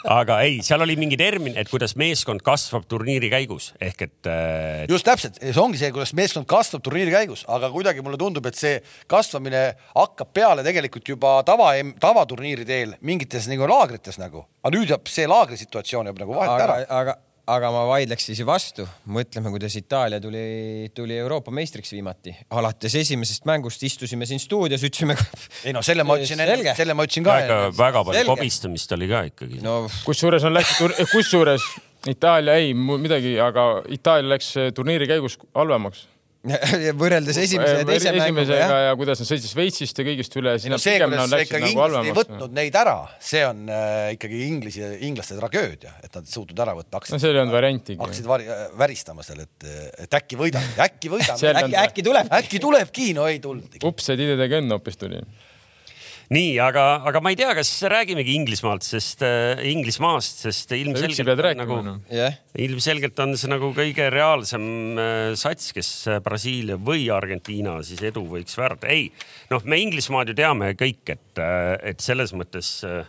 [0.08, 4.92] aga ei, seal oli mingi termin, et kuidas meeskond kasvab turniiri käigus ehk et, et....
[4.92, 8.58] just täpselt, see ongi see, kuidas meeskond kasvab turniiri käigus, aga kuidagi mulle tundub, et
[8.58, 8.78] see
[9.10, 9.64] kasvamine
[9.94, 11.72] hakkab peale tegelikult juba tava,
[12.02, 16.80] tavaturniiri teel mingites nagu laagrites nagu, aga nüüd jääb see laagrisituatsioon jääb nagu vahelt ära.
[17.02, 17.18] aga
[17.50, 22.34] aga ma vaidleks siis vastu, mõtleme, kuidas Itaalia tuli, tuli Euroopa meistriks viimati.
[22.54, 25.16] alates esimesest mängust istusime siin stuudios, ütlesime.
[25.66, 27.38] ei no selle ma ütlesin enne, selle ma ütlesin ka.
[27.42, 29.82] väga, väga palju kobistamist oli ka ikkagi no..
[30.06, 31.66] kusjuures on läinud, kusjuures
[32.10, 36.06] Itaalia ei midagi, aga Itaalia läks turniiri käigus halvemaks
[37.02, 40.56] võrreldes esimese ja teise mänguga ja, ja kuidas nad sõitsid Šveitsist ja kõigist üle.
[40.72, 44.90] no see, kuidas nagu ikkagi inglased ei võtnud neid ära, see on äh, ikkagi inglise,
[45.06, 46.98] inglaste tragöödia, et nad ei suutnud ära võtta.
[47.14, 48.00] no seal ei olnud variantigi.
[48.02, 49.70] hakkasid vari, äh, väristama seal, et,
[50.02, 52.34] et äkki võidame, äkki võidame äkki, äkki tuleb.
[52.40, 53.78] äkki tulebki, no ei tulnud.
[53.86, 55.22] ups, et idedega enne hoopis tuli
[56.32, 61.78] nii, aga, aga ma ei tea, kas räägimegi Inglismaalt, sest äh, Inglismaast, sest ilmselgelt nagu,
[62.12, 62.38] yeah.
[62.58, 64.66] ilmselgelt on see nagu kõige reaalsem
[65.00, 68.90] äh, sats, kes äh, Brasiilia või Argentiina siis edu võiks väärata.
[68.92, 69.10] ei,
[69.52, 73.04] noh, me Inglismaad ju teame kõik, et, äh, et selles mõttes äh,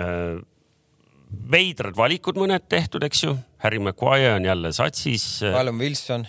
[0.00, 0.36] äh,
[1.50, 3.38] veidrad valikud mõned tehtud, eks ju.
[3.64, 5.24] Harry Maguire on jälle satsis.
[5.40, 6.28] Callum Wilson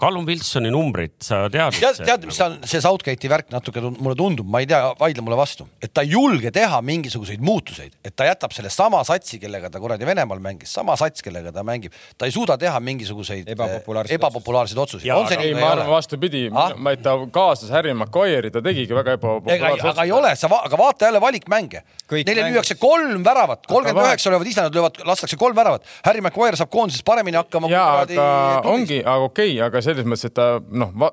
[0.00, 1.76] Callum Wilsoni numbrit sa tead?
[1.76, 5.36] tead, tead, mis on see Southgate'i värk natuke mulle tundub, ma ei tea, vaidle mulle
[5.36, 9.68] vastu, et ta ei julge teha mingisuguseid muutuseid, et ta jätab selle sama satsi, kellega
[9.72, 14.16] ta kuradi Venemaal mängis, sama sats, kellega ta mängib, ta ei suuda teha mingisuguseid ebapopulaarseid,
[14.16, 15.36] ebapopulaarseid otsuseid.
[15.36, 19.74] ei, ma arvan vastupidi ah?, ma, et ta kaasas Harry Maguire'i, ta tegigi väga ebapopulaarse
[19.74, 19.92] otsuse.
[19.92, 21.84] aga ei ole, sa va, aga vaata jälle valikmänge.
[22.10, 25.84] Neile lüüakse kolm väravat, kolmkümmend üheksa löövad ise, nad löövad, lastakse kolm väravat.
[26.08, 27.68] Harry Maguire saab koondises paremini hakkama.
[27.70, 31.10] jaa, aga ongi, aga okei okay,, aga selles mõttes, et ta noh va,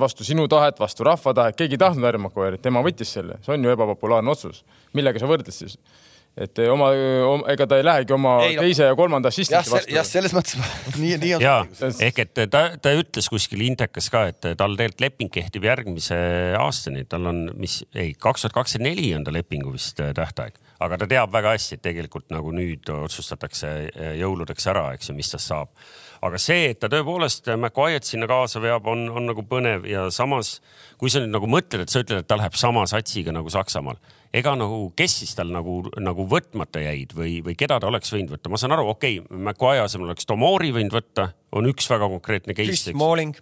[0.00, 3.54] vastu sinu tahet, vastu rahva tahet, keegi ei tahtnud Harry Maguire'it, tema võttis selle, see
[3.56, 4.64] on ju ebapopulaarne otsus.
[4.94, 5.78] millega sa võrdled siis?
[6.34, 6.88] Et oma,
[7.52, 9.94] ega ta ei lähegi oma ei, no, teise ja kolmanda assistendi vastu.
[9.94, 10.58] jah, selles mõttes
[10.98, 11.44] nii, nii on.
[11.44, 11.54] ja,
[12.02, 16.16] ehk et ta, ta ütles kuskil Intekas ka, et tal tegelikult leping kehtib järgmise
[16.58, 20.58] aastani, tal on, mis, ei, kaks tuhat kakskümmend neli on ta lepingu vist äh, tähtaeg,
[20.82, 25.16] aga ta teab väga hästi, et tegelikult nagu nüüd otsustatakse äh, jõuludeks ära, eks ju,
[25.18, 25.70] mis tast saab.
[26.24, 30.56] aga see, et ta tõepoolest McWyatt sinna kaasa veab, on, on nagu põnev ja samas,
[30.98, 34.02] kui sa nüüd nagu mõtled, et sa ütled, et ta läheb sama satsiga nagu Saksamaal
[34.34, 38.34] ega nagu, kes siis tal nagu, nagu võtmata jäid või, või keda ta oleks võinud
[38.34, 42.10] võtta, ma saan aru, okei okay,, McQuay asemel oleks Tomori võinud võtta, on üks väga
[42.16, 42.72] konkreetne case.
[42.72, 43.38] Chris Smalling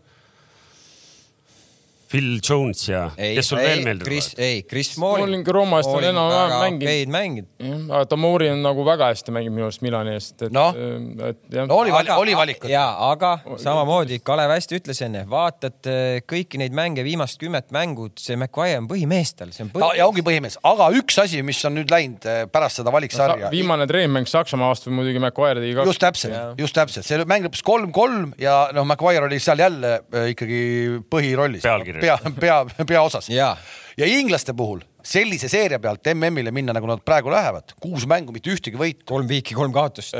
[2.12, 4.04] Phil Jones ja ei, kes sul ei, veel meeldib?
[4.04, 5.46] Chris, ei, Chris Smalling.
[5.48, 7.12] Roomast on enam-vähem mänginud.
[7.12, 7.86] mänginud.
[7.88, 10.44] aga Tomori on nagu väga hästi mänginud minu arust Milani eest.
[10.52, 12.68] noh, no, oli, oli valikud.
[12.70, 18.10] ja, aga samamoodi Kalev hästi ütles enne, vaatad äh, kõiki neid mänge, viimast kümmet mängu,
[18.20, 19.98] see McQuay on põhimees tal, see on põhimees.
[20.02, 23.54] ja ongi põhimees, aga üks asi, mis on nüüd läinud äh, pärast seda valiksarja no,.
[23.54, 25.92] viimane treenmäng Saksamaa vastu muidugi McQuay tegi kaks.
[25.94, 29.96] just täpselt, just täpselt, see mäng lõppes kolm-kolm ja noh, McQuay oli seal jälle
[30.34, 30.62] ikkagi
[31.12, 31.64] põhirollis.
[32.02, 33.30] Pea, pea peaosas.
[33.32, 33.56] ja
[34.08, 38.78] inglaste puhul sellise seeria pealt MM-ile minna, nagu nad praegu lähevad, kuus mängu, mitte ühtegi
[38.78, 39.04] võitu.
[39.08, 40.14] kolm viiki, kolm kaotust.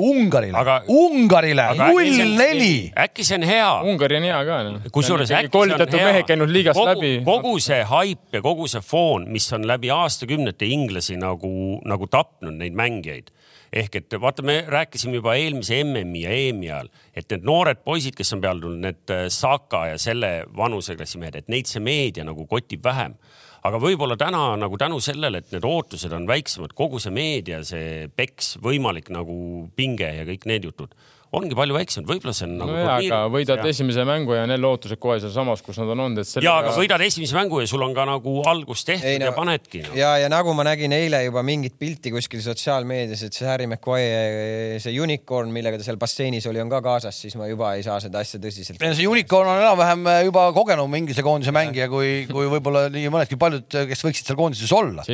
[0.00, 2.74] Ungarile, Ungarile null neli.
[3.04, 3.70] äkki see on hea?
[3.90, 4.82] Ungari on hea ka no..
[4.94, 7.14] kusjuures äkki koolitatud mehed käinud liigast kogu, läbi.
[7.26, 12.54] kogu see haip ja kogu see foon, mis on läbi aastakümnete inglasi nagu, nagu tapnud
[12.60, 13.34] neid mängijaid
[13.74, 18.14] ehk et vaata, me rääkisime juba eelmise MM-i ja EM-i ajal, et need noored poisid,
[18.18, 22.26] kes on peale tulnud, need äh, Saka ja selle vanuseklassi mehed, et neid see meedia
[22.26, 23.18] nagu kotib vähem.
[23.64, 28.10] Aga võib-olla täna nagu tänu sellele, et need ootused on väiksemad, kogu see meedia, see
[28.12, 29.36] peks, võimalik nagu
[29.76, 30.92] pinge ja kõik need jutud
[31.38, 32.80] ongi palju väiksemad, võib-olla see on nagu no.
[32.80, 33.72] jaa, aga võidad ja.
[33.74, 36.50] esimese mängu ja on jälle ootused kohe sealsamas, kus nad on olnud, et sellega....
[36.50, 39.36] ja, aga võidad esimese mängu ja sul on ka nagu algus tehtud ei, no, ja
[39.36, 39.94] panedki no..
[39.98, 44.78] ja, ja nagu ma nägin eile juba mingit pilti kuskil sotsiaalmeedias, et see Harry McQuay,
[44.82, 47.98] see unicorn, millega ta seal basseinis oli, on ka kaasas, siis ma juba ei saa
[48.02, 48.82] seda asja tõsiselt.
[48.84, 53.66] see unicorn on enam-vähem juba kogenum Inglise koondise mängija, kui, kui võib-olla nii mõnedki paljud,
[53.90, 55.06] kes võiksid seal koondises olla.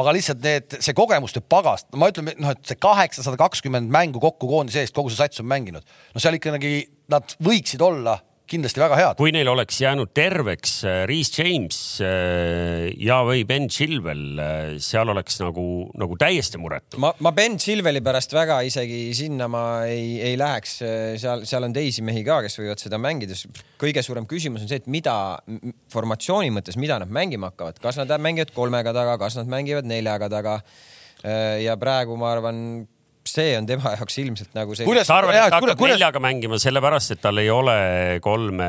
[0.00, 4.48] aga lihtsalt need, see kogemuste pagast, ma ütlen, noh, et see kaheksasada kakskümmend mängu kokku
[4.50, 5.86] koondise eest, kogu see sats on mänginud.
[6.14, 6.74] no seal ikkagi
[7.08, 8.18] nad võiksid olla
[8.50, 9.18] kindlasti väga head.
[9.20, 15.10] kui neil oleks jäänud terveks äh, Reese James äh, ja, või Ben Chilwell, äh, seal
[15.12, 15.64] oleks nagu,
[16.00, 16.98] nagu täiesti muretu.
[17.02, 20.76] ma, ma Ben Chilwelli pärast väga isegi sinna ma ei, ei läheks,
[21.22, 23.38] seal, seal on teisi mehi ka, kes võivad seda mängida.
[23.80, 25.14] kõige suurem küsimus on see, et mida
[25.92, 30.30] formatsiooni mõttes, mida nad mängima hakkavad, kas nad mängivad kolmega taga, kas nad mängivad neljaga
[30.32, 30.60] taga.
[31.60, 32.88] ja praegu ma arvan
[33.28, 34.86] see on tema jaoks ilmselt nagu see.
[34.88, 35.98] kuidas sa arvad, et ta hakkab kuidas...
[35.98, 37.74] neljaga mängima sellepärast, et tal ei ole
[38.24, 38.68] kolme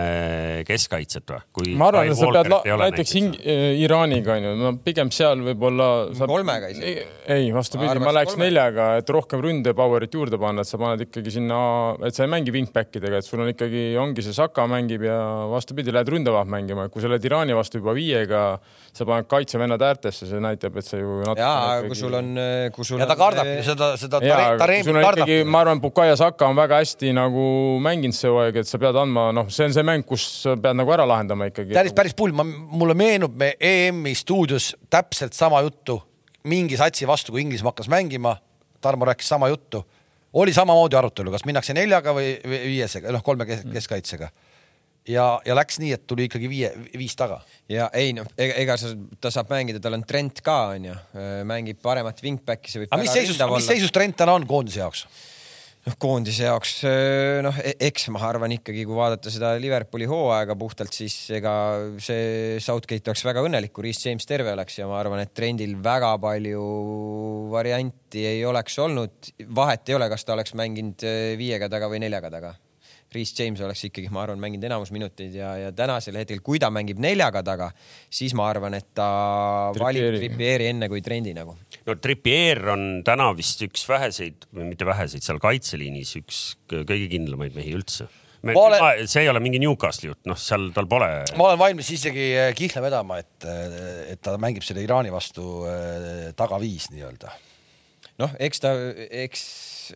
[0.68, 1.76] keskkaitset või?
[1.80, 3.16] ma arvan, et sa pead näiteks
[3.86, 5.88] Iraaniga onju, no pigem seal võib-olla
[6.18, 6.34] saab....
[6.34, 7.06] kolmega isegi.
[7.32, 8.50] ei, vastupidi, ma läheks kolme.
[8.50, 11.62] neljaga, et rohkem ründe power'it juurde panna, et sa paned ikkagi sinna,
[12.08, 15.18] et sa ei mängi wingback idega, et sul on ikkagi, ongi see Saka mängib ja
[15.52, 18.46] vastupidi, lähed ründavalt mängima, et kui sa lähed Iraani vastu juba viiega,
[18.92, 21.22] sa paned kaitsevennad äärtesse, see näitab, et sa ju.
[21.40, 22.34] jaa, kui sul on,
[22.76, 24.20] kui sul ja ta kardabki seda, seda
[24.86, 27.46] sul on ikkagi, ma arvan, Bukayo Saka on väga hästi nagu
[27.84, 30.80] mänginud see hooaeg, et sa pead andma, noh, see on see mäng, kus sa pead
[30.80, 31.76] nagu ära lahendama ikkagi.
[31.78, 36.00] päris, päris pull, ma, mulle meenub me EM-i stuudios täpselt sama juttu.
[36.50, 38.36] Mingi satsi vastu, kui Inglismaa hakkas mängima.
[38.82, 39.84] Tarmo rääkis sama juttu,
[40.34, 44.32] oli samamoodi arutelu, kas minnakse neljaga või viiesega, noh, kolme keskkaitsega
[45.10, 47.42] ja, ja läks nii, et tuli ikkagi viie, viis taga.
[47.72, 50.96] ja ei noh, ega, ega sa, ta saab mängida, tal on Trent ka onju,
[51.50, 52.94] mängib paremat wingback'i, see võib.
[52.94, 55.08] aga mis seisus, mis seisus Trent täna on koondise jaoks?
[55.82, 56.76] noh, koondise jaoks
[57.42, 61.54] noh, e-, eks ma arvan ikkagi, kui vaadata seda Liverpooli hooaega puhtalt, siis ega
[61.98, 65.74] see Southgate oleks väga õnnelik, kui Reece James terve oleks ja ma arvan, et trendil
[65.82, 66.66] väga palju
[67.50, 69.34] varianti ei oleks olnud.
[69.50, 71.10] vahet ei ole, kas ta oleks mänginud
[71.42, 72.60] viiega taga või neljaga taga
[73.12, 76.70] Reece James oleks ikkagi, ma arvan, mänginud enamus minuteid ja, ja tänasel hetkel, kui ta
[76.72, 77.68] mängib neljaga taga,
[78.12, 79.10] siis ma arvan, et ta
[79.76, 79.84] Trippieri.
[79.84, 81.58] valib Trippieri enne kui trendi nagu.
[81.88, 86.42] no Trippier on täna vist üks väheseid või mitte väheseid seal kaitseliinis üks
[86.72, 88.08] kõige kindlamaid mehi üldse
[88.48, 89.08] me, olen...
[89.10, 91.10] see ei ole mingi Newcastle'i jutt, noh, seal tal pole.
[91.38, 95.66] ma olen valmis isegi äh, kihla vedama, et, äh, et ta mängib selle Iraani vastu
[95.70, 97.36] äh, tagaviis nii-öelda.
[98.22, 98.74] noh, eks ta,
[99.26, 99.46] eks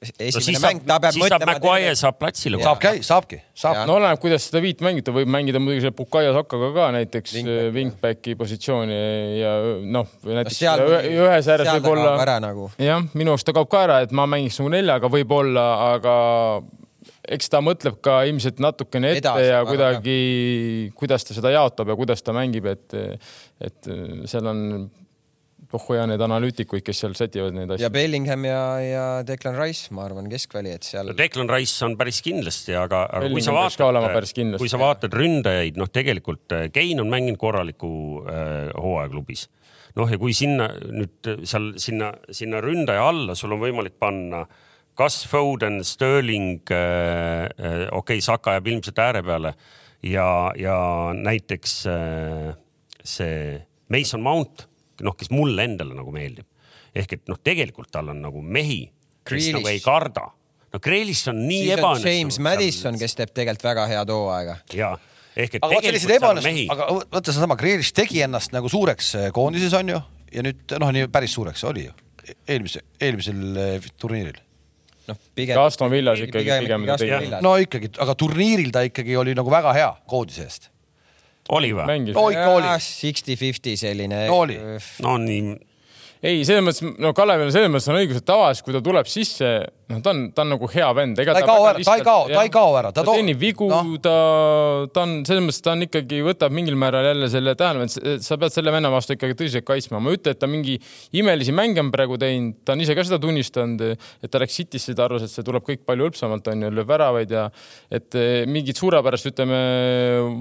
[0.01, 1.55] esimene no mäng, ta peab siis mõtlema.
[1.55, 2.61] Maguire saab platsile.
[2.63, 3.81] saab käi-, saabki, saab.
[3.89, 7.35] no oleneb, kuidas seda viit mängida, võib mängida muidugi selle Bukayo Sakaga ka näiteks
[7.75, 8.97] wingbacki positsiooni
[9.41, 9.53] ja
[9.95, 10.89] noh, näiteks no,
[11.27, 12.39] ühes ääres võib-olla.
[12.45, 12.71] Nagu.
[12.81, 16.15] jah, minu arust ta kaob ka ära, et ma mängiks nagu neljaga võib-olla, aga
[17.35, 20.19] eks ta mõtleb ka ilmselt natukene ette Edasi, ja kuidagi,
[20.97, 22.97] kuidas ta seda jaotab ja kuidas ta mängib, et,
[23.63, 23.91] et
[24.29, 24.61] seal on
[25.73, 27.83] oh ja need analüütikuid, kes seal sätivad neid asju.
[27.85, 31.17] ja Bellingham ja, ja Declan Rice, ma arvan, keskväli, et seal no,.
[31.17, 35.91] Declan Rice on päris kindlasti, aga, aga kui sa vaatad, kui sa vaatad ründajaid, noh,
[35.91, 37.91] tegelikult äh, Kein on mänginud korraliku
[38.29, 39.47] äh, hooajaklubis.
[39.95, 44.45] noh, ja kui sinna nüüd seal sinna, sinna ründaja alla sul on võimalik panna
[44.95, 49.53] kas Foden, Sterling äh,, äh, okei okay,, Saka jääb ilmselt ääre peale
[50.03, 50.77] ja, ja
[51.15, 52.53] näiteks äh,
[53.03, 53.59] see
[53.91, 54.67] Mason Mount
[55.03, 56.47] noh, kes mulle endale nagu meeldib.
[56.95, 58.85] ehk et noh, tegelikult tal on nagu mehi,
[59.27, 60.29] kes nagu ei karda.
[60.73, 62.13] no Grealish on nii ebaõnnestunud.
[62.13, 64.57] James Madison, kes teeb tegelikult väga head hooaega.
[64.73, 64.95] ja
[65.35, 65.61] ehk et.
[65.63, 69.95] aga vot sellised ebaõnnestunud, aga võta sedasama, Grealish tegi ennast nagu suureks eh, koondises on
[69.95, 70.01] ju
[70.35, 71.95] ja nüüd noh, nii päris suureks oli ju
[72.49, 74.37] eelmise, eelmisel eh, turniiril
[75.09, 75.59] noh, pigem.
[75.61, 77.41] Aston Villas ikkagi pigem, pigem tegi.
[77.45, 80.71] no ikkagi, aga turniiril ta ikkagi oli nagu väga hea koondise eest
[81.53, 82.01] oli või?
[82.15, 82.73] no ikka oli.
[82.81, 84.25] Sixty-fifty selline.
[84.33, 84.57] oli.
[85.05, 85.55] no nii.
[86.25, 89.51] ei, selles mõttes, no Kalevil selles mõttes on õigus, et tavaliselt, kui ta tuleb sisse
[89.91, 91.19] noh, ta on, ta on nagu hea vend.
[91.19, 92.91] ta ei kao ära, ta ei kao, ta ei kao ära.
[92.95, 94.13] ta teenib vigu no., ta,
[94.93, 98.37] ta on selles mõttes, ta on ikkagi, võtab mingil määral jälle selle tähelepanu, et sa
[98.41, 100.01] pead selle venna vastu ikkagi tõsiselt kaitsma.
[100.01, 100.79] ma ei ütle, et ta mingi
[101.21, 103.83] imelisi mänge on praegu teinud, ta on ise ka seda tunnistanud,
[104.25, 106.89] et ta läks Citysse, ta arvas, et see tuleb kõik palju hõlpsamalt, on ju, lööb
[106.89, 107.45] väravaid ja
[107.93, 109.61] et eh, mingit suurepärast, ütleme,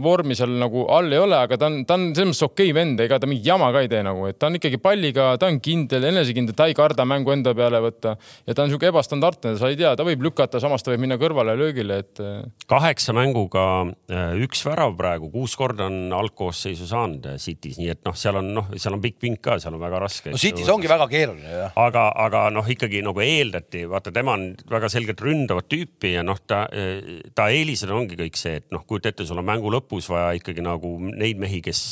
[0.05, 2.79] vormi seal nagu all ei ole, aga ta on, ta on selles mõttes okei okay
[2.79, 5.51] vend, ega ta mingit jama ka ei tee nagu, et ta on ikkagi palliga, ta
[5.53, 9.34] on kindel, enesekindel, ta ei karda mängu enda peale võtta ja ta on niisugune ebastandardne
[9.35, 12.21] partner, sa ei tea, ta võib lükata, samas ta võib minna kõrvale löögile, et.
[12.23, 17.91] Äh, kaheksa mänguga äh, üks värav praegu, kuus korda on algkoosseisu saanud äh, City's, nii
[17.93, 20.33] et noh, seal on noh, seal on pikk pink ka, seal on väga raske.
[20.33, 21.75] no City's ongi väga keeruline jah.
[21.81, 26.41] aga, aga noh, ikkagi nagu eeldati, vaata, tema on väga selgelt ründavat tüüpi ja noh,
[26.47, 26.65] ta,
[27.37, 30.65] ta eelised ongi kõik see, et noh, kujuta ette, sul on mängu lõpus vaja ikkagi
[30.65, 31.83] nagu neid mehi, kes,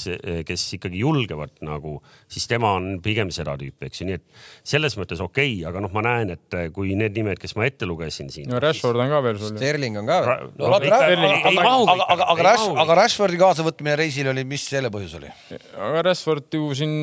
[0.49, 1.99] kes ikkagi julgevad nagu,
[2.31, 4.27] siis tema on pigem seda tüüpi, eks ju, nii et
[4.75, 7.89] selles mõttes okei okay,, aga noh, ma näen, et kui need nimed, kes ma ette
[7.89, 8.49] lugesin siin.
[8.51, 9.57] no Rashford on ka veel sul.
[9.57, 10.51] Sterling on ka veel.
[10.59, 15.17] no vaata, aga, aga, aga, aga Rash, aga Rashfordi kaasavõtmine reisil oli, mis selle põhjus
[15.21, 15.33] oli?
[15.89, 16.95] aga Rashford ju siin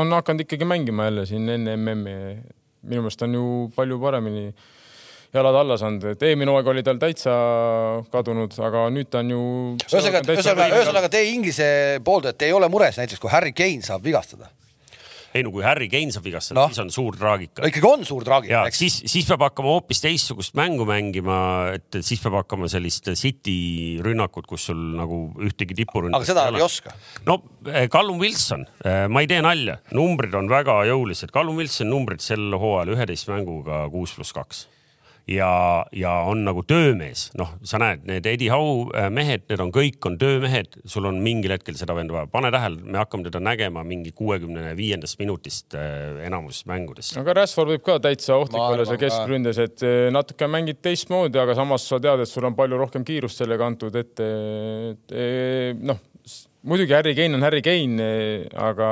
[0.00, 2.36] on hakanud ikkagi mängima jälle siin enne MM-i.
[2.90, 3.46] minu meelest on ju
[3.76, 4.52] palju paremini
[5.34, 7.32] jalad alla saanud, et eelmine hooaeg oli tal täitsa
[8.10, 9.42] kadunud, aga nüüd ta on ju.
[9.84, 11.68] ühesõnaga, ühesõnaga, ühesõnaga teie Inglise
[12.06, 14.50] pooldajad, te ei ole mures näiteks, kui Harry Kane saab vigastada
[15.34, 17.66] ei no kui Harry Kane saab vigastada no., siis on suur traagika.
[17.68, 18.80] ikkagi on suur traagika, eks.
[18.82, 21.38] siis, siis peab hakkama hoopis teistsugust mängu mängima,
[21.76, 26.24] et siis peab hakkama sellist City rünnakut, kus sul nagu ühtegi tipurünnakut.
[26.24, 26.96] aga seda ei, ei oska.
[27.28, 31.32] no eh, Callum Wilson, eh, ma ei tee nalja, numbrid on väga jõulised.
[31.34, 34.66] Callum Wilson numbrid sel hooajal üheteist mänguga kuus pluss kaks
[35.30, 39.72] ja, ja on nagu töömees, noh, sa näed, need Eddie Howe äh, mehed, need on
[39.74, 43.42] kõik on töömehed, sul on mingil hetkel seda venda vaja, pane tähele, me hakkame teda
[43.42, 47.16] nägema mingi kuuekümne viiendast minutist äh, enamus mängudest.
[47.20, 51.56] aga Rashford võib ka täitsa ohtlik olla seal keskründes, et äh, natuke mängid teistmoodi, aga
[51.58, 54.30] samas sa tead, et sul on palju rohkem kiirust sellega antud ette,
[54.90, 55.14] et
[55.78, 56.00] noh,
[56.66, 58.10] muidugi Harry Kane on Harry Kane,
[58.58, 58.90] aga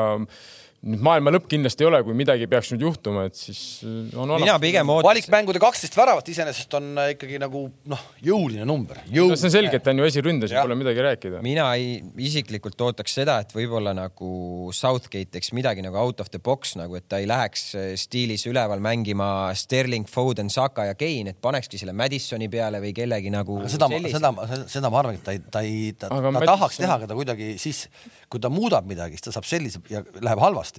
[0.86, 4.30] nüüd maailma lõpp kindlasti ei ole, kui midagi peaks nüüd juhtuma, et siis äh, on
[4.30, 4.44] olemas.
[4.44, 5.08] mina pigem ootan.
[5.08, 9.00] valikmängude kaksteist väravat iseenesest on äh, ikkagi nagu noh, jõuline number.
[9.10, 11.42] No, see on selge, et ta on ju esiründes ja pole midagi rääkida.
[11.42, 16.38] mina ei, isiklikult ootaks seda, et võib-olla nagu Southgate teeks midagi nagu out of the
[16.38, 21.34] box nagu, et ta ei läheks äh, stiilis üleval mängima Sterling, Foden, Saka ja Kane,
[21.34, 23.58] et panekski selle Madisoni peale või kellegi nagu.
[23.66, 24.32] seda, seda,
[24.70, 26.52] seda ma arvan, et ta ei, ta ei, ta, ta Madison...
[26.54, 27.88] tahaks teha, aga ta kuidagi siis,
[28.30, 30.77] kui ta muudab midagi, siis ta saab sellise ja läheb halvasti,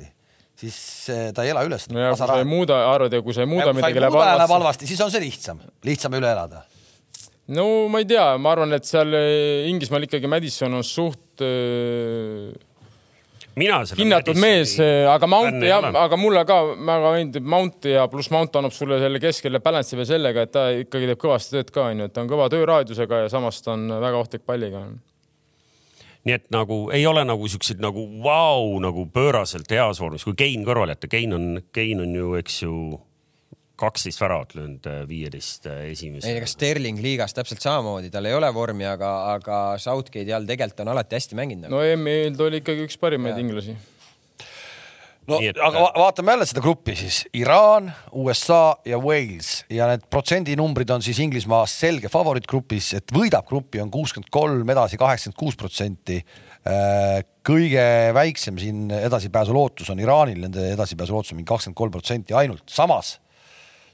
[0.60, 0.80] siis
[1.36, 1.88] ta ei ela üles.
[1.91, 4.41] no ja kui sa ei muuda, arvad ja kui sa ei muuda midagi, läheb halvasti.
[4.41, 6.64] läheb halvasti, siis on see lihtsam, lihtsam üle elada.
[7.55, 12.51] no ma ei tea, ma arvan, et seal eh, Inglismaal ikkagi Madison on suht äh,
[13.60, 18.55] hinnatud mees, eh, aga Mount jah, aga mulle ka väga meeldib Mount ja pluss Mount
[18.60, 22.10] annab sulle selle keskele balance'i veel sellega, et ta ikkagi teeb kõvasti tööd ka onju,
[22.10, 24.86] et ta on kõva tööraadiusega ja samas ta on väga ohtlik palliga
[26.28, 30.36] nii et nagu ei ole nagu siukseid nagu vau wow, nagu pööraselt heas vormis, kui
[30.39, 32.74] Kein kõrvale jätta, Kein on, Kein on ju, eks ju
[33.80, 36.28] kaksteist väravat löönud äh, viieteist äh, esimese.
[36.28, 40.84] ei, ega Sterling liigas täpselt samamoodi, tal ei ole vormi, aga, aga Southgate'i all tegelikult
[40.84, 41.72] on alati hästi mänginud.
[41.72, 43.78] no EM-il ta oli ikkagi üks parimaid inglasi
[45.30, 45.59] no et...
[45.63, 47.21] aga vaatame jälle seda gruppi siis.
[47.38, 49.63] Iraan, USA ja Wales.
[49.73, 54.75] Ja need protsendinumbrid on siis Inglismaa selge favoriit grupis, et võidab gruppi on kuuskümmend kolm,
[54.75, 56.19] edasi kaheksakümmend kuus protsenti.
[56.69, 57.86] Äh, kõige
[58.17, 62.65] väiksem siin edasipääsu lootus on Iraanil, nende edasipääsu lootus on mingi kakskümmend kolm protsenti ainult,
[62.69, 63.17] samas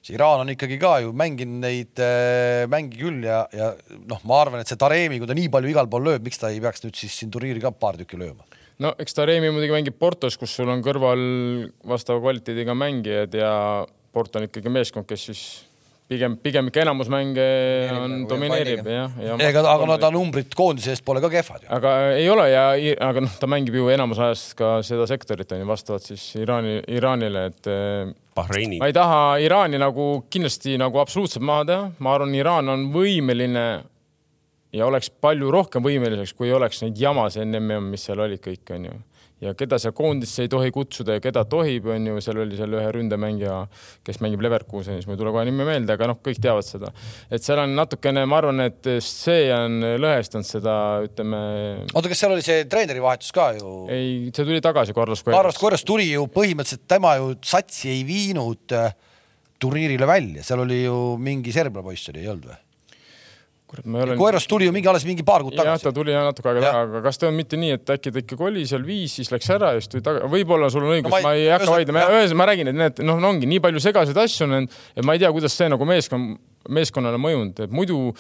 [0.06, 3.72] see Iraan on ikkagi ka ju mänginud neid äh, mänge küll ja, ja
[4.06, 6.52] noh, ma arvan, et see Tareemi, kui ta nii palju igal pool lööb, miks ta
[6.54, 8.46] ei peaks nüüd siis siin turniiri ka paar tükki lööma
[8.84, 11.22] no eks Taremi muidugi mängib Portos, kus sul on kõrval
[11.88, 13.54] vastava kvaliteediga mängijad ja
[14.16, 15.46] Porto on ikkagi meeskond, kes siis
[16.10, 17.46] pigem, pigem ikka enamus mänge
[17.96, 19.38] on, domineerib jah ja, ja.
[19.48, 21.72] ega, aga no ta numbrid koondise eest pole ka kehvad ju.
[21.78, 22.68] aga ei ole ja,
[23.08, 26.78] aga noh, ta mängib ju enamus ajast ka seda sektorit on ju vastavalt siis Iraani,
[26.94, 27.72] Iraanile, et.
[27.72, 28.82] Eh, Bahreini.
[28.82, 33.66] ma ei taha Iraani nagu kindlasti nagu absoluutselt maha teha, ma arvan, Iraan on võimeline
[34.74, 38.64] ja oleks palju rohkem võimeliseks, kui oleks neid jamasid enne MM, mis seal olid kõik,
[38.76, 38.96] onju.
[39.44, 42.92] ja keda seal koondisse ei tohi kutsuda ja keda tohib, onju, seal oli seal ühe
[42.96, 43.58] ründemängija,
[44.08, 46.92] kes mängib Leverkusenis, mul ei tule kohe nimi meelde, aga noh, kõik teavad seda.
[47.30, 50.76] et seal on natukene, ma arvan, et see on lõhestanud seda,
[51.08, 51.42] ütleme.
[51.92, 53.74] oota, kas seal oli see treeneri vahetus ka ju?
[53.92, 55.40] ei, see tuli tagasi Carlos Coeras.
[55.40, 58.96] Carlos Coeras tuli ju põhimõtteliselt, tema ju satsi ei viinud äh,
[59.62, 62.65] turniirile välja, seal oli ju mingi serbla poiss oli, ei olnud või?
[63.70, 64.18] Kurat, ma ei ole.
[64.20, 65.72] Koerast tuli ju mingi alles mingi paar kuud tagasi.
[65.72, 68.14] jah, ta tuli jah natuke aega tagasi, aga kas ta on mitte nii, et äkki
[68.14, 70.96] ta ikkagi oli seal viis, siis läks ära ja siis tuli tagasi, võib-olla sul on
[70.96, 73.84] õigus no,, ma ei hakka vaidlema, ühesõnaga ma räägin, et need noh, ongi nii palju
[73.88, 76.38] segaseid asju on, et ma ei tea, kuidas see nagu meeskond,
[76.78, 78.14] meeskonnale mõjunud, et muidu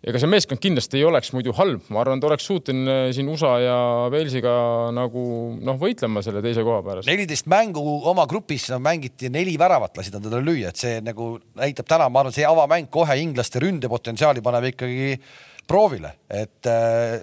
[0.00, 3.52] ega see meeskond kindlasti ei oleks muidu halb, ma arvan, ta oleks suuteline siin USA
[3.60, 3.76] ja
[4.12, 4.54] Walesiga
[4.96, 5.24] nagu
[5.60, 7.10] noh, võitlema selle teise koha pärast.
[7.10, 11.90] neliteist mängu oma grupis mängiti, neli väravat lasid nad talle lüüa, et see nagu näitab
[11.90, 15.12] täna, ma arvan, see avamäng kohe inglaste ründepotentsiaali paneb ikkagi
[15.68, 17.20] proovile, et äh,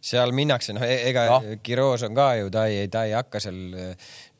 [0.00, 1.58] seal minnakse, noh, e-, ega no.
[1.66, 3.58] Kiroos on ka ju, ta ei, ta ei hakka seal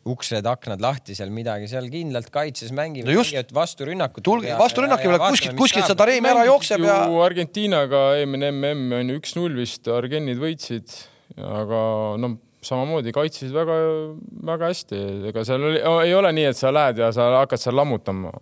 [0.08, 4.24] uksed-aknad lahti seal midagi, seal kindlalt kaitses mängib no just, vasturünnakut.
[4.24, 7.02] tulge, vasturünnak ei ole kuskilt, kuskilt see Tareemi ära jookseb ja.
[7.26, 10.94] Argentiinaga eelmine MM on ju üks-null vist, argennid võitsid,
[11.36, 11.82] aga
[12.22, 17.12] noh, samamoodi kaitsesid väga-väga hästi, ega seal oli, ei ole nii, et sa lähed ja
[17.16, 18.32] sa hakkad seal lammutama.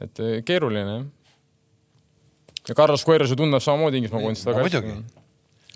[0.00, 1.04] et eh, keeruline jah.
[2.68, 4.96] ja Carlos Coeras ju tunneb samamoodi Inglismaa koondist väga hästi.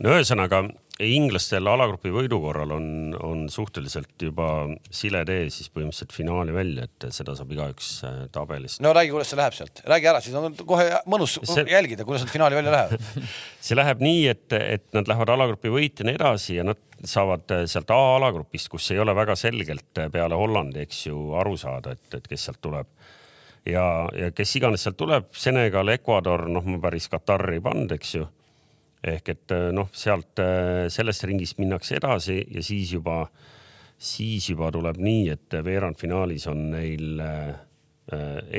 [0.04, 0.66] no ühesõnaga
[1.02, 2.86] inglastel alagrupi võidu korral on,
[3.18, 4.46] on suhteliselt juba
[4.94, 8.78] sile tee siis põhimõtteliselt finaali välja, et seda saab igaüks äh, tabelist.
[8.84, 11.64] no räägi, kuidas see läheb sealt, räägi ära, siis on kohe mõnus see...
[11.72, 13.10] jälgida, kuidas nad finaali välja lähevad.
[13.64, 17.90] See läheb nii, et, et nad lähevad alagrupi võitjana edasi ja nad saavad äh, sealt
[17.90, 22.06] A alagrupist, kus ei ole väga selgelt äh, peale Hollandi, eks ju, aru saada, et,
[22.14, 22.90] et kes sealt tuleb.
[23.66, 28.16] Ja, ja kes iganes sealt tuleb, Senegal, Ecuador, noh, ma päris Katari ei pannud, eks
[28.20, 28.28] ju
[29.04, 33.24] ehk et äh, noh, sealt äh, sellest ringist minnakse edasi ja siis juba,
[34.00, 37.54] siis juba tuleb nii, et veerandfinaalis on neil äh,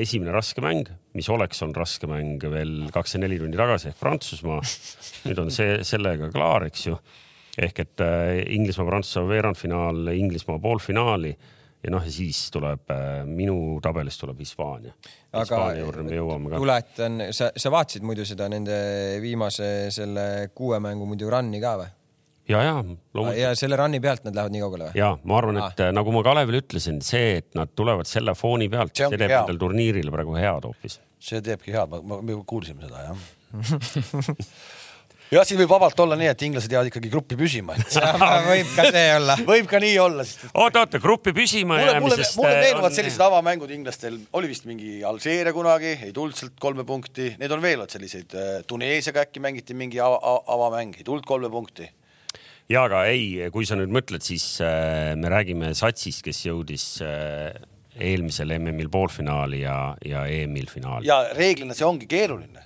[0.02, 4.62] esimene raske mäng, mis oleks olnud raske mäng veel kakskümmend neli tundi tagasi ehk Prantsusmaa.
[5.28, 6.96] nüüd on see sellega klaar, eks ju.
[7.56, 8.02] ehk et
[8.52, 11.30] Inglismaa-Prantsusmaa veerandfinaal, Inglismaa poolfinaali
[11.84, 14.94] ja noh, siis tuleb äh, minu tabelist tuleb Hispaania.
[15.36, 15.66] Ka.
[16.56, 18.76] tuletan, sa, sa vaatasid muidu seda nende
[19.20, 21.90] viimase selle kuue mängu muidu run'i ka või?
[22.48, 23.40] ja, ja loomulikult.
[23.42, 25.00] ja selle run'i pealt nad lähevad nii kaugele või?
[25.02, 25.92] ja ma arvan, et ah.
[25.94, 30.08] nagu ma Kalevile ütlesin, see, et nad tulevad selle fooni pealt, see teeb nendel turniiril
[30.14, 30.98] praegu head hoopis.
[31.20, 33.26] see teebki head, me kuulsime seda jah
[35.32, 37.76] jah, siin võib vabalt olla nii, et inglased jäävad ikkagi gruppi püsima
[38.50, 39.36] võib ka see olla.
[39.52, 40.46] võib ka nii olla, sest.
[40.52, 42.38] oota, oota, gruppi püsima mulle, jäämisest.
[42.40, 42.96] mulle meenuvad on...
[43.00, 47.62] sellised avamängud inglastel, oli vist mingi Alžeeria kunagi, ei tulnud sealt kolme punkti, need on
[47.64, 51.88] veel selliseid, äh, Tuneesiaga äkki mängiti mingi ava, avamäng, ei tulnud kolme punkti
[52.72, 57.50] ja aga ei, kui sa nüüd mõtled, siis äh, me räägime satsist, kes jõudis äh,
[57.96, 61.08] eelmisel MM-il poolfinaali ja, ja EM-il finaali.
[61.08, 62.65] ja reeglina see ongi keeruline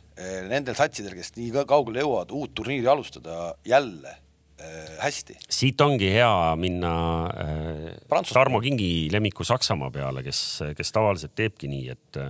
[0.50, 5.38] nendel satsidel, kes nii kaugele jõuavad, uut turniiri alustada jälle äh, hästi.
[5.48, 6.92] siit ongi hea minna
[7.30, 10.42] äh, Tarmo Kingi lemmiku Saksamaa peale, kes,
[10.76, 12.22] kes tavaliselt teebki nii, et,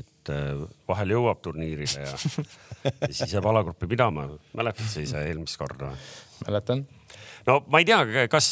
[0.00, 0.52] et äh,
[0.88, 2.14] vahel jõuab turniirile ja,
[2.88, 4.28] ja siis jääb alagruppi pidama.
[4.58, 5.92] mäletad sa ise eelmist korda?
[6.46, 6.86] mäletan
[7.48, 8.48] no ma ei tea, kas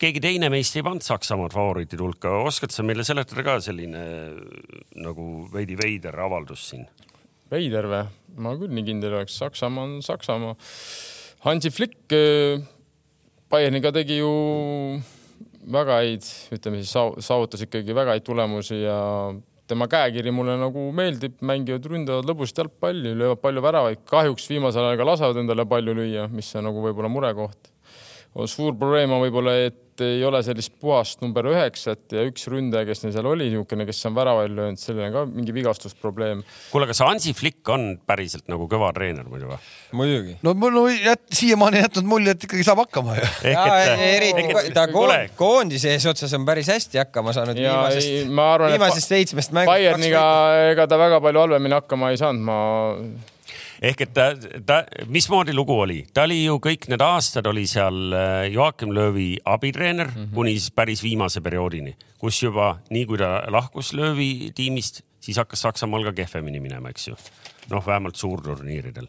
[0.00, 4.04] keegi teine meist ei pannud Saksamaad favoriitide hulka, oskad sa meile seletada ka selline
[5.00, 6.88] nagu veidi veider avaldus siin?
[7.50, 8.02] Veider või?
[8.40, 10.54] ma küll nii kindel oleks, Saksamaa on Saksamaa.
[11.44, 12.62] Hansi Flick äh,
[13.50, 14.30] Bayerniga tegi ju
[15.70, 16.92] väga häid, ütleme siis
[17.26, 18.98] saavutas ikkagi väga häid tulemusi ja
[19.70, 24.98] tema käekiri mulle nagu meeldib, mängivad, ründavad lõbusat jalgpalli, löövad palju väravaid, kahjuks viimasel ajal
[25.00, 27.70] ka lasevad endale palju lüüa, mis on nagu võib-olla murekoht.
[28.46, 33.04] suur probleem on võib-olla, et ei ole sellist puhast number üheksat ja üks ründaja, kes
[33.04, 36.42] neil seal oli, niisugune, kes on väravaid löönud, sellel on ka mingi vigastusprobleem.
[36.72, 39.58] kuule, kas Hansi Flick on päriselt nagu kõva treener muidu või?
[40.00, 40.36] muidugi.
[40.46, 43.32] no mul on jät, siiamaani jätnud mulje, et ikkagi saab hakkama ju.
[44.10, 49.74] eriti ta koond, koondise eesotsas on päris hästi hakkama saanud ja, viimasest, viimasest seitsmest mängust.
[49.74, 50.24] Bayerniga
[50.70, 52.58] ega ta väga palju halvemini hakkama ei saanud, ma
[53.80, 54.30] ehk et ta,
[54.66, 59.38] ta, mismoodi lugu oli, ta oli ju kõik need aastad oli seal äh, Joakim Löövi
[59.44, 60.34] abitreener mm -hmm.
[60.34, 65.62] kuni siis päris viimase perioodini, kus juba nii kui ta lahkus Löövi tiimist, siis hakkas
[65.62, 67.16] Saksamaal ka kehvemini minema, eks ju.
[67.70, 69.06] noh, vähemalt suurturniiridel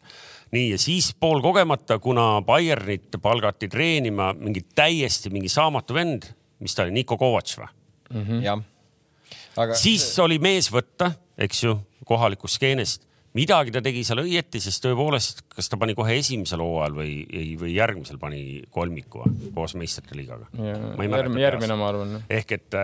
[0.51, 6.23] nii ja siis poolkogemata, kuna Bayernit palgati treenima mingi täiesti mingi saamatu vend,
[6.59, 7.67] mis ta oli, Niko Kovač või
[8.09, 8.25] mm?
[8.25, 8.43] -hmm.
[8.43, 8.59] jah.
[9.57, 9.75] Aga...
[9.75, 15.43] siis oli mees võtta, eks ju, kohalikust skeenest midagi ta tegi seal õieti, sest tõepoolest,
[15.55, 17.13] kas ta pani kohe esimesel hooajal või,
[17.59, 19.25] või järgmisel pani kolmiku
[19.55, 20.49] koos meistrite liigaga?
[20.57, 22.17] järgmine, järgmine, ma arvan.
[22.29, 22.79] ehk et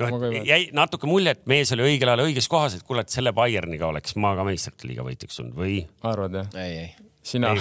[0.00, 3.14] noh, et jäi natuke mulje, et mees oli õigel ajal õiges kohas, et kuule, et
[3.14, 5.80] selle Bayerniga oleks ma ka meistrite liiga võitjaks olnud või?
[6.08, 6.52] arvad jah?
[6.64, 7.52] ei, ei sina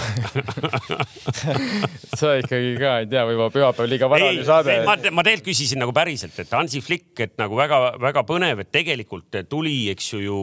[2.20, 4.80] sa ikkagi ka ei tea, võib-olla pühapäev liiga varaline saade.
[4.88, 9.38] ma, ma tegelikult küsisin nagu päriselt, et Hansi Flick, et nagu väga-väga põnev, et tegelikult
[9.50, 10.40] tuli, eks ju, ju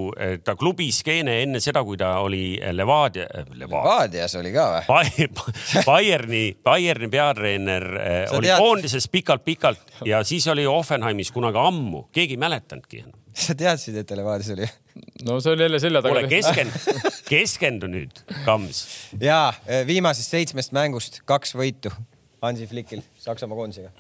[0.47, 3.27] ta klubi skeene enne seda, kui ta oli Levadia
[3.59, 3.75] Levad..
[3.75, 5.29] Levadias oli ka või?
[5.89, 7.89] Bayerni, Bayerni peatreener
[8.31, 8.63] sa oli tead...
[8.63, 14.15] koondises pikalt-pikalt ja siis oli Offenheimis kunagi ammu, keegi ei mäletanudki enam sa teadsid, et
[14.19, 14.69] Levadias oli?
[15.27, 16.15] no see oli jälle selja taga.
[16.15, 17.01] kuule, keskendu,
[17.33, 18.85] keskendu nüüd, Kams.
[19.23, 21.93] ja eh, viimasest seitsmest mängust kaks võitu
[22.43, 23.91] Hansi Flickil Saksamaa koondisega.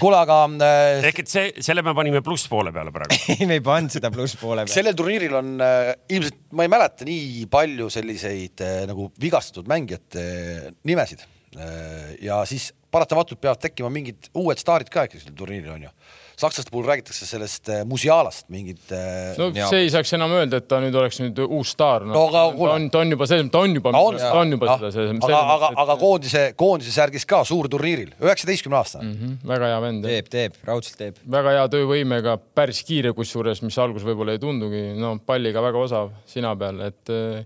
[0.00, 1.06] kuule, aga äh,.
[1.08, 4.66] ehk et see, selle me panime plusspoole peale praegu ei, me ei pannud seda plusspoole
[4.66, 4.74] peale.
[4.74, 10.26] sellel turniiril on äh, ilmselt, ma ei mäleta nii palju selliseid äh, nagu vigastatud mängijate
[10.26, 11.24] äh, nimesid
[11.56, 12.16] äh,.
[12.26, 15.94] ja siis paratamatult peavad tekkima mingid uued staarid ka ikkagi sellel turniiril on ju
[16.40, 18.82] sakslaste puhul räägitakse sellest äh, Musialast mingit.
[18.92, 19.68] Äh, no ja.
[19.70, 22.14] see ei saaks enam öelda, et ta nüüd oleks nüüd uus staar no..
[22.14, 24.92] no aga ta on, ta on juba see, ta on juba, ta on, juba seda,
[24.96, 25.06] see.
[25.28, 29.16] aga, aga, aga koondise, koondise särgis ka suurturniiril, üheksateistkümne aastane mm.
[29.16, 29.48] -hmm.
[29.52, 30.08] väga hea vend.
[30.08, 31.22] teeb, teeb, raudselt teeb.
[31.38, 36.14] väga hea töövõimega, päris kiire kusjuures, mis alguses võib-olla ei tundugi, no palliga väga osav
[36.30, 37.44] sina peal, et äh,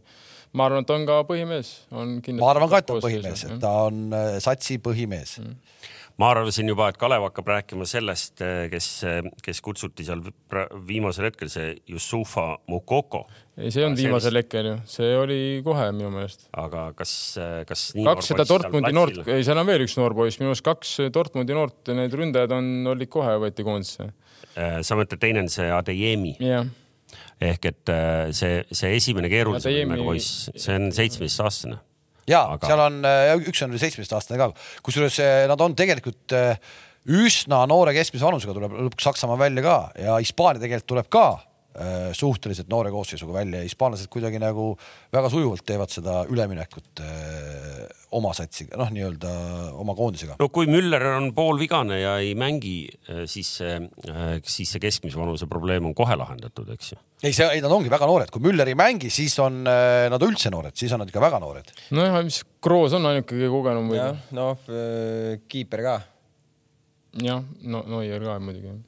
[0.54, 2.40] ma arvan, et on ka põhimees, on kindlasti.
[2.44, 4.04] ma arvan ka, et ta on põhimees, et ta on
[4.44, 5.72] satsi põhimees mm
[6.20, 10.22] ma arvasin juba, et Kalev hakkab rääkima sellest, eh, kes, eh, kes kutsuti seal
[10.86, 13.24] viimasel hetkel, see Yusufa Mukoko.
[13.58, 16.46] ei, see ei olnud viimasel hetkel ju, see oli kohe minu meelest.
[16.52, 20.38] aga kas, eh, kas kaks seda Dortmundi noort, ei, seal on veel üks noor poiss,
[20.42, 24.12] minu arust kaks Dortmundi noort, need ründajad on, olid kohe, võeti koondisse.
[24.54, 26.36] sa mõtled, teine on see Adeyemi?
[26.42, 26.66] jah
[27.42, 27.90] ehk et
[28.34, 31.78] see, see esimene keerulisem poiss, see on seitsmeteistaastane
[32.30, 32.68] ja aga...
[32.68, 34.50] seal on, äh, üks on seitsmeteistaastane ka,
[34.86, 36.56] kusjuures äh, nad on tegelikult äh,
[37.04, 41.26] üsna noore keskmise vanusega tuleb lõpuks Saksamaa välja ka ja Hispaania tegelikult tuleb ka
[42.14, 44.74] suhteliselt noore koosseisuga välja ja hispaanlased kuidagi nagu
[45.14, 47.80] väga sujuvalt teevad seda üleminekut äh,
[48.14, 49.32] oma satsiga, noh, nii-öelda
[49.82, 50.36] oma koondisega.
[50.38, 52.76] no kui Müller on poolvigane ja ei mängi,
[53.10, 53.80] äh, siis see,
[54.46, 57.00] siis see keskmise vanuse probleem on kohe lahendatud, eks ju.
[57.24, 60.54] ei, see, ei nad ongi väga noored, kui Müller ei mängi, siis on nad üldse
[60.54, 61.74] noored, siis on nad ikka väga noored.
[61.96, 64.00] nojah, mis Kroos on ainuke kõige kogenum või?
[64.38, 64.70] noh,
[65.50, 66.00] kiiper ka.
[67.26, 68.78] jah, no Neuer ka muidugi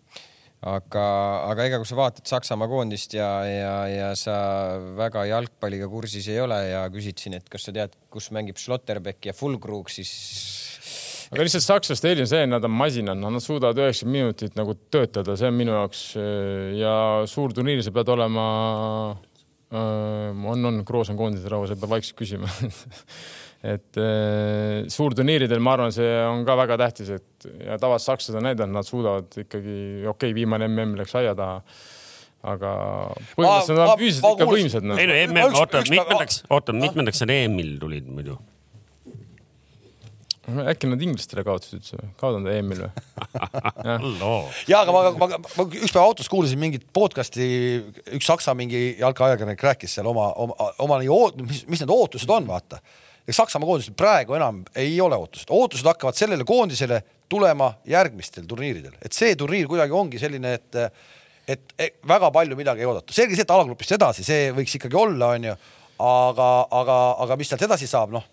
[0.67, 1.05] aga,
[1.53, 4.37] aga ega kui sa vaatad Saksamaa koondist ja, ja, ja sa
[4.99, 9.31] väga jalgpalliga kursis ei ole ja küsid siin, et kas sa tead, kus mängib Schlotterbeck
[9.31, 10.13] ja Fulkrug, siis
[11.31, 14.77] aga lihtsalt sakslaste eelis on see, et nad on masinad, nad suudavad üheksakümmend minutit nagu
[14.93, 16.05] töötada, see on minu jaoks
[16.79, 16.95] ja
[17.31, 18.47] suurturniiril sa pead olema
[19.71, 22.51] äh,, on, on, Kroos on koondise rahvas, sa pead vaikselt küsima
[23.65, 28.51] et äh, suurturniiridel ma arvan, see on ka väga tähtis, et ja tavaliselt sakslased on
[28.51, 31.63] näidanud, nad suudavad ikkagi, okei okay,, viimane mm läks aia taha
[32.47, 32.73] aga
[33.35, 34.99] põhimõtteliselt nad on füüsiliselt ikka võimsad no..
[35.01, 38.37] ei no mm, oota, mitmendaks, oota, mitmendaks sa EM-il tulid muidu?
[40.47, 42.11] äkki nad inglastele kaotasid üldse või?
[42.21, 42.91] kaotanud EM-il või?
[44.71, 47.49] ja aga ma, ma, ma ükspäev autos kuulasin mingit podcast'i,
[48.15, 51.01] üks saksa mingi jalkaajakirjanik rääkis seal oma, oma, oma,
[51.43, 52.79] mis, mis need ootused on, vaata
[53.27, 58.95] eks Saksamaa koondisel praegu enam ei ole ootust, ootused hakkavad sellele koondisele tulema järgmistel turniiridel,
[59.03, 60.81] et see turniir kuidagi ongi selline, et
[61.47, 61.75] et
[62.07, 65.53] väga palju midagi ei oodata, selge see, et alagrupist edasi, see võiks ikkagi olla, onju,
[66.03, 68.25] aga, aga, aga mis sealt edasi saab, noh.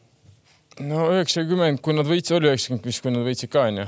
[0.82, 3.86] no üheksakümmend, kui nad võitsid, oli üheksakümmend vist, kui nad võitsid ka, onju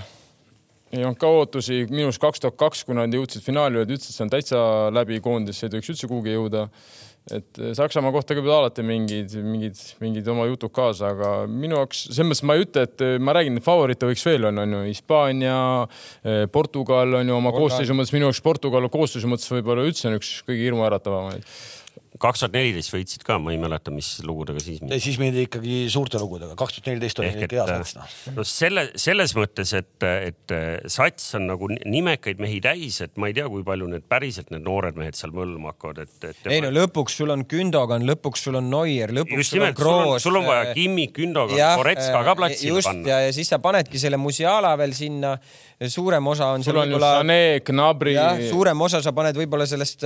[0.95, 4.23] ei olnud ka ootusi, arust kaks tuhat kaks, kui nad jõudsid finaali, ütlesid, et see
[4.23, 4.59] on täitsa
[4.95, 6.67] läbi koondis, ei tohiks üldse kuhugi jõuda
[7.33, 12.03] et eh, Saksamaa kohta käivad alati mingid, mingid, mingid oma jutud kaasa, aga minu jaoks
[12.11, 14.75] selles mõttes ma ei ütle, et eh, ma räägin, et favoriite võiks veel on, on
[14.77, 15.57] ju Hispaania,
[16.21, 20.19] eh, Portugal on ju oma koosseisu mõttes, minu jaoks Portugal koosseisu mõttes võib-olla üldse on
[20.19, 21.49] üks kõige hirmuäratavamaid.
[22.25, 26.19] Kaks tuhat neliteist võitsid ka, ma ei mäleta, mis lugudega siis siis mindi ikkagi suurte
[26.21, 28.15] lugudega, kaks tuhat neliteist oli ikka hea sats noh.
[28.39, 30.55] no selle, selles mõttes, et, et
[30.91, 34.65] sats on nagu nimekaid mehi täis, et ma ei tea, kui palju need päriselt need
[34.65, 36.49] noored mehed seal mõlma hakkavad, et, et.
[36.51, 40.19] ei no lõpuks sul on Gündogan, lõpuks sul on Neuer, lõpuks just nimelt, sul on,
[40.23, 43.09] sul on vaja Kimmi, Gündogan, Goretska ka platsile just, panna.
[43.13, 45.35] ja, ja siis sa panedki selle Musiala veel sinna
[45.91, 48.15] suurem osa on sul on ju Sané, Gnabry.
[48.49, 50.05] suurem osa sa paned võib-olla sellest,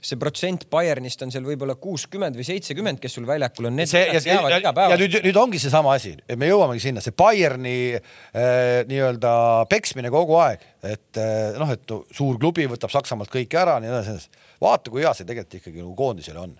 [0.00, 3.82] see protsent Bayernist on seal võib-olla kuuskümmend või seitsekümmend, kes sul väljakul on.
[3.90, 7.16] see ja, ja, ja, ja nüüd, nüüd ongi seesama asi, et me jõuamegi sinna, see
[7.16, 9.34] Bayerni äh, nii-öelda
[9.70, 14.42] peksmine kogu aeg, et äh, noh, et suur klubi võtab Saksamaalt kõike ära, nii edasi.
[14.62, 16.58] vaata, kui hea see tegelikult ikkagi nagu koondisele on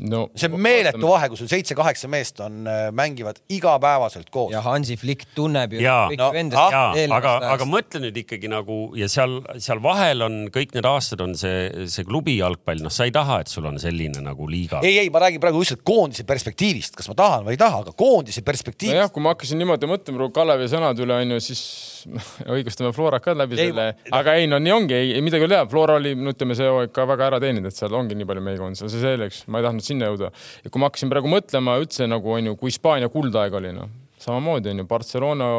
[0.00, 4.52] no see on meeletu vahe, kui sul seitse-kaheksa meest on, äh, mängivad igapäevaselt koos.
[4.52, 7.12] ja Hansi Flick tunneb ju ja, kõiki no, vendasid.
[7.16, 11.34] aga, aga mõtle nüüd ikkagi nagu ja seal, seal vahel on kõik need aastad on
[11.38, 14.80] see, see klubi jalgpall, noh, sa ei taha, et sul on selline nagu liiga.
[14.86, 17.96] ei, ei, ma räägin praegu lihtsalt koondise perspektiivist, kas ma tahan või ei taha, aga
[17.96, 18.96] koondise perspektiivist.
[18.96, 21.62] nojah, kui ma hakkasin niimoodi mõtlema Kalevi sõnade üle onju, siis
[22.56, 25.58] õigustame Florat ka läbi ei, selle, aga ei no nii ongi, ei midagi ei ole
[25.58, 28.28] teha, Flora oli, no ütleme, see hooaeg ka väga ära teeninud, et seal ongi nii
[28.28, 30.30] palju mehi koondisel, see selleks, ma ei tahtnud sinna jõuda.
[30.64, 33.90] ja kui ma hakkasin praegu mõtlema üldse nagu onju, kui Hispaania kuldaeg oli noh,
[34.20, 35.50] samamoodi onju, Barcelona.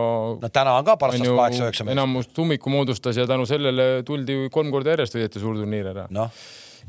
[0.41, 4.95] no täna on ka Barcelonas kaheksa-üheksa enamus ummiku moodustas ja tänu sellele tuldi kolm korda
[4.95, 6.27] järjest võideti suurturniir ära no..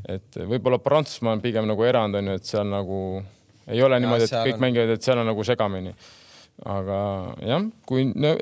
[0.07, 2.99] et võib-olla Prantsusmaa on pigem nagu erand onju, et seal nagu
[3.67, 4.67] ei ole ja, niimoodi, et kõik on...
[4.67, 5.95] mängivad, et seal on nagu segamini
[6.69, 6.97] aga
[7.41, 8.35] jah, kui no,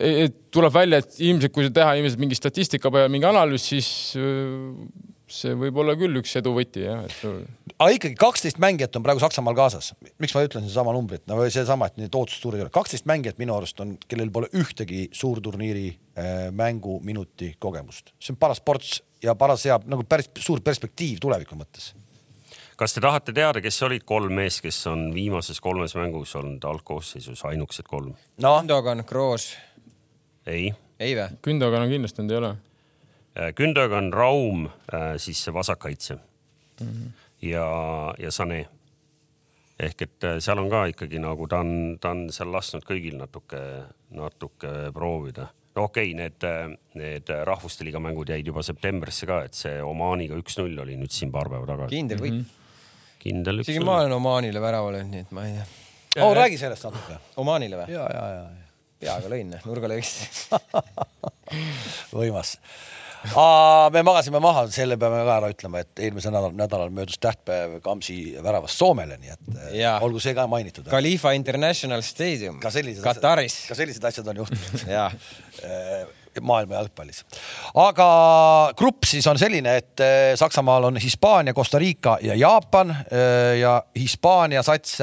[0.53, 3.87] tuleb välja, et ilmselt kui teha ilmselt mingi statistika põhjal mingi analüüs, siis
[5.31, 7.21] see võib olla küll üks edu võti jah et....
[7.77, 9.93] aga ikkagi kaksteist mängijat on praegu Saksamaal kaasas.
[10.21, 12.73] miks ma ütlen sedasama numbrit, no seesama, et need ootused suured ei ole.
[12.73, 18.13] kaksteist mängijat minu arust on, kellel pole ühtegi suurturniiri äh, mänguminuti kogemust.
[18.19, 21.91] see on paras ports ja paras hea nagu päris suur perspektiiv tuleviku mõttes
[22.81, 27.43] kas te tahate teada, kes olid kolm meest, kes on viimases kolmes mängus olnud algkoosseisus,
[27.51, 28.55] ainukesed kolm no.?
[28.63, 29.51] Gündogan, Kroos.
[30.49, 30.71] ei.
[30.99, 31.29] ei või?
[31.45, 32.55] Gündogan on kindlasti olnud, ei ole.
[33.35, 37.11] Äh, Gündogan, Raum, äh, siis see vasakkaitse mm -hmm.
[37.41, 37.67] ja,
[38.19, 38.65] ja Sané.
[39.79, 43.17] ehk et äh, seal on ka ikkagi nagu ta on, ta on seal lasknud kõigil
[43.17, 43.57] natuke,
[44.09, 49.53] natuke proovida no okei okay,, need, need rahvuste liiga mängud jäid juba septembrisse ka, et
[49.53, 51.95] see Omaaniga üks-null oli nüüd siin paar päeva tagasi.
[51.95, 52.41] kindel võit mm.
[52.41, 52.59] -hmm
[53.21, 53.69] kindel üks.
[53.69, 55.57] isegi ma olen Omaanile värava löönud, nii et ma ei
[56.13, 56.33] tea oh,.
[56.35, 57.19] räägi sellest natuke.
[57.41, 57.93] Omaanile või?
[57.93, 58.41] ja, ja, ja.
[58.99, 60.49] peaga lõin nurgalöögist
[62.21, 62.57] võimas.
[63.93, 68.15] Me magasime maha, selle peame ka ära ütlema, et eelmisel nädalal, nädalal möödus tähtpäev Kamsi
[68.41, 69.97] väravast Soomele, nii et eh, ja.
[70.01, 70.87] olgu see ka mainitud.
[70.89, 73.59] Khalifa International Stadium Kataris.
[73.69, 77.21] ka sellised asjad on juhtunud eh, maailma jalgpallis.
[77.83, 78.09] aga
[78.79, 82.95] grupp siis on selline, et eh, Saksamaal on Hispaania, Costa Rica ja Jaapan
[83.59, 84.97] ja Hispaania sats.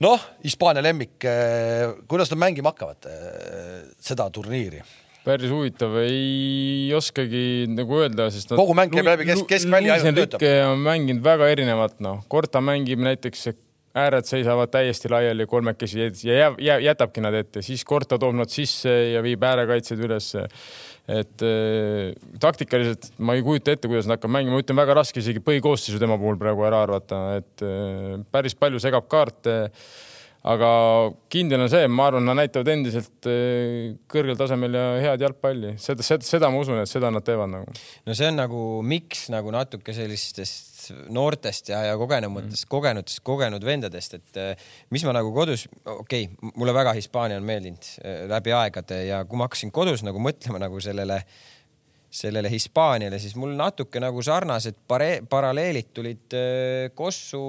[0.00, 1.18] noh, Hispaania lemmik,
[2.08, 3.10] kuidas nad mängima hakkavad
[4.00, 4.80] seda turniiri?
[5.26, 10.48] Päris huvitav, ei oskagi nagu öelda, sest kogu mäng käib läbi kesk, keskvälja ainult töötab.
[10.70, 13.48] on mänginud väga erinevalt, noh, Korta mängib näiteks
[13.96, 18.92] ääred seisavad täiesti laiali kolmekesi ja jääb, jätabki nad ette, siis Korta toob nad sisse
[19.14, 20.46] ja viib äärekaitsjad ülesse.
[21.06, 22.10] et äh,
[22.42, 26.00] taktikaliselt ma ei kujuta ette, kuidas nad hakkavad mängima, ma ütlen väga raske isegi põhikoosseisu
[26.02, 29.54] tema puhul praegu ära arvata, et äh, päris palju segab kaarte
[30.46, 30.70] aga
[31.32, 36.06] kindel on see, ma arvan, nad näitavad endiselt äh, kõrgel tasemel ja head jalgpalli, seda,
[36.06, 37.74] seda, seda ma usun, et seda nad teevad nagu.
[38.06, 40.76] no see on nagu miks nagu natuke sellistest
[41.10, 46.28] noortest ja, ja kogenumatest mm., kogenutest, kogenud vendadest, et eh, mis ma nagu kodus, okei
[46.28, 50.22] okay,, mulle väga Hispaania on meeldinud eh, läbi aegade ja kui ma hakkasin kodus nagu
[50.22, 51.55] mõtlema nagu sellele äh,
[52.16, 57.40] sellele Hispaaniale, siis mul natuke nagu sarnased pare, paralleelid tulid äh, Kossu,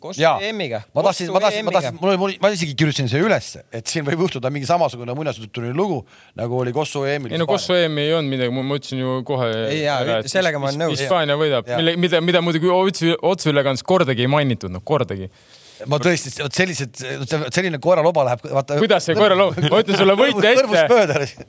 [0.00, 0.82] Kossu EM-iga.
[0.96, 4.06] ma tahtsin, ma tahtsin, ma tahtsin, mul oli, ma isegi kirjutasin selle ülesse, et siin
[4.06, 6.00] võib juhtuda mingi samasugune muinasjutuline lugu
[6.38, 7.36] nagu oli Kossu EM-il.
[7.36, 9.52] ei no Kossu EM ei olnud midagi, ma ütlesin ju kohe.
[10.32, 10.96] sellega ma olen nõus.
[11.04, 15.30] Hispaania võidab, mille, mida, mida muidugi otseülekandes kordagi ei mainitud, noh kordagi
[15.90, 17.04] ma tõesti, vot sellised,
[17.52, 18.78] selline koeraloba läheb, vaata.
[18.80, 21.46] kuidas see koeraloba, ma ütlen sulle võite ette.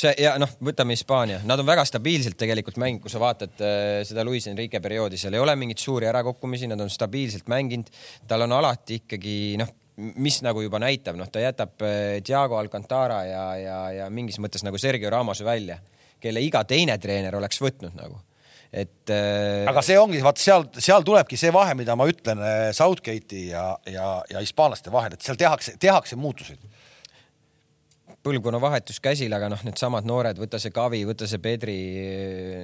[0.00, 4.00] See ja noh, võtame Hispaania, nad on väga stabiilselt tegelikult mänginud, kui sa vaatad äh,
[4.08, 7.90] seda Luis Enrique perioodi, seal ei ole mingeid suuri ärakukkumisi, nad on stabiilselt mänginud.
[8.28, 9.74] tal on alati ikkagi noh,
[10.20, 14.64] mis nagu juba näitab, noh, ta jätab äh, Diego Alcantara ja, ja, ja mingis mõttes
[14.66, 15.78] nagu Sergio Ramose välja,
[16.20, 18.20] kelle iga teine treener oleks võtnud nagu.
[18.70, 19.66] Et äh....
[19.66, 23.64] aga see ongi, vaat seal, seal tulebki see vahe, mida ma ütlen äh, Southgate'i ja,
[23.90, 26.69] ja, ja hispaanlaste vahel, et seal tehakse, tehakse muutuseid
[28.24, 31.76] põlvkonnavahetus käsil, aga noh, needsamad noored, võta see Kavi, võta see Pedri,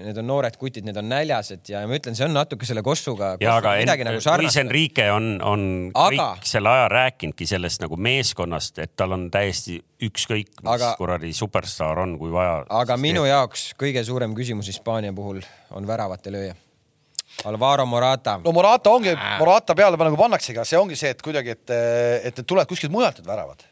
[0.04, 3.34] need on noored kutid, need on näljased ja ma ütlen, see on natuke selle Kossuga.
[3.40, 6.10] ja aga en, nagu Luis Enrique on, on aga...
[6.36, 10.92] kõik selle aja rääkinudki sellest nagu meeskonnast, et tal on täiesti ükskõik, mis aga...
[11.00, 12.60] kuradi superstaar on, kui vaja.
[12.82, 13.32] aga minu teeb.
[13.32, 15.40] jaoks kõige suurem küsimus Hispaania puhul
[15.76, 16.56] on väravate lööja
[17.48, 18.36] Alvaro Morata.
[18.44, 21.74] no Morata ongi, Morata peale nagu pannaksegi, see ongi see, et kuidagi, et,
[22.28, 23.64] et need tulevad kuskilt mujalt need väravad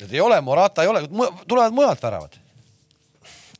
[0.00, 1.04] Need ei ole, Morata ei ole,
[1.48, 2.42] tulevad mujalt väravad.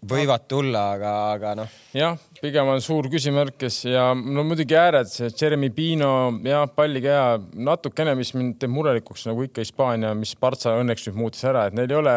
[0.07, 1.70] võivad tulla, aga, aga noh.
[1.97, 6.11] jah, pigem on suur küsimärk, kes ja no muidugi ääred, see Jeremy Pino,
[6.47, 11.18] jah, palliga hea, natukene, mis mind teeb murelikuks nagu ikka Hispaania, mis Partsa õnneks nüüd
[11.24, 12.14] muutis ära, et neil ei ole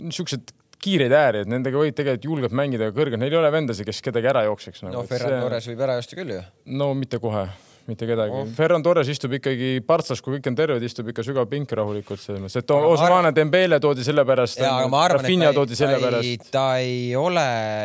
[0.00, 0.50] niisugused
[0.82, 4.32] kiireid ääri, et nendega võid tegelikult julgelt mängida kõrgelt, neil ei ole vendasid, kes kedagi
[4.32, 4.96] ära jookseks nagu..
[4.96, 5.40] no Ferran see...
[5.44, 6.42] Torres võib ära joosta küll ju.
[6.80, 7.46] no mitte kohe
[7.88, 8.48] mitte kedagi oh..
[8.56, 12.42] Ferran Torres istub ikkagi partsas, kui kõik on terved, istub ikka sügav pink rahulikult selles
[12.44, 14.60] mõttes, et Osmane Dembele toodi sellepärast.
[15.14, 16.50] Rafinha toodi sellepärast.
[16.52, 17.44] ta ei ole,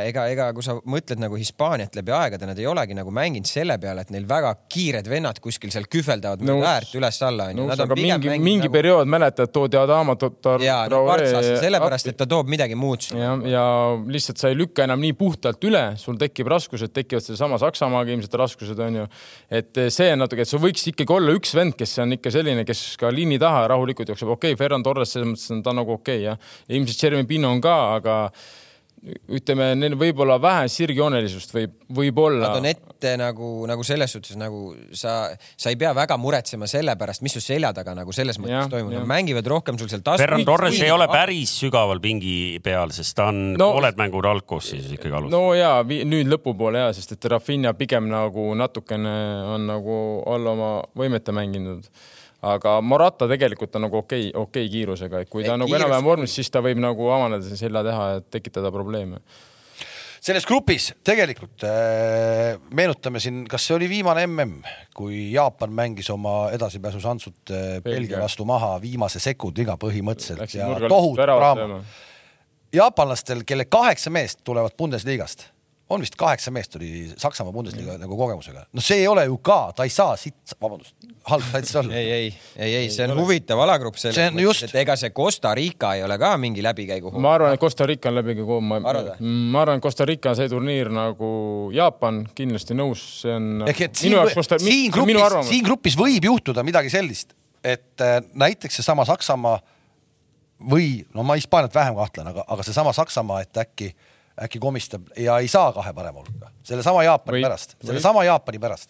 [0.09, 3.77] ega, ega kui sa mõtled nagu Hispaaniat läbi aegade, nad ei olegi nagu mänginud selle
[3.81, 7.69] peale, et neil väga kiired vennad kuskil seal kühveldavad no, äärt üles-alla onju.
[7.75, 8.73] aga mingi, mingi nagu...
[8.75, 10.17] periood mäletad, toodi Adama.
[10.63, 13.07] jaa, no partsasse sellepärast, et ta toob midagi muud.
[13.15, 13.65] ja, ja
[14.03, 18.37] lihtsalt sa ei lükka enam nii puhtalt üle, sul tekib raskused, tekivad sellesama Saksamaaga ilmselt
[18.43, 19.07] raskused onju.
[19.53, 22.65] et see on natuke, et sul võiks ikkagi olla üks vend, kes on ikka selline,
[22.67, 25.95] kes ka liini taha rahulikult jookseb, okei okay,, Ferran Torres selles mõttes on ta nagu
[25.97, 26.53] okei okay, jah.
[26.73, 28.17] ilmselt Jeremy Pino on ka, aga
[29.03, 32.47] ütleme, neil võib olla vähe sirgjoonelisust võib, võib-olla.
[32.47, 34.61] Nad on ette nagu, nagu selles suhtes nagu
[34.95, 38.71] sa, sa ei pea väga muretsema selle pärast, mis su selja taga nagu selles mõttes
[38.71, 40.23] toimub, nad mängivad rohkem sul seal tasku.
[40.23, 44.95] Ferran Torres ei ole päris sügaval pingi peal, sest ta on no, pooled mängud algkoosseisus
[44.95, 45.35] ikkagi alustas.
[45.35, 49.15] no ja nüüd lõpupoole ja, sest et Rafinha pigem nagu natukene
[49.57, 49.95] on nagu
[50.31, 51.91] alla oma võimete mänginud
[52.43, 55.75] aga Morata tegelikult on nagu okei okay,, okei okay kiirusega, et kui ta on nagu
[55.79, 59.21] enam-vähem vormis, siis ta võib nagu avaneda selja teha ja tekitada probleeme.
[60.23, 64.53] Selles grupis tegelikult äh, meenutame siin, kas see oli viimane mm,
[64.95, 71.19] kui Jaapan mängis oma edasipääsušansut äh, Belgia vastu maha viimase sekundiga põhimõtteliselt Läksid ja tohutu
[71.19, 71.81] draama.
[72.71, 75.52] jaapanlastel, kelle kaheksa meest tulevad Bundesliga-st
[75.93, 78.65] on vist kaheksa meest tuli Saksamaa Bundesliga nagu kogemusega.
[78.73, 80.95] no see ei ole ju ka, ta ei saa siit, vabandust,
[81.29, 81.95] halb sats olla.
[81.95, 85.93] ei, ei, ei, ei, see on huvitav alagrupp selles mõttes, et ega see Costa Rica
[85.97, 87.13] ei ole ka mingi läbikäigu.
[87.23, 88.93] ma arvan, et Costa Rica on läbikäigu, ma, ma
[89.61, 91.33] arvan, et Costa Rica on see turniir nagu
[91.75, 93.67] Jaapan kindlasti nõus, see on.
[93.69, 95.21] ehk et siin, Costa, siin grupis,
[95.51, 99.59] siin grupis võib juhtuda midagi sellist, et äh, näiteks seesama Saksamaa
[100.69, 104.09] või no ma Hispaaniat vähem kahtlen, aga, aga seesama Saksamaa, et äkki äh,
[104.41, 108.89] äkki komistab ja ei saa kahe parema hulka, sellesama Jaapani või, pärast, sellesama Jaapani pärast.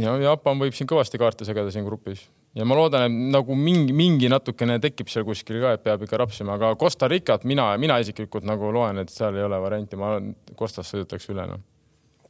[0.00, 3.94] ja Jaapan võib siin kõvasti kaarte segada siin grupis ja ma loodan, et nagu mingi,
[3.96, 7.98] mingi natukene tekib seal kuskil ka, et peab ikka rapsima, aga Costa Ricat mina, mina
[8.02, 10.16] isiklikult nagu loen, et seal ei ole varianti, ma
[10.58, 11.62] Costas sõidutaks üle noh.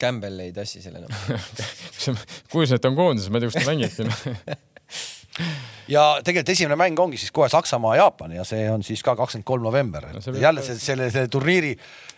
[0.01, 1.13] Campbell ei tassi selle enam
[2.75, 4.11] et ta on koondises, ma ei tea, kus ta mängib siin
[5.95, 9.47] ja tegelikult esimene mäng ongi siis kohe Saksamaa, Jaapan ja see on siis ka kakskümmend
[9.49, 10.23] kolm november no,.
[10.41, 11.75] jälle see, selle, selle turniiri,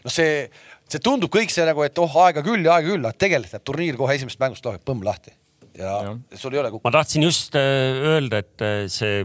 [0.06, 0.46] noh, see,
[0.90, 3.66] see tundub kõik see nagu, et oh, aega küll ja aega küll, aga tegelikult läheb
[3.72, 5.34] turniir kohe esimesest mängust lahti, põmm lahti
[5.78, 6.12] ja, ja.
[6.38, 6.84] sul ei ole kukku.
[6.86, 9.24] ma tahtsin just äh, öelda, et äh, see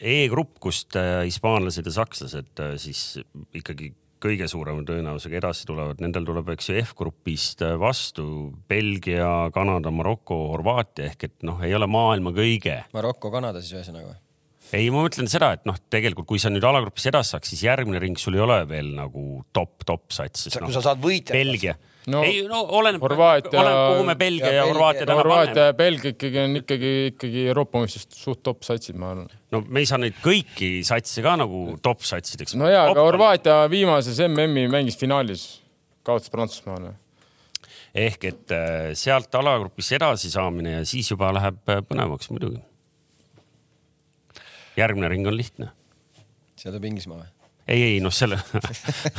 [0.00, 3.04] E-grupp, kust äh, hispaanlased ja sakslased siis
[3.54, 3.92] ikkagi
[4.24, 8.26] kõige suurema tõenäosusega edasi tulevad, nendel tuleb, eks ju, F-grupist vastu
[8.70, 12.78] Belgia, Kanada, Maroko, Horvaatia ehk et noh, ei ole maailma kõige.
[12.96, 14.22] Maroko, Kanada siis ühesõnaga või?
[14.72, 18.00] Ei, ma mõtlen seda, et noh, tegelikult kui sa nüüd alagrupis edasi saaks, siis järgmine
[18.02, 20.48] ring sul ei ole veel nagu top, top sats.
[20.56, 21.36] kui no, sa saad võitjat.
[21.36, 21.76] Belgia
[22.10, 25.22] no, ei no oleneb, oleneb, kuhu me Belgia ja, ja Horvaatia täna paneme.
[25.22, 29.30] Horvaatia ja Belgia ikkagi on ikkagi, ikkagi Euroopa mõistes suht top satsid, ma arvan.
[29.54, 32.56] no me ei saa neid kõiki satse ka nagu top satsideks.
[32.60, 35.46] no ja, aga Horvaatia viimases MM-i mängis finaalis,
[36.06, 36.94] kaotas Prantsusmaale.
[37.94, 42.60] ehk et äh, sealt alagrupis edasi saamine ja siis juba läheb äh, põnevaks muidugi.
[44.76, 45.70] Järgmine ring on lihtne.
[46.58, 47.28] see tuleb Inglismaa või?
[47.68, 48.38] ei, ei noh, selle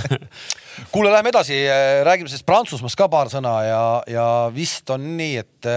[0.93, 1.59] kuule, läheme edasi,
[2.05, 5.69] räägime sellest Prantsusmaast ka paar sõna ja, ja vist on nii, et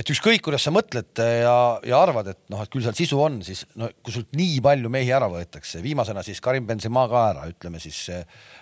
[0.00, 1.54] et ükskõik, kuidas sa mõtled ja,
[1.84, 4.92] ja arvad, et noh, et küll seal sisu on, siis no kui sult nii palju
[4.92, 8.06] mehi ära võetakse, viimasena siis Karim Benzema ka ära, ütleme siis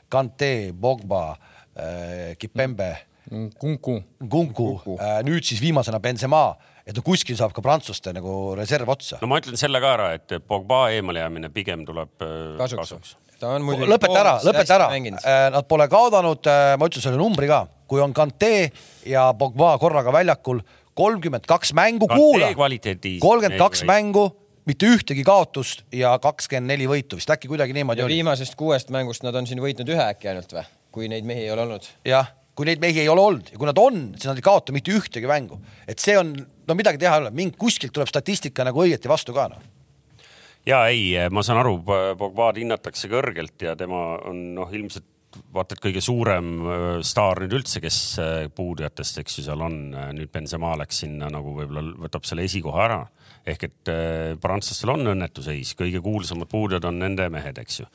[0.08, 2.94] Kante, Pogba äh,, Kipembe.
[3.28, 3.98] Kunku.
[4.24, 6.46] Kunku, äh, nüüd siis viimasena Benzema
[6.88, 9.20] et no kuskil saab ka prantslaste nagu reserv otsa.
[9.22, 13.14] no ma ütlen selle ka ära, et Pogba eemalejäämine pigem tuleb äh, kasuks, kasuks..
[13.42, 18.02] lõpeta ära, lõpeta ära, äh, nad pole kaotanud, äh, ma ütlen selle numbri ka, kui
[18.04, 18.52] on Kante
[19.08, 20.62] ja Pogba korraga väljakul,
[20.98, 24.30] kolmkümmend kaks mängu, kuula, kolmkümmend kaks mängu,
[24.68, 27.16] mitte ühtegi kaotust ja kakskümmend neli võitu.
[27.20, 28.18] Vist äkki kuidagi niimoodi oli.
[28.18, 31.52] viimasest kuuest mängust nad on siin võitnud ühe äkki ainult või, kui neid mehi ei
[31.54, 31.88] ole olnud?
[32.08, 32.28] jah,
[32.58, 34.90] kui neid mehi ei ole olnud ja kui nad on, siis nad ei kaota mitte
[34.94, 38.82] ühtegi mängu, et see on, no midagi teha ei ole, mingi kuskilt tuleb statistika nagu
[38.82, 39.62] õieti vastu ka noh
[40.68, 41.78] ja ei, ma saan aru,
[42.18, 45.06] Pogba'd hinnatakse kõrgelt ja tema on noh, ilmselt
[45.54, 49.78] vaata et kõige suurem äh, staar nüüd üldse, kes äh, puudujatest, eks ju, seal on.
[49.92, 53.02] Äh, nüüd Benzema läks sinna nagu võib-olla võtab selle esikoha ära.
[53.48, 53.90] ehk et
[54.42, 57.86] prantslastel on õnnetuseis, kõige kuulsamad puudujad on nende mehed, eks ju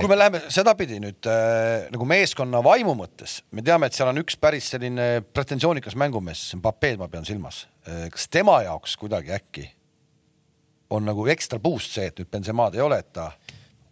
[0.00, 4.22] kui me läheme sedapidi nüüd äh, nagu meeskonna vaimu mõttes, me teame, et seal on
[4.22, 7.66] üks päris selline pretensioonikas mängumees, Mbapped ma pean silmas.
[7.84, 9.64] kas tema jaoks kuidagi äkki
[10.90, 13.30] on nagu ekstra boost see, et nüüd Benzema'd ei ole, et ta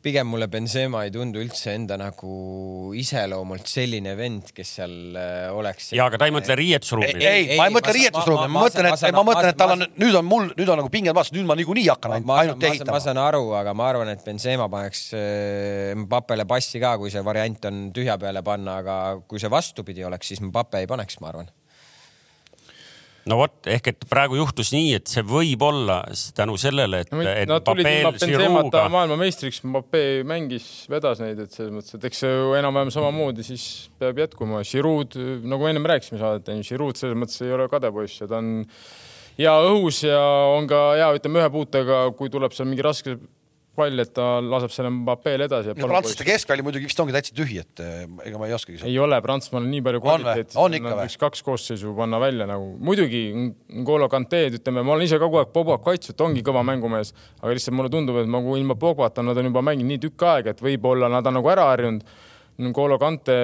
[0.02, 5.90] pigem mulle Benzema ei tundu üldse enda nagu iseloomult selline vend, kes seal äh, oleks.
[5.96, 7.10] ja aga ta ei mõtle riietusruumi.
[7.18, 10.18] ei, ei, ma ei mõtle riietusruumi, ma mõtlen, et ma mõtlen, et tal on, nüüd
[10.20, 12.96] on mul, nüüd on nagu pinged vastas, nüüd ma niikuinii hakkan ainult, ainult ehitama.
[12.96, 17.24] ma saan aru, aga ma arvan, et Benzema paneks äh, Mbappele passi ka, kui see
[17.26, 21.32] variant on tühja peale panna, aga kui see vastupidi oleks, siis Mbappe ei paneks, ma
[21.34, 21.50] arvan
[23.28, 26.00] no vot, ehk et praegu juhtus nii, et see võib olla
[26.36, 27.22] tänu sellele, et no,.
[27.22, 32.32] Nad tulid ilma Benzemata maailmameistriks, Mbappe mängis, vedas neid, et selles mõttes, et eks see
[32.32, 33.66] ju enam-vähem samamoodi siis
[34.00, 34.62] peab jätkuma.
[34.68, 35.18] Giroud,
[35.48, 38.64] nagu ennem rääkisime saadet, Giroud selles mõttes ei ole kade poiss ja ta on
[39.38, 40.20] hea õhus ja
[40.54, 43.18] on ka hea, ütleme ühe puutega, kui tuleb seal mingi raske
[43.78, 45.74] pall, et ta laseb selle Mbappele edasi.
[45.78, 48.80] prantslaste keskväli muidugi vist ongi täitsa tühi, et eh, ega ma ei oskagi.
[48.88, 50.58] ei ole, Prantsusmaal on nii palju kvaliteeti.
[50.60, 51.18] on ikka või?
[51.24, 55.84] kaks koosseisu panna välja nagu, muidugi N'Golo Kanteed, ütleme, ma olen ise kogu aeg Pogbat
[55.86, 59.64] kaitsnud, ongi kõva mängumees, aga lihtsalt mulle tundub, et nagu ilma Pogbata nad on juba
[59.64, 62.04] mänginud nii tükk aega, et võib-olla nad on nagu ära harjunud
[62.58, 63.34] N'Golo Kante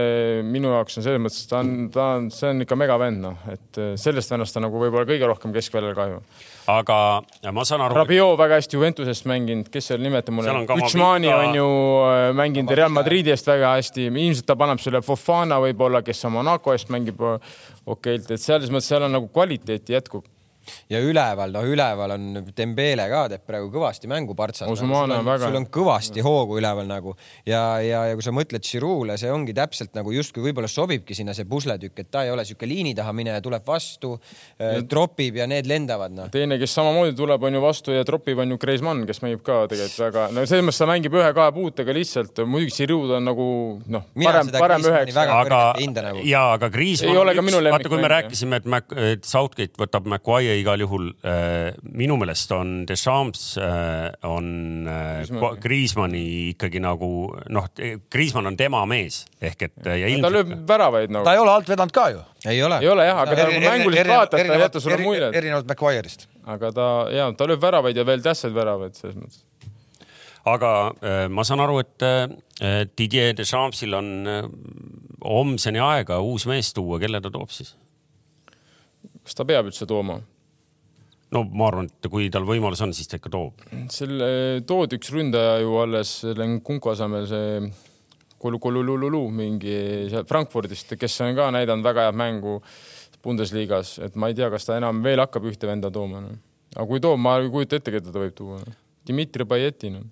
[0.42, 3.78] minu jaoks on selles mõttes, ta on, ta on, see on ikka megavend, noh, et
[3.78, 6.18] eh, sellest vennast on nagu võib-olla kõige rohkem keskväljal kahju.
[6.74, 6.98] aga
[7.54, 7.94] ma saan aru.
[8.00, 11.70] Rabiot väga hästi Juventusest mänginud, kes seal nimetab mulle, Kutsmani on ju
[12.08, 16.74] eh, mänginud Real Madridi eest väga hästi, ilmselt ta paneb selle Fofana võib-olla, kes Monaco
[16.74, 20.26] eest mängib okeilt, et selles mõttes seal on nagu kvaliteeti jätkub
[20.92, 24.68] ja üleval, noh, üleval on Dembele ka teeb praegu kõvasti mängu Partsas.
[24.78, 25.48] sul on, väga...
[25.48, 27.14] sul on kõvasti hoogu üleval nagu
[27.46, 31.34] ja, ja, ja kui sa mõtled Giroud'le, see ongi täpselt nagu justkui võib-olla sobibki sinna
[31.36, 35.48] see pusletükk, et ta ei ole sihuke liini taha mineja, tuleb vastu äh,, tropib ja
[35.50, 36.30] need lendavad noh.
[36.34, 39.64] teine, kes samamoodi tuleb, on ju vastu ja tropib, on ju Kreismann, kes mängib ka
[39.70, 43.48] tegelikult väga, no selles mõttes ta mängib ühe-kahe puutega lihtsalt, muidugi Giroud on nagu
[43.90, 45.18] noh, parem, parem üheks.
[45.24, 46.24] aga, nagu.
[46.28, 47.18] ja aga Kriismann,
[47.70, 48.62] vaata, kui me rääkisime,
[49.12, 56.24] et Southgate võtab Maguire igal juhul äh, minu meelest on Deschamps äh, on äh, Kriismanni
[56.54, 57.08] ikkagi nagu
[57.54, 57.70] noh,
[58.10, 60.26] Kriismann on tema mees ehk et ja ilmselt.
[60.26, 61.26] ta lööb väravaid nagu.
[61.26, 62.22] ta ei ole alt vedanud ka ju.
[62.44, 62.82] ei ole.
[62.82, 65.40] ei ole jah, aga ta nagu mänguliselt vaatad, ta ei jäta sulle muljet.
[65.42, 66.28] erinevalt McGuire'ist.
[66.56, 69.44] aga ta ja ta lööb väravaid ja veel tähtsaid väravaid selles mõttes
[70.44, 74.44] aga äh, ma saan aru, et äh, Didier Deschampsil on äh,
[75.24, 77.74] homseni aega uus mees tuua, kelle ta toob siis?
[79.24, 80.20] kas ta peab üldse tooma?
[81.34, 83.64] No ma arvan, et kui tal võimalus on, siis ta ikka toob.
[83.92, 87.58] selle toodi üks ründaja ju alles selle Nkunku asemel see
[88.44, 89.74] Kululululu mingi
[90.12, 92.58] seal Frankfurdist, kes on ka näidanud väga head mängu
[93.24, 96.34] Bundesliga-s, et ma ei tea, kas ta enam veel hakkab ühte venda tooma no..
[96.74, 98.76] aga kui toob, ma ei kujuta ette, keda ta võib tuua no..
[99.08, 100.04] Dmitri Pajeti no..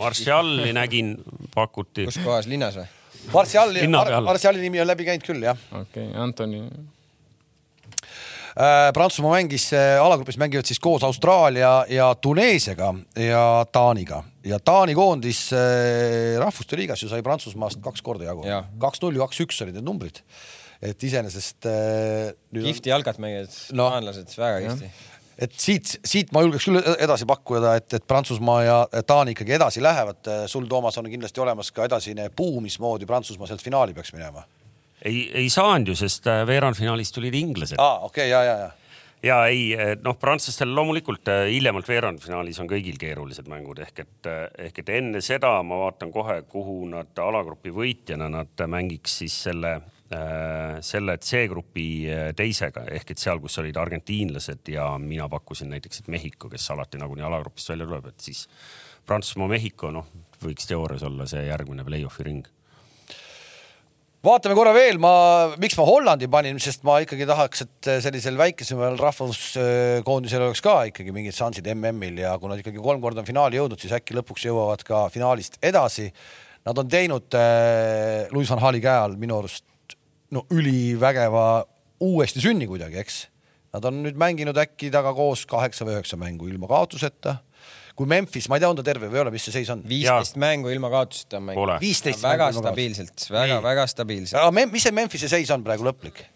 [0.00, 1.12] Martiali nägin,
[1.54, 2.08] pakuti.
[2.08, 2.88] kus kohas, linnas või?
[3.34, 3.84] Martiali,
[4.24, 5.60] Martiali nimi on läbi käinud küll, jah.
[5.76, 6.64] okei okay,, Antoni
[8.94, 15.50] Prantsusmaa mängis, äh, alagrupis mängivad siis koos Austraalia ja Tuneesiaga ja Taaniga ja Taani koondis
[15.52, 18.46] äh, rahvuste liigas ju sai Prantsusmaast kaks korda jagu.
[18.80, 20.22] kaks-null ja kaks-üks olid need numbrid.
[20.82, 21.68] et iseenesest.
[22.52, 24.90] kihvti jalgat mängivad no, taanlased, väga kihvti
[25.36, 28.76] et siit, siit ma julgeks küll edasi pakkuda, et, et Prantsusmaa ja
[29.06, 30.48] Taani ikkagi edasi lähevad.
[30.48, 34.46] sul, Toomas, on kindlasti olemas ka edasine puu, mismoodi Prantsusmaa sealt finaali peaks minema
[35.06, 37.80] ei, ei saanud ju, sest äh, veerandfinaalis tulid inglased.
[37.80, 38.74] aa, okei okay,, ja, ja, ja
[39.26, 39.72] ja ei,
[40.04, 44.92] noh, prantslastel loomulikult äh, hiljemalt veerandfinaalis on kõigil keerulised mängud ehk et, äh, ehk et
[44.98, 49.72] enne seda ma vaatan kohe, kuhu nad alagrupi võitjana nad mängiks siis selle
[50.12, 51.88] äh,, selle C-grupi
[52.38, 57.00] teisega ehk et seal, kus olid argentiinlased ja mina pakkusin näiteks, et Mehhiko, kes alati
[57.00, 58.46] nagunii alagrupist välja tuleb, et siis
[59.06, 60.06] Prantsusmaa, Mehhiko, noh,
[60.42, 62.55] võiks teoorias olla see järgmine play-off'i ring
[64.26, 65.12] vaatame korra veel, ma,
[65.60, 71.14] miks ma Hollandi panin, sest ma ikkagi tahaks, et sellisel väikesemal rahvuskoondisel oleks ka ikkagi
[71.14, 74.48] mingid šansid MM-il ja kui nad ikkagi kolm korda on finaali jõudnud, siis äkki lõpuks
[74.48, 76.08] jõuavad ka finaalist edasi.
[76.66, 79.96] Nad on teinud äh, Louis van Hali käe all minu arust
[80.34, 81.46] no ülivägeva
[82.02, 83.20] uuesti sünni kuidagi, eks.
[83.76, 87.38] Nad on nüüd mänginud äkki taga koos kaheksa või üheksa mängu ilma kaotuseta
[87.96, 89.82] kui Memphis, ma ei tea, on ta terve või ei ole, mis see seis on?
[89.88, 91.80] viisteist mängu ilma kaotuseta on mänginud.
[91.80, 94.40] viisteist väga stabiilselt, väga-väga stabiilselt.
[94.42, 96.26] aga mis see Memphise seis on praegu lõplik?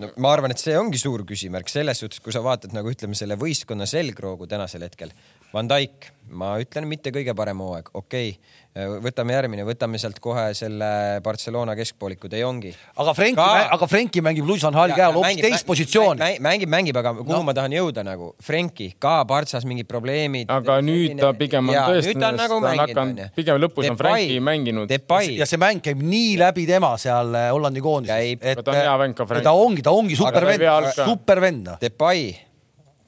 [0.00, 3.16] no ma arvan, et see ongi suur küsimärk selles suhtes, kui sa vaatad nagu ütleme
[3.18, 5.12] selle võistkonna selgroogu tänasel hetkel.
[5.54, 10.48] Van Dijk, ma ütlen, mitte kõige parem hooaeg, okei okay võtame järgmine, võtame sealt kohe
[10.58, 12.72] selle Barcelona keskpooliku De Jongi.
[12.98, 16.40] aga Frenki ka..., aga Frenki mängib Luis van Hali käel hoopis teist positsiooni.
[16.42, 17.42] mängib, mängib, aga kuhu no.
[17.46, 20.50] ma tahan jõuda nagu, Frenki ka Partsas mingid probleemid.
[20.50, 24.90] aga nüüd ta pigem on tõesti, ta on nagu mänginud, pigem lõpus on Frenki mänginud.
[24.90, 28.42] ja see mäng käib nii läbi tema seal äh, Hollandi koondises.
[28.42, 29.46] et ta on hea vend ka Frenk.
[29.46, 31.62] ta ongi, ta ongi supervend, supervend.
[31.64, 31.78] Noh.
[31.80, 32.34] Depay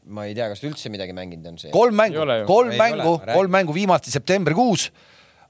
[0.07, 1.75] ma ei tea, kas ta üldse midagi mänginud on see.
[1.75, 4.91] kolm mängu, kolm mängu, kolm mängu viimati septembrikuus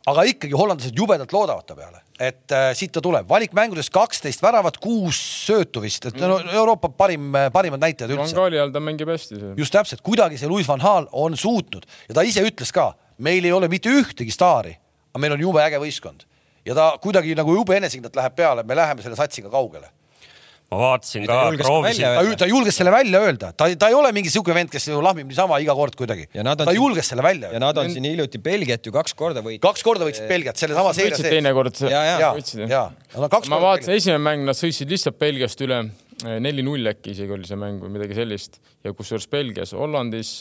[0.06, 4.78] aga ikkagi hollandlased jubedalt loodavad ta peale, et äh, siit ta tuleb, valikmängudest kaksteist väravat,
[4.82, 5.18] kuus
[5.48, 8.30] söötu vist, et no Euroopa parim, parimad näitajad üldse.
[8.30, 9.40] Van Gaali all ta mängib hästi.
[9.58, 11.88] just täpselt, kuidagi see Louis van Gaal on suutnud.
[12.06, 14.76] Ja ta ise ütles ka, meil ei ole mitte ühtegi staari,
[15.10, 16.22] aga meil on jube äge võistkond.
[16.66, 19.90] Ja ta kuidagi nagu jube enesekindlalt läheb peale, me läheme selle satsiga kaugele
[20.66, 22.02] ma vaatasin ka, proovisin.
[22.02, 25.28] ta, ta julges selle välja öelda, ta, ta ei ole mingi siuke vend, kes lahmib
[25.30, 26.26] niisama iga kord kuidagi.
[26.32, 27.54] ta siin, julges selle välja öelda.
[27.54, 29.62] ja nad on siin hiljuti Belgiat ju kaks korda võitnud.
[29.62, 31.30] kaks korda võitsid Belgiat sellesama seire sees.
[31.30, 31.78] teinekord.
[31.86, 32.82] ja, ja, ja, ja.
[33.14, 35.84] Ma vaatasin, esimene mäng nad sõitsid lihtsalt Belgiast üle,
[36.42, 40.34] neli-null äkki isegi oli see mäng või midagi sellist ja kusjuures Belgias, Hollandis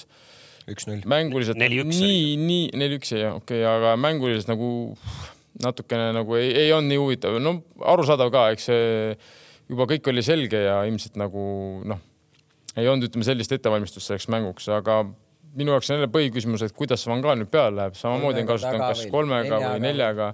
[0.71, 1.05] üks-null.
[1.05, 4.89] mänguliselt nii, nii neli-üks jah, okei okay,, aga mänguliselt nagu
[5.61, 7.59] natukene nagu ei, ei olnud nii huvitav, no
[7.93, 8.85] arusaadav ka, eks see
[9.69, 11.45] juba kõik oli selge ja ilmselt nagu
[11.87, 12.01] noh,
[12.75, 15.01] ei olnud, ütleme sellist ettevalmistust selleks mänguks, aga
[15.55, 18.89] minu jaoks on jälle põhiküsimus, et kuidas Van Gaal nüüd peale läheb, samamoodi on kasutanud
[18.89, 19.69] kas kolmega neljaga.
[19.71, 20.33] või neljaga,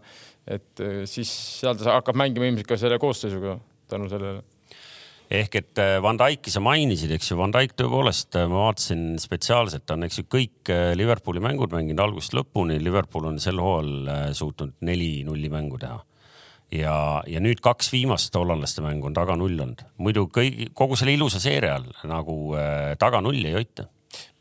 [0.58, 1.30] et eh, siis
[1.60, 3.60] seal ta hakkab mängima ilmselt ka selle koosseisuga
[3.92, 4.44] tänu sellele.
[5.32, 9.06] Ehk et eh, Van Dyke'i sa mainisid, eks ju, Van Dyke tõepoolest, eh, ma vaatasin
[9.22, 12.82] spetsiaalselt, on, eks ju, kõik Liverpooli mängud mänginud algusest lõpuni.
[12.82, 16.02] Liverpool on sel hooajal suutnud neli-nulli mängu teha
[16.72, 16.96] ja,
[17.28, 19.84] ja nüüd kaks viimast hollandlaste mängu on taga null olnud.
[19.98, 23.88] muidu kõigi, kogu selle ilusa seeria all nagu äh, taga nulli ei hoita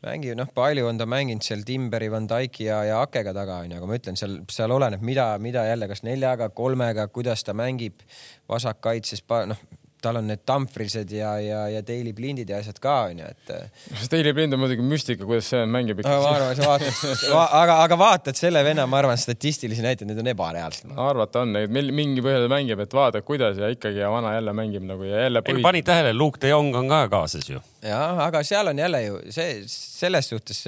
[0.03, 3.77] mängib, noh, palju on ta mänginud seal Timberi, Van Dyke'i ja, ja Akega taga onju,
[3.77, 8.03] aga ma ütlen, seal, seal oleneb, mida, mida jälle, kas neljaga, kolmega, kuidas ta mängib
[8.51, 9.61] vasakkaitses, noh
[10.01, 13.53] tal on need Dumfriesed ja, ja, ja Daily Blindid ja asjad ka onju, et.
[13.55, 16.15] Äh, Daily Blind on muidugi müstika, kuidas see mängib ikka.
[16.23, 20.21] ma arvan, sa vaatad va, aga, aga vaatad selle venna, ma arvan, statistilisi näiteid, need
[20.23, 20.93] on ebareaalsed.
[21.09, 24.87] arvata on, meil mingi põhjal mängib, et vaatad, kuidas ja ikkagi ja vana jälle mängib
[24.87, 25.45] nagu ja jälle.
[25.61, 29.19] panid tähele, Luke de Jong on ka kaasas ju jah, aga seal on jälle ju
[29.33, 30.61] see, selles suhtes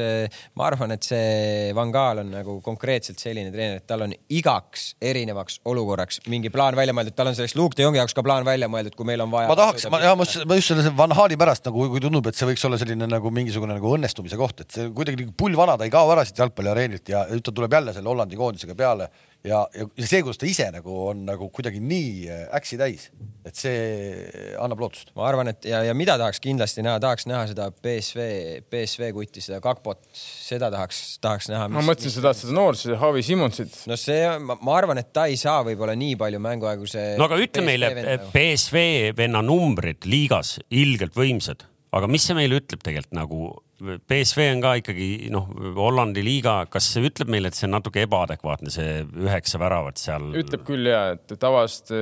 [0.57, 4.94] ma arvan, et see Van Gaal on nagu konkreetselt selline treener, et tal on igaks
[5.02, 8.48] erinevaks olukorraks mingi plaan välja mõeldud, tal on selleks Luke de Jongi jaoks ka plaan
[8.48, 9.52] välja mõeldud, kui meil on vaja.
[9.52, 12.49] ma tahaks, ma, ja, ma just selle Van Haali pärast nagu, kui tundub, et see
[12.49, 15.94] võiks olla selline nagu mingisugune nagu õnnestumise koht, et see kuidagi pull vana, ta ei
[15.94, 19.10] kao ära siit jalgpalliareenilt ja nüüd ta tuleb jälle selle Hollandi koondisega peale
[19.48, 23.07] ja, ja see, kuidas ta ise nagu on nagu kuidagi nii äh, äksi täis,
[23.44, 25.11] et see annab lootust.
[25.18, 28.28] ma arvan, et ja, ja mida tahaks kindlasti näha, tahaks näha seda BSV,
[28.72, 31.68] BSV kuti, seda Kakpot, seda tahaks, tahaks näha.
[31.74, 33.76] ma mõtlesin seda, seda noort, seda Javi Simonsit.
[33.91, 34.22] no see,
[34.53, 37.14] ma arvan, et ta ei saa võib-olla nii palju mänguaegu see.
[37.20, 37.91] no aga ütle meile,
[38.34, 38.88] BSV
[39.20, 43.52] venna numbrid liigas ilgelt võimsad, aga mis see meile ütleb tegelikult nagu
[43.84, 48.03] BSV on ka ikkagi noh, Hollandi liiga, kas see ütleb meile, et see on natuke
[48.07, 50.31] ebaadekvaatne, see üheksa väravat seal?
[50.39, 51.93] ütleb küll ja, et tavaliselt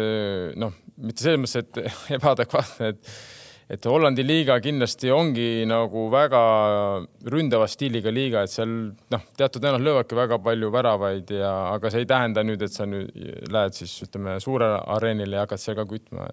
[0.62, 1.82] noh, mitte selles mõttes, et
[2.20, 3.16] ebaadekvaatne, et
[3.72, 6.42] et Hollandi liiga kindlasti ongi nagu väga
[7.32, 8.74] ründava stiiliga liiga, et seal
[9.14, 12.88] noh, teatud vennad löövadki väga palju väravaid ja, aga see ei tähenda nüüd, et sa
[12.90, 13.14] nüüd
[13.52, 16.28] lähed siis ütleme suurele areenile ja hakkad seal ka kütma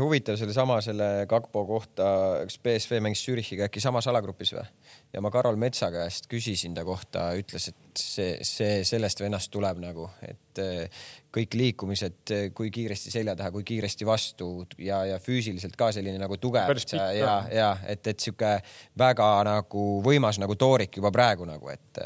[0.00, 2.04] huvitav sellesama selle Kakpo kohta,
[2.46, 4.64] kas BSV mängis Zürichiga äkki samas alagrupis või?
[5.12, 9.80] ja ma Karol Metsa käest küsisin ta kohta, ütles, et see, see sellest vennast tuleb
[9.82, 15.18] nagu, et äh, kõik liikumised, äh, kui kiiresti selja taha, kui kiiresti vastu ja, ja
[15.22, 18.56] füüsiliselt ka selline nagu tugev ja, ja, ja et, et sihuke
[18.98, 22.04] väga nagu võimas nagu toorik juba praegu nagu, et.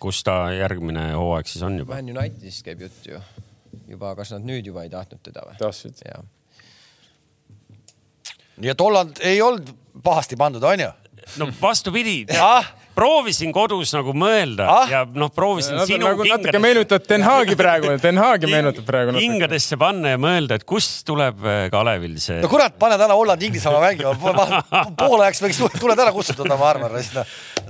[0.00, 1.98] kus ta järgmine hooaeg siis on juba?
[1.98, 3.20] Man Unitedist käib jutt ju
[3.86, 5.60] juba, kas nad nüüd juba ei tahtnud teda või?
[5.60, 6.02] tahtsid?
[8.56, 9.72] Nii et Holland ei olnud
[10.04, 10.90] pahasti pandud, onju?
[11.36, 12.24] no vastupidi.
[12.96, 14.90] Proovisin kodus nagu mõelda ah?
[14.90, 19.14] ja noh, proovisin no, sinu nagu natuke meenutad Den Haagi praegu, Den Haagi meenutab praegu.
[19.20, 22.40] hingadesse panna ja mõelda, et kust tuleb äh, Kalevil see.
[22.42, 24.62] no kurat, pane täna Holland-Inglismaa mängima,
[24.98, 26.96] poolajaks võiks tuled ära kustutada, ma arvan,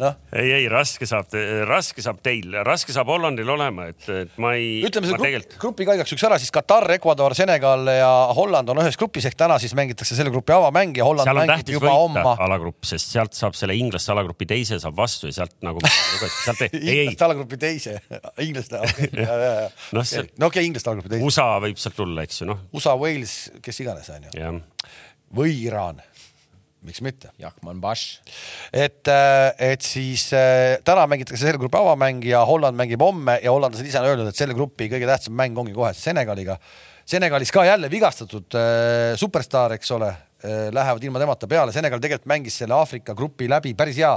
[0.01, 0.16] noh.
[0.36, 1.35] ei, ei raske saab,
[1.69, 4.78] raske saab teil, raske saab Hollandil olema, et, et ma ei.
[4.86, 5.59] ütleme selle tegelikult...
[5.62, 9.39] grupi ka igaks juhuks ära, siis Katar, Ecuador, Senegal ja Holland on ühes grupis ehk
[9.39, 12.36] täna siis mängitakse selle grupi avamäng ja Holland mängib juba oma.
[12.47, 16.70] alagrupp, sest sealt saab selle inglaste alagrupi teise saab vastu ja sealt nagu sealt ei,
[16.80, 16.98] ei.
[17.05, 17.97] inglaste alagrupi teise,
[18.44, 18.82] inglaste,
[19.12, 19.70] ja, ja, ja.
[19.93, 21.24] no okei okay,, inglaste alagrupi teise.
[21.26, 22.66] USA võib sealt tulla, eks ju, noh.
[22.76, 24.52] USA, Wales, kes iganes on ju.
[25.36, 26.05] või Iraan
[26.86, 27.32] miks mitte.
[27.40, 28.20] Jahman Bash.
[28.72, 33.55] et, äh, et siis äh, täna mängitakse selle grupi avamäng ja Holland mängib homme ja
[33.55, 36.59] hollandlased ise on öelnud, et selle grupi kõige tähtsam mäng ongi kohe Senegaliga.
[37.06, 40.12] Senegalis ka jälle vigastatud äh, superstaar, eks ole
[40.45, 41.73] lähevad ilma temata peale.
[41.73, 44.13] Senegal tegelikult mängis selle Aafrika grupi läbi päris hea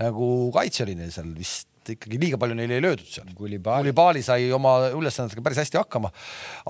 [0.00, 3.28] nagu kaitse oli neil seal vist ikkagi liiga palju neile ei löödud seal.
[3.36, 6.10] Kulibali sai oma ülesannetega päris hästi hakkama.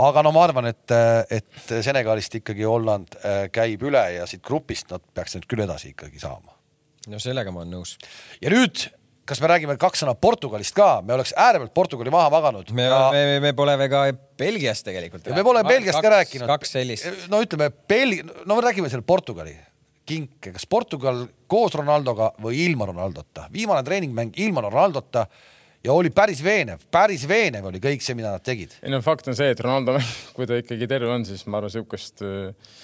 [0.07, 0.95] aga no ma arvan, et,
[1.31, 5.93] et Senegalist ikkagi Holland äh, käib üle ja siit grupist nad peaks nüüd küll edasi
[5.95, 6.55] ikkagi saama.
[7.09, 7.97] no sellega ma olen nõus.
[8.43, 8.89] ja nüüd
[9.29, 12.73] kas me räägime kaks sõna Portugalist ka, me oleks äärepealt Portugali maha maganud.
[12.77, 14.07] me ja..., me, me pole ka
[14.39, 15.31] Belgiast tegelikult.
[15.35, 16.49] me pole Belgiast ka rääkinud.
[16.51, 17.09] kaks sellist.
[17.33, 19.57] no ütleme Belgia, no räägime selle Portugali
[20.05, 23.49] kinke, kas Portugal koos Ronaldoga või ilma Ronaldota.
[23.53, 25.27] viimane treeningmäng ilma Ronaldota
[25.85, 28.77] ja oli päris veenev, päris veenev oli kõik see, mida nad tegid.
[28.83, 29.99] ei no fakt on see, et Ronaldo,
[30.37, 32.75] kui ta ikkagi terve on, siis ma arvan, sihukest äh,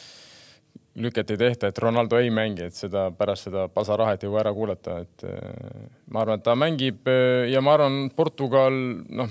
[0.98, 4.52] lüket ei tehta, et Ronaldo ei mängi, et seda pärast seda pasarahet ei jõua ära
[4.54, 8.74] kuulata, et äh, ma arvan, et ta mängib äh, ja ma arvan, Portugal
[9.06, 9.30] noh,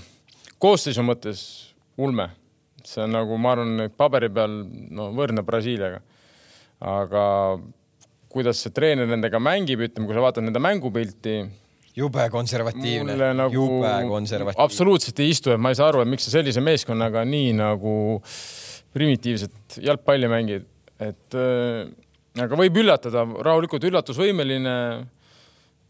[0.62, 1.42] koosseisu mõttes
[2.00, 2.30] ulme.
[2.88, 4.62] see on nagu, ma arvan, paberi peal
[4.96, 6.00] no võrdne Brasiiliaga.
[6.80, 7.24] aga
[8.32, 11.42] kuidas see treener nendega mängib, ütleme, kui sa vaatad nende mängupilti.
[12.00, 14.64] jube konservatiivne nagu, jube konservatiivne.
[14.64, 17.94] absoluutselt ei istu, et ma ei saa aru, et miks sa sellise meeskonnaga nii nagu
[18.94, 20.66] primitiivset jalgpalli mängid,
[21.00, 21.88] et äh,
[22.44, 24.76] aga võib üllatada, rahulikult üllatusvõimeline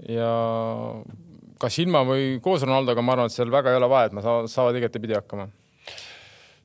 [0.10, 0.34] ja
[1.60, 4.78] kas ilma või koos Ronaldoga, ma arvan, et seal väga ei ole vahet, nad saavad
[4.80, 5.50] igatepidi hakkama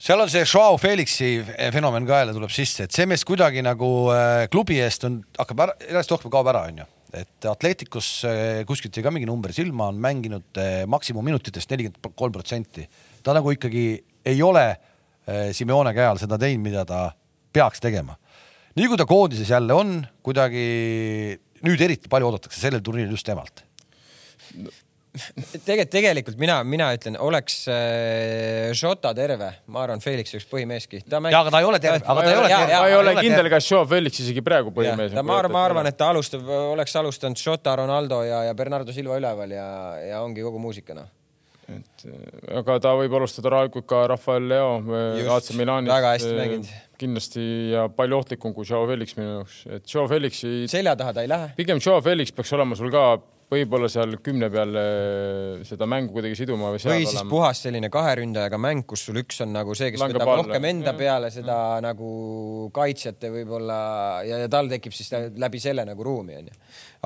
[0.04, 1.38] seal on see Joao Felixi
[1.72, 5.64] fenomen ka jälle tuleb sisse, et see mees kuidagi nagu äh, klubi eest on, hakkab
[5.64, 6.86] ära, järjest rohkem kaob ära, onju.
[7.14, 10.60] et Atleticus äh, kuskilt jäi ka mingi number silma, on mänginud
[10.92, 12.84] maksimumminutitest nelikümmend kolm protsenti.
[13.22, 13.86] ta nagu ikkagi
[14.24, 14.66] ei ole
[15.56, 17.06] Simeone käe all seda teinud, mida ta
[17.54, 18.12] peaks tegema.
[18.78, 20.64] Nii kui ta koondises jälle on, kuidagi
[21.64, 23.64] nüüd eriti palju oodatakse sellel turniiril just temalt
[25.14, 31.04] tegelikult, tegelikult mina, mina ütlen, oleks äh, Jota terve, ma arvan, Felix oleks põhimeeski.
[31.06, 31.30] Mäng...
[31.30, 32.78] ja aga ta ei ole terve, aga ta ei ole terve.
[32.80, 35.26] ma ei ole kindel, kas Joe Felix isegi praegu põhimees on.
[35.26, 39.20] ma arvan, ma arvan, et ta alustab, oleks alustanud Jota, Ronaldo ja, ja Bernardo Silva
[39.20, 39.68] üleval ja,
[40.02, 41.12] ja ongi kogu muusika noh
[41.70, 42.04] et
[42.58, 44.72] aga ta võib alustada rahulikult ka Rafael Leo
[45.36, 45.88] AC Milanis.
[45.88, 46.72] väga hästi mänginud.
[47.04, 47.44] Kindlasti
[47.74, 50.64] ja palju ohtlikum kui Joe Felix minu jaoks, et Joe Felixi.
[50.70, 51.54] selja taha ta ei lähe.
[51.56, 53.06] pigem Joe Felix peaks olema sul ka
[53.54, 54.76] võib-olla seal kümne peal
[55.68, 57.30] seda mängu kuidagi siduma või või siis olema.
[57.30, 60.46] puhas selline kahe ründajaga mäng, kus sul üks on nagu see, kes Lange võtab palle.
[60.48, 60.98] rohkem enda ja.
[60.98, 61.82] peale seda ja.
[61.84, 62.10] nagu
[62.74, 63.80] kaitsjate võib-olla
[64.26, 66.56] ja, ja tal tekib siis läbi selle nagu ruumi onju.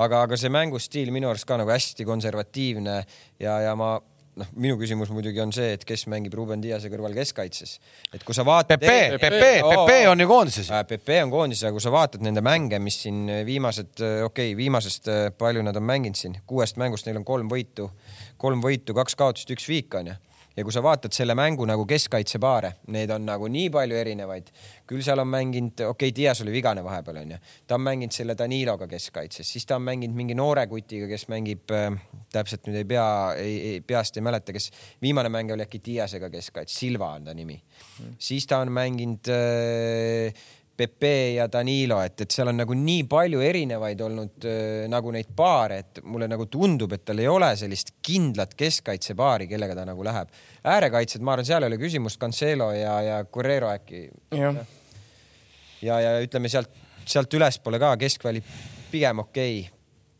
[0.05, 3.01] aga, aga see mängustiil minu arust ka nagu hästi konservatiivne
[3.43, 3.97] ja, ja ma
[4.39, 7.77] noh, minu küsimus muidugi on see, et kes mängib Ruben Diase kõrval keskkaitses.
[8.13, 8.79] et kui sa vaatad.
[8.79, 10.71] Pepe, Pepe, Pepe on ju koondises.
[10.87, 15.11] Pepe on koondises, aga kui sa vaatad nende mänge, mis siin viimased, okei okay,, viimasest
[15.37, 17.89] palju nad on mänginud siin, kuuest mängust neil on kolm võitu,
[18.41, 20.17] kolm võitu, kaks kaotust, üks viik on ju
[20.59, 24.51] ja kui sa vaatad selle mängu nagu keskkaitsepaare, need on nagu nii palju erinevaid.
[24.89, 27.37] küll seal on mänginud, okei okay,, Dias oli vigane vahepeal onju,
[27.67, 31.71] ta on mänginud selle Daniloga keskkaitses, siis ta on mänginud mingi noore kutiga, kes mängib
[31.75, 31.93] äh,,
[32.33, 33.07] täpselt nüüd ei pea,
[33.87, 34.71] peast ei mäleta, kes
[35.01, 38.17] viimane mäng oli äkki Diasega keskkaitses, Silva on ta nimi mm..
[38.19, 40.47] siis ta on mänginud äh,
[40.79, 45.31] Pepe ja Danilo, et, et seal on nagu nii palju erinevaid olnud äh, nagu neid
[45.35, 50.05] paare, et mulle nagu tundub, et tal ei ole sellist kindlat keskkaitsepaari, kellega ta nagu
[50.07, 50.31] läheb.
[50.63, 54.05] äärekaitsjad, ma arvan, seal ei ole küsimust, Cancelo ja, ja Guerrero äkki.
[54.35, 54.53] ja,
[55.81, 56.71] ja, ja ütleme sealt,
[57.05, 58.43] sealt ülespoole ka keskväli
[58.91, 59.79] pigem okei okay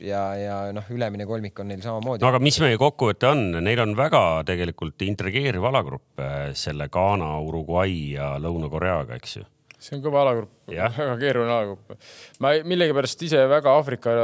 [0.10, 2.24] ja, ja noh, ülemine kolmik on neil samamoodi.
[2.24, 7.38] no aga mis meie kokkuvõte on, neil on väga tegelikult intrigeeriv alagrupp äh, selle Ghana,
[7.46, 9.48] Uruguay ja Lõuna-Koreaga, eks ju
[9.80, 12.10] see on kõva alagrupp, väga keeruline alagrupp.
[12.44, 14.16] ma millegipärast ise väga Aafrika,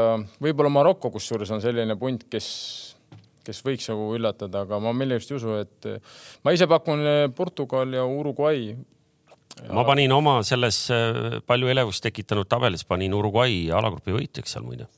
[0.43, 2.47] võib-olla Maroko kusjuures on selline punt, kes,
[3.45, 5.89] kes võiks nagu üllatada, aga ma millegipärast ei usu, et
[6.43, 8.75] ma ise pakun eh, Portugal ja Uruguay.
[9.71, 14.89] ma panin oma selles eh, palju elevust tekitanud tabelis, panin Uruguay alagrupi võitjaks seal muide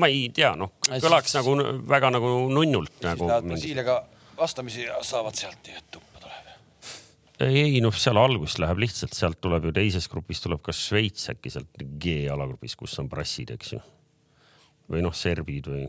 [0.00, 1.40] ma ei tea, noh, kõlaks siis...
[1.40, 3.30] nagu väga nagu nunnult siis nagu.
[3.48, 3.96] Brasiiliaga
[4.38, 5.98] vastamisi ja saavad sealt nii, et.
[7.46, 11.52] Ei noh, seal algus läheb lihtsalt, sealt tuleb ju teises grupis tuleb ka Šveits äkki
[11.54, 13.80] sealt G alagrupis, kus on brassid, eks ju.
[14.90, 15.84] või noh, serbid või,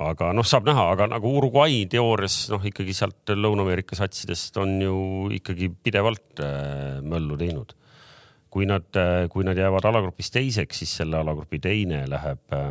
[0.00, 5.00] aga noh, saab näha, aga nagu Uruguay teoorias noh, ikkagi sealt Lõuna-Ameerika satsidest on ju
[5.34, 7.74] ikkagi pidevalt äh, möllu teinud
[8.56, 12.70] kui nad, äh, kui nad jäävad alagrupis teiseks, siis selle alagrupi teine läheb äh,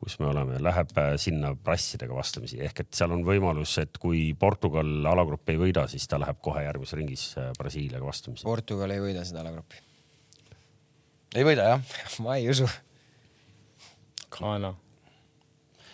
[0.00, 4.30] kus me oleme, läheb äh, sinna prassidega vastamisi ehk et seal on võimalus, et kui
[4.38, 8.48] Portugal alagruppi ei võida, siis ta läheb kohe järgmises ringis äh, Brasiiliaga vastamisi.
[8.48, 9.82] Portugal ei võida seda alagruppi.
[11.36, 11.98] ei võida jah?
[12.24, 12.68] ma ei usu.
[14.30, 14.74] Ghana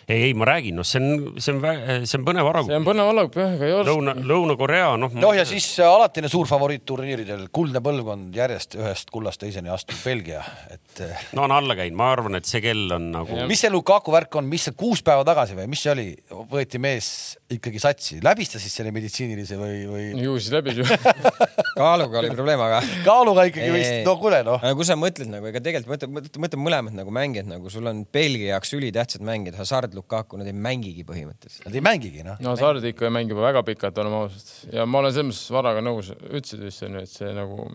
[0.07, 1.65] ei, ei, ma räägin, noh, see on, see on,
[2.07, 2.69] see on põnev areng.
[2.69, 3.91] see on põnev areng, jah, ei oska.
[3.91, 5.11] Lõuna, Lõuna-Korea, noh.
[5.19, 9.99] noh, ja siis äh, alatine suur favoriit turniiridel, kuldne põlvkond järjest ühest kullast teiseni astuv
[10.07, 11.01] Belgia, et.
[11.03, 13.41] Äh, no on alla käinud, ma arvan, et see kell on nagu.
[13.51, 16.07] mis see Lukaku värk on, mis see kuus päeva tagasi või mis see oli,
[16.55, 17.09] võeti mees
[17.51, 20.07] ikkagi satsi, läbis ta siis selle meditsiinilise või, või?
[20.23, 20.87] ju siis läbis ju
[21.81, 22.79] kaaluga oli probleem, aga.
[23.05, 24.63] kaaluga ikkagi vist, no kuule noh.
[24.75, 28.53] kui sa mõtled nagu, ega tegelikult mõtle, mõtle mõlemad nagu mängijad nagu sul on Belgia
[28.53, 31.67] jaoks ülitähtsad mängijad, Hazard Lukaku, nad ei mängigi põhimõtteliselt.
[31.67, 32.39] Nad ei mängigi, noh.
[32.43, 34.49] no Sard ikka ei mängi juba väga pikalt, oleme ausad.
[34.73, 37.69] ja ma olen selles mõttes Varaga nõus, ütlesid vist onju, et see nagu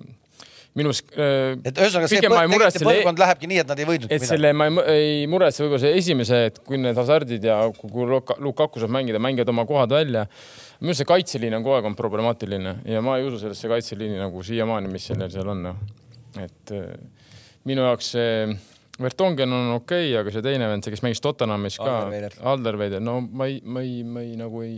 [0.78, 1.59] minus äh,.
[1.69, 4.31] et ühesõnaga see, põlvkond, põlvkond lähebki nii, et nad ei võidnud et midagi.
[4.31, 8.81] selle ma ei, ei muretse võib-olla see esimese, et kui need Hazardid ja kui Lukaku
[8.81, 10.24] saab mängida, mängivad oma kohad välja.
[10.81, 14.20] minu arust see kaitseliin on kogu aeg on problemaatiline ja ma ei usu sellesse kaitseliini
[14.20, 15.66] nagu siiamaani, mis sellel seal on.
[15.69, 15.82] Noh.
[16.40, 16.89] et äh,
[17.69, 18.32] minu jaoks see
[19.01, 21.94] Vertongen on okei okay,, aga see teine vend, see, kes mängis Tottenhamis ka,
[22.51, 24.74] Alderweider, no ma ei, ma ei, ma ei nagu ei,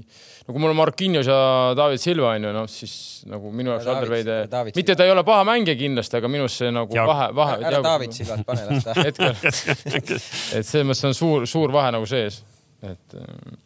[0.47, 1.39] no kui mul on Marquinhos ja
[1.75, 2.95] David Silva on ju, noh siis
[3.27, 6.95] nagu minu jaoks Alderweider, mitte ta ei ole paha mängija kindlasti, aga minus see nagu
[6.95, 7.09] ja.
[7.11, 7.59] vahe, vahe.
[7.67, 8.95] ära David Silvat pane, las ta.
[9.09, 12.39] hetkel, et selles mõttes on suur, suur vahe nagu sees,
[12.87, 13.59] et äh,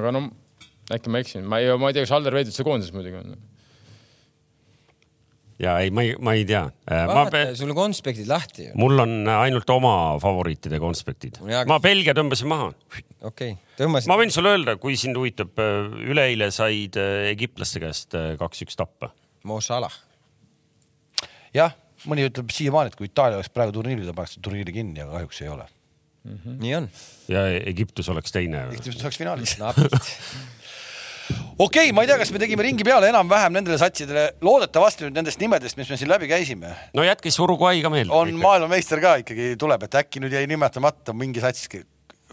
[0.00, 0.26] aga no
[0.90, 3.38] äkki ma eksin, ma ei, ma ei tea, kas Alderweider üldse koondises muidugi on
[5.60, 6.62] ja ei, ma ei, ma ei tea.
[6.88, 8.76] Äh, vaata, sul on konspektid lahti ju.
[8.80, 11.40] mul on ainult oma favoriitide konspektid.
[11.68, 12.70] ma Belgia tõmbasin maha.
[12.70, 14.10] okei okay., tõmbasid.
[14.10, 19.12] ma võin sulle öelda, kui sind huvitab, äh, üleeile said äh, egiptlaste käest kaks-üks tappa.
[19.48, 19.92] Mo Salah.
[21.56, 21.76] jah,
[22.08, 25.44] mõni ütleb siiamaani, et kui Itaalia oleks praegu turniiril, ta paneks turniiri kinni, aga kahjuks
[25.44, 25.68] ei ole
[26.24, 26.38] mm.
[26.38, 26.56] -hmm.
[26.64, 26.88] nii on.
[27.28, 28.64] ja Egiptus oleks teine.
[28.72, 29.58] Egiptus oleks finaalis
[31.30, 35.20] okei okay,, ma ei tea, kas me tegime ringi peale enam-vähem nendele satsidele, loodetavasti nüüd
[35.20, 36.74] nendest nimedest, mis me siin läbi käisime.
[36.96, 38.14] no jätke siis Uruguay ka meelde.
[38.14, 41.68] on maailmameister ka ikkagi tuleb, et äkki nüüd jäi nimetamata mingi sats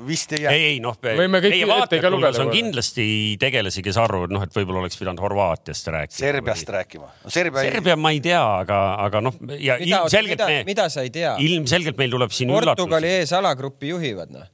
[0.07, 0.51] vist ei jää.
[0.53, 2.41] ei, ei noh, võime kõik ette ka lugeda.
[2.43, 3.05] on kindlasti
[3.41, 6.17] tegelasi, kes arvavad, noh, et võib-olla oleks pidanud Horvaatiast rääkima.
[6.19, 6.75] Serbiast või...
[6.77, 7.31] rääkima no,.
[7.33, 8.01] Serbia, Serbia ei...
[8.03, 10.59] ma ei tea, aga, aga noh, ja mida, ilmselgelt mida, me.
[10.67, 11.33] mida sa ei tea?
[11.43, 12.85] ilmselgelt meil tuleb siin Portugali üllatusi.
[12.85, 14.53] Portugali ees alagrupi juhivad, noh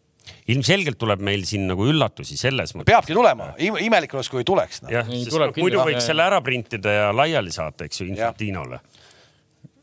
[0.51, 2.89] ilmselgelt tuleb meil siin nagu üllatusi selles mõttes.
[2.91, 4.91] peabki tulema, imelik oleks, kui ei tuleks no..
[4.93, 8.81] jah, sest muidu võiks selle ära printida ja laiali saata, eks ju, Infantinole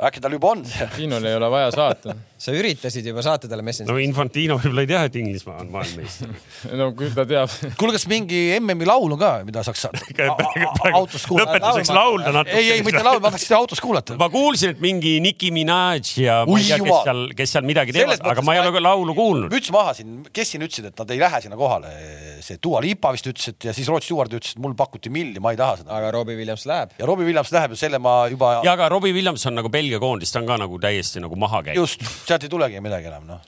[0.08, 3.92] äkki tal juba on Infantinole ei ole vaja saata sa üritasid juba saata talle Messengeri.
[3.92, 6.30] no Infantino võib-olla ei tea, et Inglismaa on maailmameister
[6.80, 7.52] no küll ta teab.
[7.80, 11.58] kuule, kas mingi MM-i laulu ka, mida saaks autos kuulata?
[11.58, 12.56] lõpetuseks laulda natuke.
[12.56, 14.16] ei, ei mitte laulda, ma tahaks seda autos kuulata.
[14.20, 17.96] ma kuulsin, et mingi Nicki Minaj ja ma ei tea, kes seal, kes seal midagi
[17.96, 19.52] teevad, aga ma ei ole ka laulu kuulnud.
[19.52, 21.92] müts maha siin, kes siin ütlesid, et nad ei lähe sinna kohale?
[22.40, 25.42] see Dua Lipa vist ütles, et ja siis Rootsi Stewart ütles, et mul pakuti milli,
[25.44, 25.92] ma ei taha seda.
[25.98, 26.96] aga Robbie Williams läheb.
[26.96, 28.56] ja Robbie Williams läheb ja selle ma juba.
[28.64, 31.64] ja aga Robbie Williams on nagu Belgia koondis, ta on ka nagu täiesti nagu maha
[31.66, 31.82] käinud.
[31.82, 33.40] just, sealt ei tulegi midagi enam noh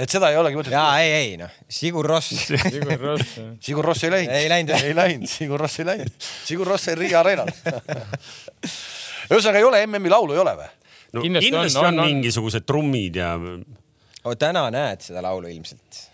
[0.00, 0.74] et seda ei olegi mõtet.
[0.74, 2.32] jaa, ei, ei noh, Sigur Ross
[2.74, 4.34] Sigur Ross Sigur Ross ei läinud.
[4.36, 6.28] ei läinud ei läinud, Sigur Ross ei läinud.
[6.46, 7.50] Sigur Ross oli Riia areenal
[9.30, 10.70] ühesõnaga ei ole MM-i laulu ei ole või?
[11.16, 13.34] no kindlasti, kindlasti on, on, on, mingisugused trummid ja.
[13.36, 16.04] oh, täna näed seda laulu ilmselt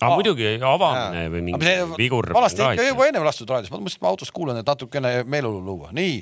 [0.00, 1.32] ah, muidugi avamine ja.
[1.32, 2.32] või mingi see, vigur.
[2.34, 5.62] vanasti ikka juba ennem lastud raadios, ma mõtlesin, et ma autos kuulan, et natukene meeleolu
[5.64, 6.18] luua, nii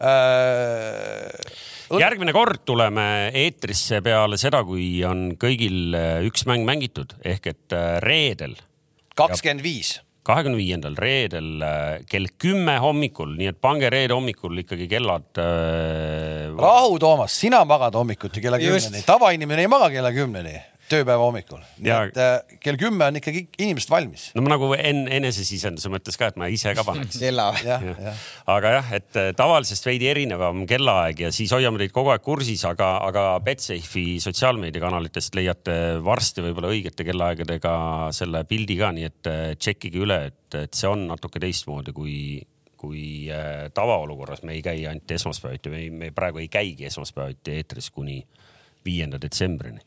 [0.00, 1.62] äh,
[2.00, 7.16] järgmine kord tuleme eetrisse peale seda, kui on kõigil äh, üks mäng mängitud.
[7.24, 8.56] Ehk et äh, reedel.
[9.14, 10.00] kakskümmend viis.
[10.24, 16.48] kahekümne viiendal reedel äh, kell kümme hommikul, nii et pange reede hommikul ikkagi kellad äh....
[16.56, 20.56] rahu, Toomas, sina magad hommikuti kella kümneni, tavainimene ei maga kella kümneni
[20.90, 21.62] tööpäeva hommikul.
[21.84, 22.02] ja...
[22.08, 24.26] et äh, kell kümme on ikkagi inimesed valmis.
[24.36, 28.14] no ma nagu en, enesesisenduse mõttes ka, et ma ise ka paneks kella ja, ja.
[28.54, 32.64] aga jah, et äh, tavalisest veidi erinevam kellaaeg ja siis hoiame teid kogu aeg kursis,
[32.68, 37.76] aga, aga Betsafe'i sotsiaalmeediakanalitest leiate varsti võib-olla õigete kellaaegadega
[38.16, 42.18] selle pildi ka, nii et äh, tšekkige üle, et, et see on natuke teistmoodi kui
[42.84, 47.88] kui äh, tavaolukorras me ei käi ainult esmaspäeviti, me, me praegu ei käigi esmaspäeviti eetris
[47.94, 48.18] kuni
[48.84, 49.80] viienda detsembrini.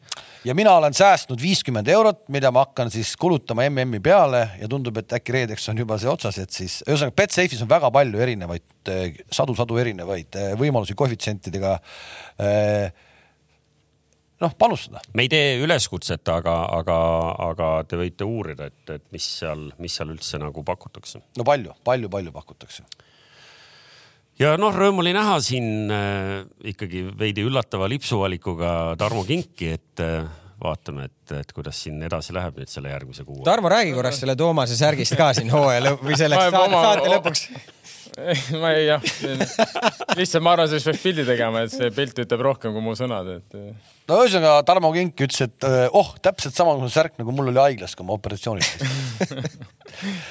[0.45, 4.97] ja mina olen säästnud viiskümmend eurot, mida ma hakkan siis kulutama MM-i peale ja tundub,
[4.97, 8.93] et äkki reedeks on juba see otsas, et siis ühesõnaga Betsafe'is on väga palju erinevaid
[9.31, 11.77] sadu-sadu erinevaid võimalusi koefitsientidega
[14.41, 15.01] noh, panustada.
[15.13, 16.99] me ei tee üleskutset, aga, aga,
[17.49, 21.21] aga te võite uurida, et, et mis seal, mis seal üldse nagu pakutakse.
[21.37, 22.87] no palju, palju, palju pakutakse
[24.41, 26.43] ja noh, rõõm oli näha siin äh,
[26.73, 30.27] ikkagi veidi üllatava lipsuvalikuga Tarmo Kinki, et äh,
[30.63, 33.43] vaatame, et, et kuidas siin edasi läheb nüüd selle järgmise kuu.
[33.45, 37.43] Tarmo, räägi korraks selle Toomase särgist ka siin hooaja lõpp või selleks saate, saate lõpuks
[38.61, 39.03] ma ei jah,
[40.17, 43.29] lihtsalt ma arvan, sellest peaks pildi tegema, et see pilt ütleb rohkem kui mu sõnad,
[43.37, 43.57] et.
[44.09, 48.07] no ühesõnaga Tarmo Kink ütles, et oh, täpselt samasugune särk nagu mul oli haiglas, kui
[48.07, 48.65] ma operatsioonil
[49.27, 49.67] käisin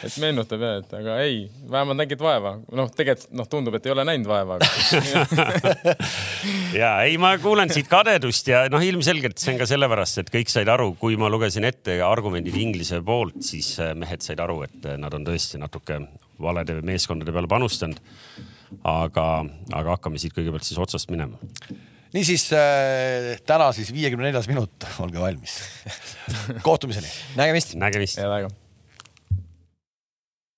[0.07, 1.39] et meenutab jah, et aga ei,
[1.71, 2.57] vähemalt nägid vaeva.
[2.77, 4.59] noh, tegelikult noh, tundub, et ei ole näinud vaeva
[6.81, 10.53] ja ei, ma kuulen siit kadedust ja noh, ilmselgelt see on ka sellepärast, et kõik
[10.53, 15.15] said aru, kui ma lugesin ette argumendid Inglise poolt, siis mehed said aru, et nad
[15.17, 16.01] on tõesti natuke
[16.43, 18.01] valede meeskondade peale panustanud.
[18.83, 19.27] aga,
[19.73, 21.39] aga hakkame siit kõigepealt siis otsast minema.
[22.17, 25.59] niisiis äh, täna siis viiekümne neljas minut, olge valmis
[26.69, 27.11] kohtumiseni.
[27.39, 27.77] nägemist.
[27.81, 28.21] nägemist.
[28.23, 28.55] head aega